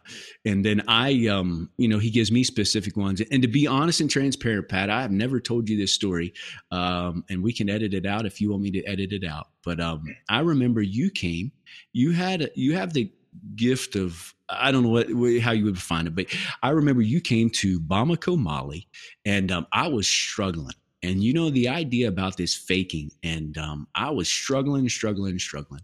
and 0.45 0.65
then 0.65 0.83
i 0.89 1.29
um 1.29 1.71
you 1.77 1.87
know 1.87 2.01
he 2.01 2.11
gives 2.11 2.33
me 2.33 2.43
specific 2.43 2.97
ones 2.97 3.23
and 3.31 3.43
to 3.43 3.47
be 3.47 3.65
honest 3.65 4.01
and 4.01 4.11
transparent 4.11 4.69
pat 4.69 4.91
i 4.91 5.01
have 5.01 5.13
never 5.13 5.39
told 5.39 5.69
you 5.69 5.77
this 5.77 5.93
story 5.93 6.35
um 6.73 7.25
and 7.31 7.41
we 7.41 7.53
can 7.53 7.71
edit 7.71 7.95
it 7.95 8.05
out 8.05 8.27
if 8.27 8.41
you 8.41 8.51
want 8.51 8.61
me 8.61 8.73
to 8.73 8.85
edit 8.87 9.13
it 9.13 9.23
out 9.23 9.47
but 9.63 9.79
um 9.79 10.03
i 10.29 10.41
remember 10.41 10.83
you 10.83 11.09
came 11.11 11.53
you 11.93 12.11
had 12.11 12.51
you 12.57 12.75
have 12.75 12.93
the 12.93 13.09
gift 13.55 13.97
of 13.97 14.35
I 14.49 14.73
don't 14.73 14.83
know 14.83 14.89
what 14.89 15.09
how 15.41 15.53
you 15.53 15.65
would 15.67 15.77
define 15.77 16.07
it, 16.07 16.15
but 16.15 16.27
I 16.63 16.71
remember 16.71 17.03
you 17.03 17.21
came 17.21 17.51
to 17.51 17.81
Bamako, 17.81 18.37
Mali, 18.37 18.89
and 19.25 19.53
um, 19.53 19.67
I 19.73 19.89
was 19.89 20.07
struggling. 20.07 20.75
And 21.03 21.23
you 21.25 21.33
know, 21.33 21.49
the 21.49 21.69
idea 21.69 22.09
about 22.09 22.37
this 22.37 22.55
faking, 22.55 23.11
and 23.23 23.57
um, 23.57 23.89
I 23.95 24.11
was 24.11 24.29
struggling, 24.29 24.89
struggling, 24.89 25.39
struggling, 25.39 25.81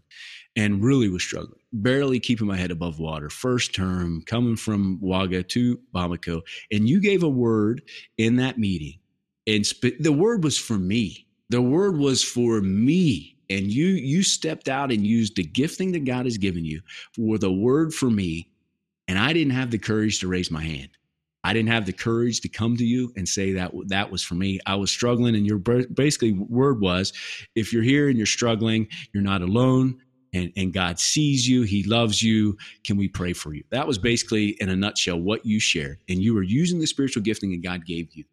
and 0.55 0.83
really 0.83 1.09
was 1.09 1.23
struggling, 1.23 1.59
barely 1.73 2.19
keeping 2.19 2.47
my 2.47 2.57
head 2.57 2.71
above 2.71 2.99
water. 2.99 3.29
First 3.29 3.73
term, 3.73 4.21
coming 4.27 4.55
from 4.55 4.99
Wagga 5.01 5.43
to 5.43 5.79
Bamako. 5.93 6.41
And 6.71 6.87
you 6.87 6.99
gave 6.99 7.23
a 7.23 7.29
word 7.29 7.81
in 8.17 8.35
that 8.37 8.59
meeting, 8.59 8.99
and 9.47 9.65
sp- 9.65 9.97
the 9.99 10.13
word 10.13 10.43
was 10.43 10.57
for 10.57 10.77
me. 10.77 11.25
The 11.49 11.61
word 11.61 11.97
was 11.97 12.23
for 12.23 12.61
me. 12.61 13.35
And 13.49 13.71
you 13.71 13.87
you 13.87 14.23
stepped 14.23 14.67
out 14.67 14.91
and 14.91 15.07
used 15.07 15.37
the 15.37 15.43
gifting 15.43 15.93
that 15.93 16.05
God 16.05 16.25
has 16.25 16.37
given 16.37 16.65
you 16.65 16.81
for 17.15 17.37
the 17.37 17.51
word 17.51 17.93
for 17.93 18.09
me. 18.09 18.49
And 19.07 19.17
I 19.17 19.31
didn't 19.31 19.53
have 19.53 19.71
the 19.71 19.77
courage 19.77 20.19
to 20.19 20.27
raise 20.27 20.51
my 20.51 20.61
hand. 20.61 20.89
I 21.47 21.53
didn't 21.53 21.69
have 21.69 21.85
the 21.85 21.93
courage 21.93 22.41
to 22.41 22.49
come 22.49 22.75
to 22.75 22.83
you 22.83 23.13
and 23.15 23.25
say 23.25 23.53
that 23.53 23.71
that 23.87 24.11
was 24.11 24.21
for 24.21 24.35
me. 24.35 24.59
I 24.65 24.75
was 24.75 24.91
struggling, 24.91 25.33
and 25.33 25.47
your 25.47 25.59
basically 25.59 26.33
word 26.33 26.81
was, 26.81 27.13
if 27.55 27.71
you're 27.71 27.83
here 27.83 28.09
and 28.09 28.17
you're 28.17 28.25
struggling, 28.25 28.89
you're 29.13 29.23
not 29.23 29.41
alone. 29.41 29.97
And, 30.33 30.51
and 30.57 30.73
God 30.73 30.99
sees 30.99 31.47
you, 31.47 31.61
He 31.61 31.83
loves 31.83 32.21
you. 32.21 32.57
Can 32.83 32.97
we 32.97 33.07
pray 33.07 33.31
for 33.31 33.53
you? 33.53 33.63
That 33.69 33.87
was 33.87 33.97
basically, 33.97 34.57
in 34.59 34.67
a 34.67 34.75
nutshell, 34.75 35.21
what 35.21 35.45
you 35.45 35.61
shared. 35.61 35.99
And 36.09 36.21
you 36.21 36.33
were 36.33 36.43
using 36.43 36.79
the 36.79 36.85
spiritual 36.85 37.23
gifting 37.23 37.51
that 37.51 37.63
God 37.63 37.85
gave 37.85 38.09
you. 38.11 38.25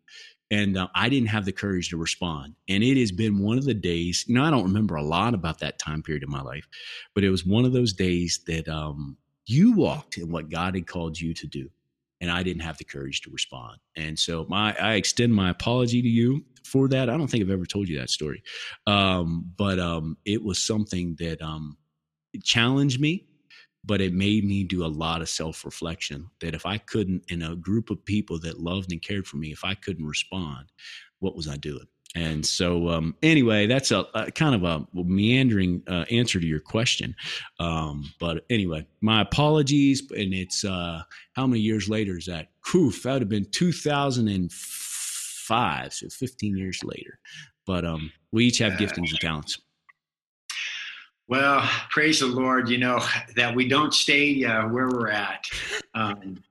And 0.50 0.76
uh, 0.76 0.88
I 0.96 1.08
didn't 1.08 1.28
have 1.28 1.44
the 1.44 1.52
courage 1.52 1.90
to 1.90 1.96
respond. 1.96 2.56
And 2.68 2.82
it 2.82 2.98
has 2.98 3.12
been 3.12 3.38
one 3.38 3.58
of 3.58 3.64
the 3.64 3.74
days, 3.74 4.24
you 4.26 4.34
know, 4.34 4.42
I 4.42 4.50
don't 4.50 4.64
remember 4.64 4.96
a 4.96 5.04
lot 5.04 5.34
about 5.34 5.60
that 5.60 5.78
time 5.78 6.02
period 6.02 6.24
in 6.24 6.30
my 6.30 6.42
life, 6.42 6.66
but 7.14 7.22
it 7.22 7.30
was 7.30 7.46
one 7.46 7.64
of 7.64 7.72
those 7.72 7.92
days 7.92 8.40
that 8.48 8.68
um, 8.68 9.16
you 9.46 9.70
walked 9.70 10.18
in 10.18 10.32
what 10.32 10.50
God 10.50 10.74
had 10.74 10.88
called 10.88 11.20
you 11.20 11.32
to 11.34 11.46
do 11.46 11.70
and 12.24 12.32
I 12.32 12.42
didn't 12.42 12.62
have 12.62 12.78
the 12.78 12.84
courage 12.84 13.20
to 13.20 13.30
respond. 13.30 13.76
And 13.96 14.18
so 14.18 14.46
my 14.48 14.74
I 14.80 14.94
extend 14.94 15.34
my 15.34 15.50
apology 15.50 16.00
to 16.00 16.08
you 16.08 16.42
for 16.64 16.88
that. 16.88 17.10
I 17.10 17.18
don't 17.18 17.26
think 17.26 17.44
I've 17.44 17.50
ever 17.50 17.66
told 17.66 17.86
you 17.86 17.98
that 17.98 18.08
story, 18.08 18.42
um, 18.86 19.52
but 19.58 19.78
um, 19.78 20.16
it 20.24 20.42
was 20.42 20.58
something 20.58 21.16
that 21.18 21.42
um, 21.42 21.76
challenged 22.42 22.98
me. 22.98 23.26
But 23.86 24.00
it 24.00 24.14
made 24.14 24.46
me 24.46 24.64
do 24.64 24.86
a 24.86 24.88
lot 24.88 25.20
of 25.20 25.28
self 25.28 25.66
reflection. 25.66 26.30
That 26.40 26.54
if 26.54 26.64
I 26.64 26.78
couldn't, 26.78 27.24
in 27.28 27.42
a 27.42 27.54
group 27.54 27.90
of 27.90 28.02
people 28.02 28.40
that 28.40 28.58
loved 28.58 28.90
and 28.90 29.02
cared 29.02 29.26
for 29.26 29.36
me, 29.36 29.52
if 29.52 29.62
I 29.62 29.74
couldn't 29.74 30.06
respond, 30.06 30.72
what 31.18 31.36
was 31.36 31.46
I 31.46 31.58
doing? 31.58 31.86
And 32.14 32.46
so, 32.46 32.90
um, 32.90 33.16
anyway, 33.22 33.66
that's 33.66 33.90
a, 33.90 34.06
a, 34.14 34.30
kind 34.30 34.54
of 34.54 34.62
a 34.62 34.86
meandering 34.94 35.82
uh, 35.88 36.04
answer 36.10 36.38
to 36.38 36.46
your 36.46 36.60
question. 36.60 37.16
Um, 37.58 38.12
but 38.20 38.44
anyway, 38.50 38.86
my 39.00 39.22
apologies. 39.22 40.02
And 40.10 40.32
it's 40.32 40.64
uh, 40.64 41.02
how 41.32 41.48
many 41.48 41.60
years 41.60 41.88
later 41.88 42.16
is 42.16 42.26
that? 42.26 42.50
Koof, 42.64 43.02
that 43.02 43.14
would 43.14 43.22
have 43.22 43.28
been 43.28 43.50
2005, 43.50 45.92
so 45.92 46.08
15 46.08 46.56
years 46.56 46.84
later. 46.84 47.18
But 47.66 47.84
um, 47.84 48.12
we 48.30 48.44
each 48.44 48.58
have 48.58 48.74
giftings 48.74 49.10
and 49.10 49.18
talents. 49.20 49.58
Well, 51.26 51.68
praise 51.90 52.20
the 52.20 52.26
Lord, 52.26 52.68
you 52.68 52.78
know, 52.78 53.04
that 53.34 53.52
we 53.54 53.66
don't 53.66 53.94
stay 53.94 54.44
uh, 54.44 54.68
where 54.68 54.88
we're 54.88 55.08
at. 55.08 55.46
Um, 55.94 56.44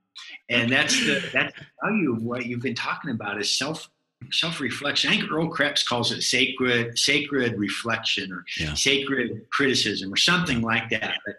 and 0.49 0.71
that's 0.71 0.99
the 1.05 1.23
that's 1.31 1.57
the 1.57 1.65
value 1.81 2.13
of 2.13 2.23
what 2.23 2.45
you've 2.45 2.61
been 2.61 2.75
talking 2.75 3.11
about 3.11 3.39
is 3.39 3.55
self 3.55 3.89
self-reflection. 4.31 5.09
I 5.09 5.17
think 5.17 5.31
Earl 5.31 5.49
Creps 5.49 5.87
calls 5.87 6.11
it 6.11 6.21
sacred 6.21 6.97
sacred 6.97 7.57
reflection 7.57 8.31
or 8.31 8.45
yeah. 8.59 8.73
sacred 8.73 9.45
criticism 9.51 10.13
or 10.13 10.17
something 10.17 10.61
like 10.61 10.89
that. 10.89 11.17
But 11.25 11.35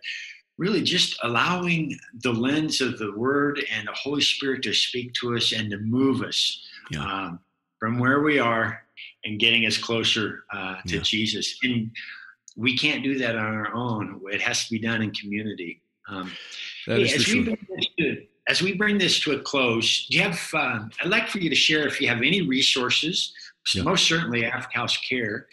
really 0.58 0.82
just 0.82 1.18
allowing 1.22 1.98
the 2.22 2.32
lens 2.32 2.80
of 2.80 2.98
the 2.98 3.12
word 3.12 3.64
and 3.72 3.88
the 3.88 3.92
Holy 3.92 4.20
Spirit 4.20 4.62
to 4.62 4.72
speak 4.72 5.12
to 5.14 5.36
us 5.36 5.52
and 5.52 5.70
to 5.70 5.78
move 5.78 6.22
us 6.22 6.64
yeah. 6.90 7.04
um, 7.04 7.40
from 7.80 7.98
where 7.98 8.20
we 8.22 8.38
are 8.38 8.82
and 9.24 9.40
getting 9.40 9.66
us 9.66 9.76
closer 9.76 10.44
uh, 10.52 10.76
to 10.86 10.96
yeah. 10.96 11.02
Jesus. 11.02 11.58
And 11.62 11.90
we 12.56 12.76
can't 12.76 13.02
do 13.02 13.18
that 13.18 13.36
on 13.36 13.54
our 13.54 13.74
own. 13.74 14.20
It 14.30 14.40
has 14.42 14.64
to 14.64 14.70
be 14.70 14.78
done 14.78 15.02
in 15.02 15.10
community. 15.10 15.82
Um, 16.08 16.30
that 16.86 17.00
is 17.00 17.14
for 17.14 17.20
sure 17.20 17.56
as 18.48 18.62
we 18.62 18.74
bring 18.74 18.98
this 18.98 19.18
to 19.20 19.32
a 19.32 19.40
close, 19.40 20.06
do 20.06 20.18
you 20.18 20.22
have? 20.22 20.40
Uh, 20.52 20.80
I'd 21.00 21.08
like 21.08 21.28
for 21.28 21.38
you 21.38 21.48
to 21.48 21.56
share 21.56 21.86
if 21.86 22.00
you 22.00 22.08
have 22.08 22.18
any 22.18 22.42
resources. 22.42 23.32
Yeah. 23.74 23.82
Most 23.82 24.06
certainly, 24.06 24.44
Africa 24.44 24.78
House 24.78 24.96
Care. 24.98 25.46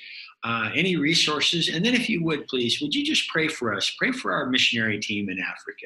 Uh, 0.43 0.71
any 0.73 0.95
resources, 0.95 1.69
and 1.69 1.85
then 1.85 1.93
if 1.93 2.09
you 2.09 2.23
would 2.23 2.47
please, 2.47 2.81
would 2.81 2.95
you 2.95 3.05
just 3.05 3.29
pray 3.29 3.47
for 3.47 3.75
us? 3.75 3.91
Pray 3.99 4.11
for 4.11 4.33
our 4.33 4.47
missionary 4.47 4.99
team 4.99 5.29
in 5.29 5.39
Africa. 5.39 5.85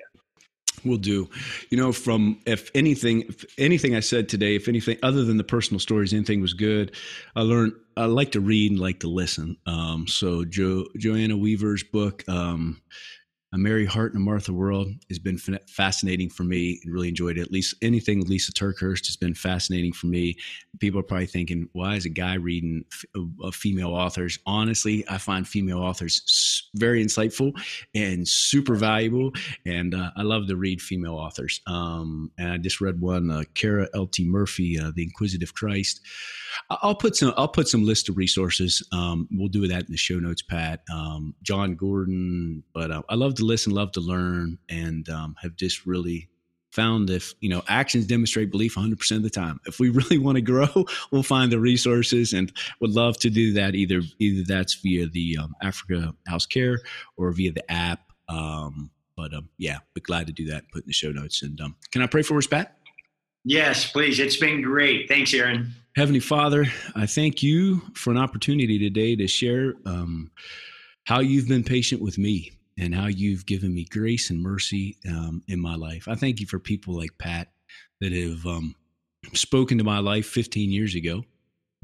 We'll 0.86 0.98
do. 0.98 1.30
You 1.70 1.78
know, 1.78 1.92
from 1.92 2.40
if 2.46 2.72
anything, 2.74 3.24
if 3.24 3.44
anything 3.58 3.96
I 3.96 4.00
said 4.00 4.30
today, 4.30 4.56
if 4.56 4.70
anything 4.70 4.98
other 5.04 5.26
than 5.26 5.38
the 5.38 5.44
personal 5.44 5.80
stories, 5.80 6.14
anything 6.14 6.42
was 6.42 6.54
good, 6.54 6.96
I 7.36 7.42
learned. 7.42 7.74
I 7.98 8.06
like 8.06 8.32
to 8.34 8.40
read 8.40 8.72
and 8.72 8.80
like 8.80 9.00
to 9.02 9.08
listen. 9.08 9.58
Um, 9.66 10.08
so 10.08 10.46
jo, 10.46 10.86
Joanna 10.98 11.36
Weaver's 11.36 11.84
book. 11.84 12.24
Um, 12.30 12.82
a 13.56 13.58
Mary 13.58 13.86
Heart 13.86 14.14
and 14.14 14.22
a 14.22 14.26
Martha 14.26 14.52
World 14.52 14.90
has 15.08 15.18
been 15.18 15.38
fascinating 15.38 16.30
for 16.30 16.44
me 16.44 16.82
and 16.84 16.94
really 16.94 17.08
enjoyed 17.08 17.38
it. 17.38 17.42
At 17.42 17.52
least 17.52 17.74
anything 17.82 18.26
Lysa 18.26 18.52
TerKeurst 18.52 19.08
has 19.08 19.16
been 19.16 19.34
fascinating 19.34 19.94
for 19.94 20.08
me. 20.08 20.36
People 20.80 21.00
are 21.00 21.04
probably 21.04 21.26
thinking, 21.26 21.70
why 21.72 21.96
is 21.96 22.04
a 22.04 22.10
guy 22.10 22.34
reading 22.34 22.84
f- 22.92 23.56
female 23.56 23.94
authors? 23.94 24.38
Honestly, 24.46 25.06
I 25.10 25.20
find 25.20 25.48
female 25.48 25.80
authors 25.80 26.70
very 26.76 27.02
insightful 27.02 27.54
and 27.96 28.28
super 28.28 28.76
valuable. 28.76 29.32
And 29.66 29.96
uh, 29.96 30.12
I 30.18 30.24
love 30.24 30.48
to 30.48 30.58
read 30.58 30.82
female 30.82 31.16
authors. 31.16 31.62
Um, 31.66 32.32
and 32.38 32.52
I 32.52 32.58
just 32.58 32.82
read 32.82 33.00
one, 33.00 33.32
uh, 33.32 33.44
Kara 33.54 33.88
L.T. 33.96 34.26
Murphy, 34.26 34.78
uh, 34.78 34.92
The 34.94 35.04
Inquisitive 35.04 35.54
Christ. 35.54 36.02
I'll 36.70 36.96
put 36.96 37.16
some. 37.16 37.34
I'll 37.38 37.48
put 37.48 37.68
some 37.68 37.86
list 37.86 38.10
of 38.10 38.18
resources. 38.18 38.86
Um, 38.92 39.28
we'll 39.32 39.50
do 39.50 39.68
that 39.68 39.86
in 39.86 39.92
the 39.92 39.98
show 39.98 40.20
notes, 40.20 40.42
Pat. 40.42 40.82
Um, 40.92 41.36
Jon 41.44 41.76
Gordon, 41.76 42.64
but 42.74 42.92
uh, 42.92 43.02
I 43.10 43.16
love 43.16 43.36
to 43.36 43.45
listen, 43.46 43.74
love 43.74 43.92
to 43.94 44.02
learn, 44.02 44.58
and 44.70 45.08
um, 45.10 45.36
have 45.42 45.56
just 45.56 45.86
really 45.86 46.30
found 46.76 47.10
if 47.10 47.34
you 47.40 47.50
know 47.50 47.64
actions 47.70 48.06
demonstrate 48.06 48.52
belief 48.52 48.76
100% 48.76 49.12
of 49.16 49.24
the 49.24 49.30
time. 49.30 49.60
If 49.66 49.80
we 49.80 49.90
really 50.00 50.18
want 50.18 50.36
to 50.36 50.42
grow 50.42 50.68
we'll 51.12 51.24
find 51.24 51.52
the 51.52 51.60
resources 51.60 52.34
and 52.34 52.52
would 52.82 52.92
love 52.92 53.18
to 53.20 53.30
do 53.30 53.54
that 53.54 53.74
either 53.74 54.02
either 54.20 54.44
that's 54.46 54.76
via 54.76 55.08
the 55.08 55.38
um, 55.42 55.56
africa 55.62 56.14
house 56.28 56.46
care 56.46 56.80
or 57.18 57.32
via 57.32 57.54
the 57.54 57.72
app 57.72 58.02
um, 58.28 58.92
but 59.16 59.34
um, 59.34 59.50
yeah 59.58 59.78
be 59.94 60.02
glad 60.02 60.28
to 60.28 60.34
do 60.34 60.46
that 60.48 60.64
put 60.72 60.84
in 60.84 60.88
the 60.88 60.94
show 60.94 61.12
notes. 61.12 61.42
And 61.42 61.60
um, 61.62 61.76
can 61.92 62.02
i 62.02 62.08
pray 62.08 62.22
for 62.22 62.38
us 62.38 62.48
pat? 62.48 62.78
Yes 63.46 63.90
please. 63.90 64.20
It's 64.20 64.38
been 64.38 64.62
great. 64.62 65.08
Thanks 65.08 65.34
aaron. 65.34 65.74
Heavenly 65.96 66.20
father 66.20 66.66
i 66.96 67.06
thank 67.06 67.42
you 67.42 67.82
for 67.96 68.12
an 68.12 68.18
opportunity 68.18 68.78
today 68.78 69.16
to 69.16 69.28
share 69.28 69.76
um, 69.86 70.30
how 71.06 71.22
you've 71.22 71.48
been 71.48 71.64
patient 71.64 72.02
with 72.02 72.18
me 72.18 72.52
and 72.78 72.94
how 72.94 73.08
you've 73.08 73.46
given 73.46 73.74
me 73.74 73.86
grace 73.86 74.30
and 74.30 74.42
mercy 74.42 74.98
um, 75.10 75.42
in 75.48 75.60
my 75.60 75.76
life. 75.76 76.08
I 76.08 76.16
thank 76.16 76.40
you 76.40 76.48
for 76.48 76.60
people 76.60 76.96
like 76.96 77.18
Pat 77.18 77.50
that 78.02 78.12
have 78.12 78.46
um, 78.46 78.76
spoken 79.34 79.78
to 79.78 79.84
my 79.84 80.00
life 80.00 80.26
15 80.26 80.72
years 80.72 80.96
ago 80.96 81.24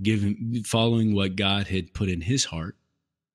giving 0.01 0.63
following 0.65 1.13
what 1.13 1.35
God 1.35 1.67
had 1.67 1.93
put 1.93 2.09
in 2.09 2.21
his 2.21 2.45
heart. 2.45 2.75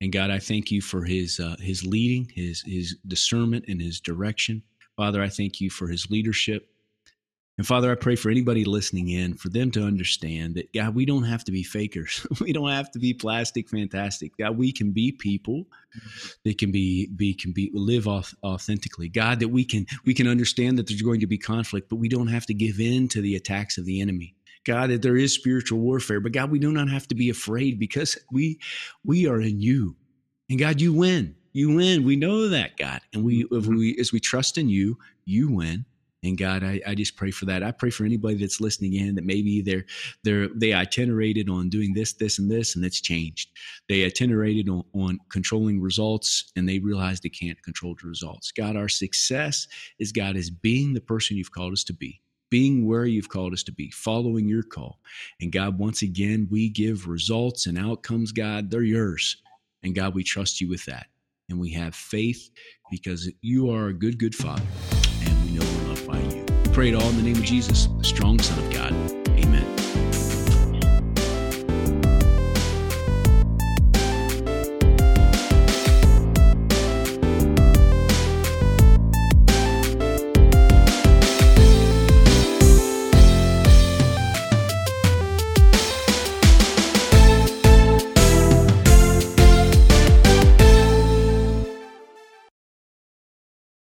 And 0.00 0.12
God, 0.12 0.30
I 0.30 0.38
thank 0.38 0.70
you 0.70 0.82
for 0.82 1.04
his 1.04 1.40
uh, 1.40 1.56
his 1.58 1.86
leading, 1.86 2.30
his 2.34 2.62
his 2.62 2.96
discernment 3.06 3.64
and 3.68 3.80
his 3.80 4.00
direction. 4.00 4.62
Father, 4.96 5.22
I 5.22 5.28
thank 5.28 5.60
you 5.60 5.70
for 5.70 5.88
his 5.88 6.10
leadership. 6.10 6.68
And 7.58 7.66
Father, 7.66 7.90
I 7.90 7.94
pray 7.94 8.16
for 8.16 8.28
anybody 8.28 8.64
listening 8.66 9.08
in 9.08 9.34
for 9.34 9.48
them 9.48 9.70
to 9.70 9.82
understand 9.82 10.56
that, 10.56 10.70
God, 10.74 10.94
we 10.94 11.06
don't 11.06 11.24
have 11.24 11.42
to 11.44 11.52
be 11.52 11.62
fakers. 11.62 12.26
we 12.40 12.52
don't 12.52 12.70
have 12.70 12.90
to 12.90 12.98
be 12.98 13.14
plastic 13.14 13.70
fantastic. 13.70 14.36
God, 14.36 14.58
we 14.58 14.72
can 14.72 14.92
be 14.92 15.10
people 15.10 15.64
that 16.44 16.58
can 16.58 16.70
be, 16.70 17.08
be, 17.16 17.32
can 17.32 17.52
be, 17.52 17.70
live 17.72 18.06
off 18.06 18.34
authentically. 18.42 19.08
God, 19.08 19.40
that 19.40 19.48
we 19.48 19.64
can, 19.64 19.86
we 20.04 20.12
can 20.12 20.28
understand 20.28 20.78
that 20.78 20.86
there's 20.86 21.00
going 21.00 21.20
to 21.20 21.26
be 21.26 21.38
conflict, 21.38 21.88
but 21.88 21.96
we 21.96 22.10
don't 22.10 22.26
have 22.26 22.44
to 22.46 22.54
give 22.54 22.78
in 22.78 23.08
to 23.08 23.22
the 23.22 23.36
attacks 23.36 23.78
of 23.78 23.86
the 23.86 24.02
enemy. 24.02 24.34
God, 24.64 24.90
that 24.90 25.00
there 25.00 25.16
is 25.16 25.32
spiritual 25.32 25.78
warfare, 25.78 26.20
but 26.20 26.32
God, 26.32 26.50
we 26.50 26.58
do 26.58 26.72
not 26.72 26.90
have 26.90 27.08
to 27.08 27.14
be 27.14 27.30
afraid 27.30 27.78
because 27.78 28.18
we, 28.30 28.58
we 29.02 29.26
are 29.26 29.40
in 29.40 29.60
you. 29.60 29.96
And 30.50 30.58
God, 30.58 30.80
you 30.80 30.92
win. 30.92 31.36
You 31.52 31.74
win. 31.74 32.04
We 32.04 32.16
know 32.16 32.48
that, 32.48 32.76
God. 32.76 33.00
And 33.14 33.24
we, 33.24 33.44
if 33.44 33.48
mm-hmm. 33.50 33.76
we, 33.76 33.96
as 33.98 34.12
we 34.12 34.20
trust 34.20 34.58
in 34.58 34.68
you, 34.68 34.98
you 35.24 35.50
win 35.50 35.86
and 36.22 36.38
God, 36.38 36.64
I, 36.64 36.80
I 36.86 36.94
just 36.94 37.16
pray 37.16 37.30
for 37.30 37.44
that. 37.46 37.62
I 37.62 37.70
pray 37.70 37.90
for 37.90 38.04
anybody 38.04 38.36
that's 38.36 38.60
listening 38.60 38.94
in 38.94 39.14
that 39.14 39.24
maybe 39.24 39.60
they're 39.60 39.84
they're 40.24 40.48
they 40.48 40.72
itinerated 40.72 41.48
on 41.48 41.68
doing 41.68 41.92
this, 41.94 42.14
this, 42.14 42.38
and 42.38 42.50
this, 42.50 42.74
and 42.74 42.84
it's 42.84 43.00
changed. 43.00 43.50
They 43.88 44.04
itinerated 44.04 44.68
on, 44.68 44.84
on 44.94 45.18
controlling 45.28 45.80
results 45.80 46.52
and 46.56 46.68
they 46.68 46.78
realize 46.78 47.20
they 47.20 47.28
can't 47.28 47.62
control 47.62 47.96
the 48.00 48.08
results. 48.08 48.50
God, 48.50 48.76
our 48.76 48.88
success 48.88 49.66
is 49.98 50.12
God 50.12 50.36
is 50.36 50.50
being 50.50 50.94
the 50.94 51.00
person 51.00 51.36
you've 51.36 51.52
called 51.52 51.72
us 51.72 51.84
to 51.84 51.92
be 51.92 52.20
being 52.48 52.86
where 52.86 53.06
you've 53.06 53.28
called 53.28 53.52
us 53.52 53.64
to 53.64 53.72
be, 53.72 53.90
following 53.90 54.48
your 54.48 54.62
call. 54.62 55.00
And 55.40 55.50
God, 55.50 55.78
once 55.78 56.02
again, 56.02 56.46
we 56.48 56.68
give 56.68 57.08
results 57.08 57.66
and 57.66 57.76
outcomes, 57.76 58.30
God, 58.30 58.70
they're 58.70 58.82
yours. 58.82 59.36
And 59.82 59.96
God, 59.96 60.14
we 60.14 60.22
trust 60.22 60.60
you 60.60 60.68
with 60.68 60.84
that. 60.86 61.06
And 61.48 61.58
we 61.58 61.70
have 61.72 61.94
faith 61.94 62.50
because 62.88 63.30
you 63.40 63.70
are 63.70 63.88
a 63.88 63.92
good, 63.92 64.18
good 64.18 64.34
Father 64.34 64.62
pray 66.76 66.90
it 66.90 66.94
all 66.94 67.08
in 67.08 67.16
the 67.16 67.22
name 67.22 67.36
of 67.36 67.42
Jesus, 67.42 67.86
the 67.86 68.04
strong 68.04 68.38
Son 68.38 68.58
of 68.58 68.70
God. 68.70 69.15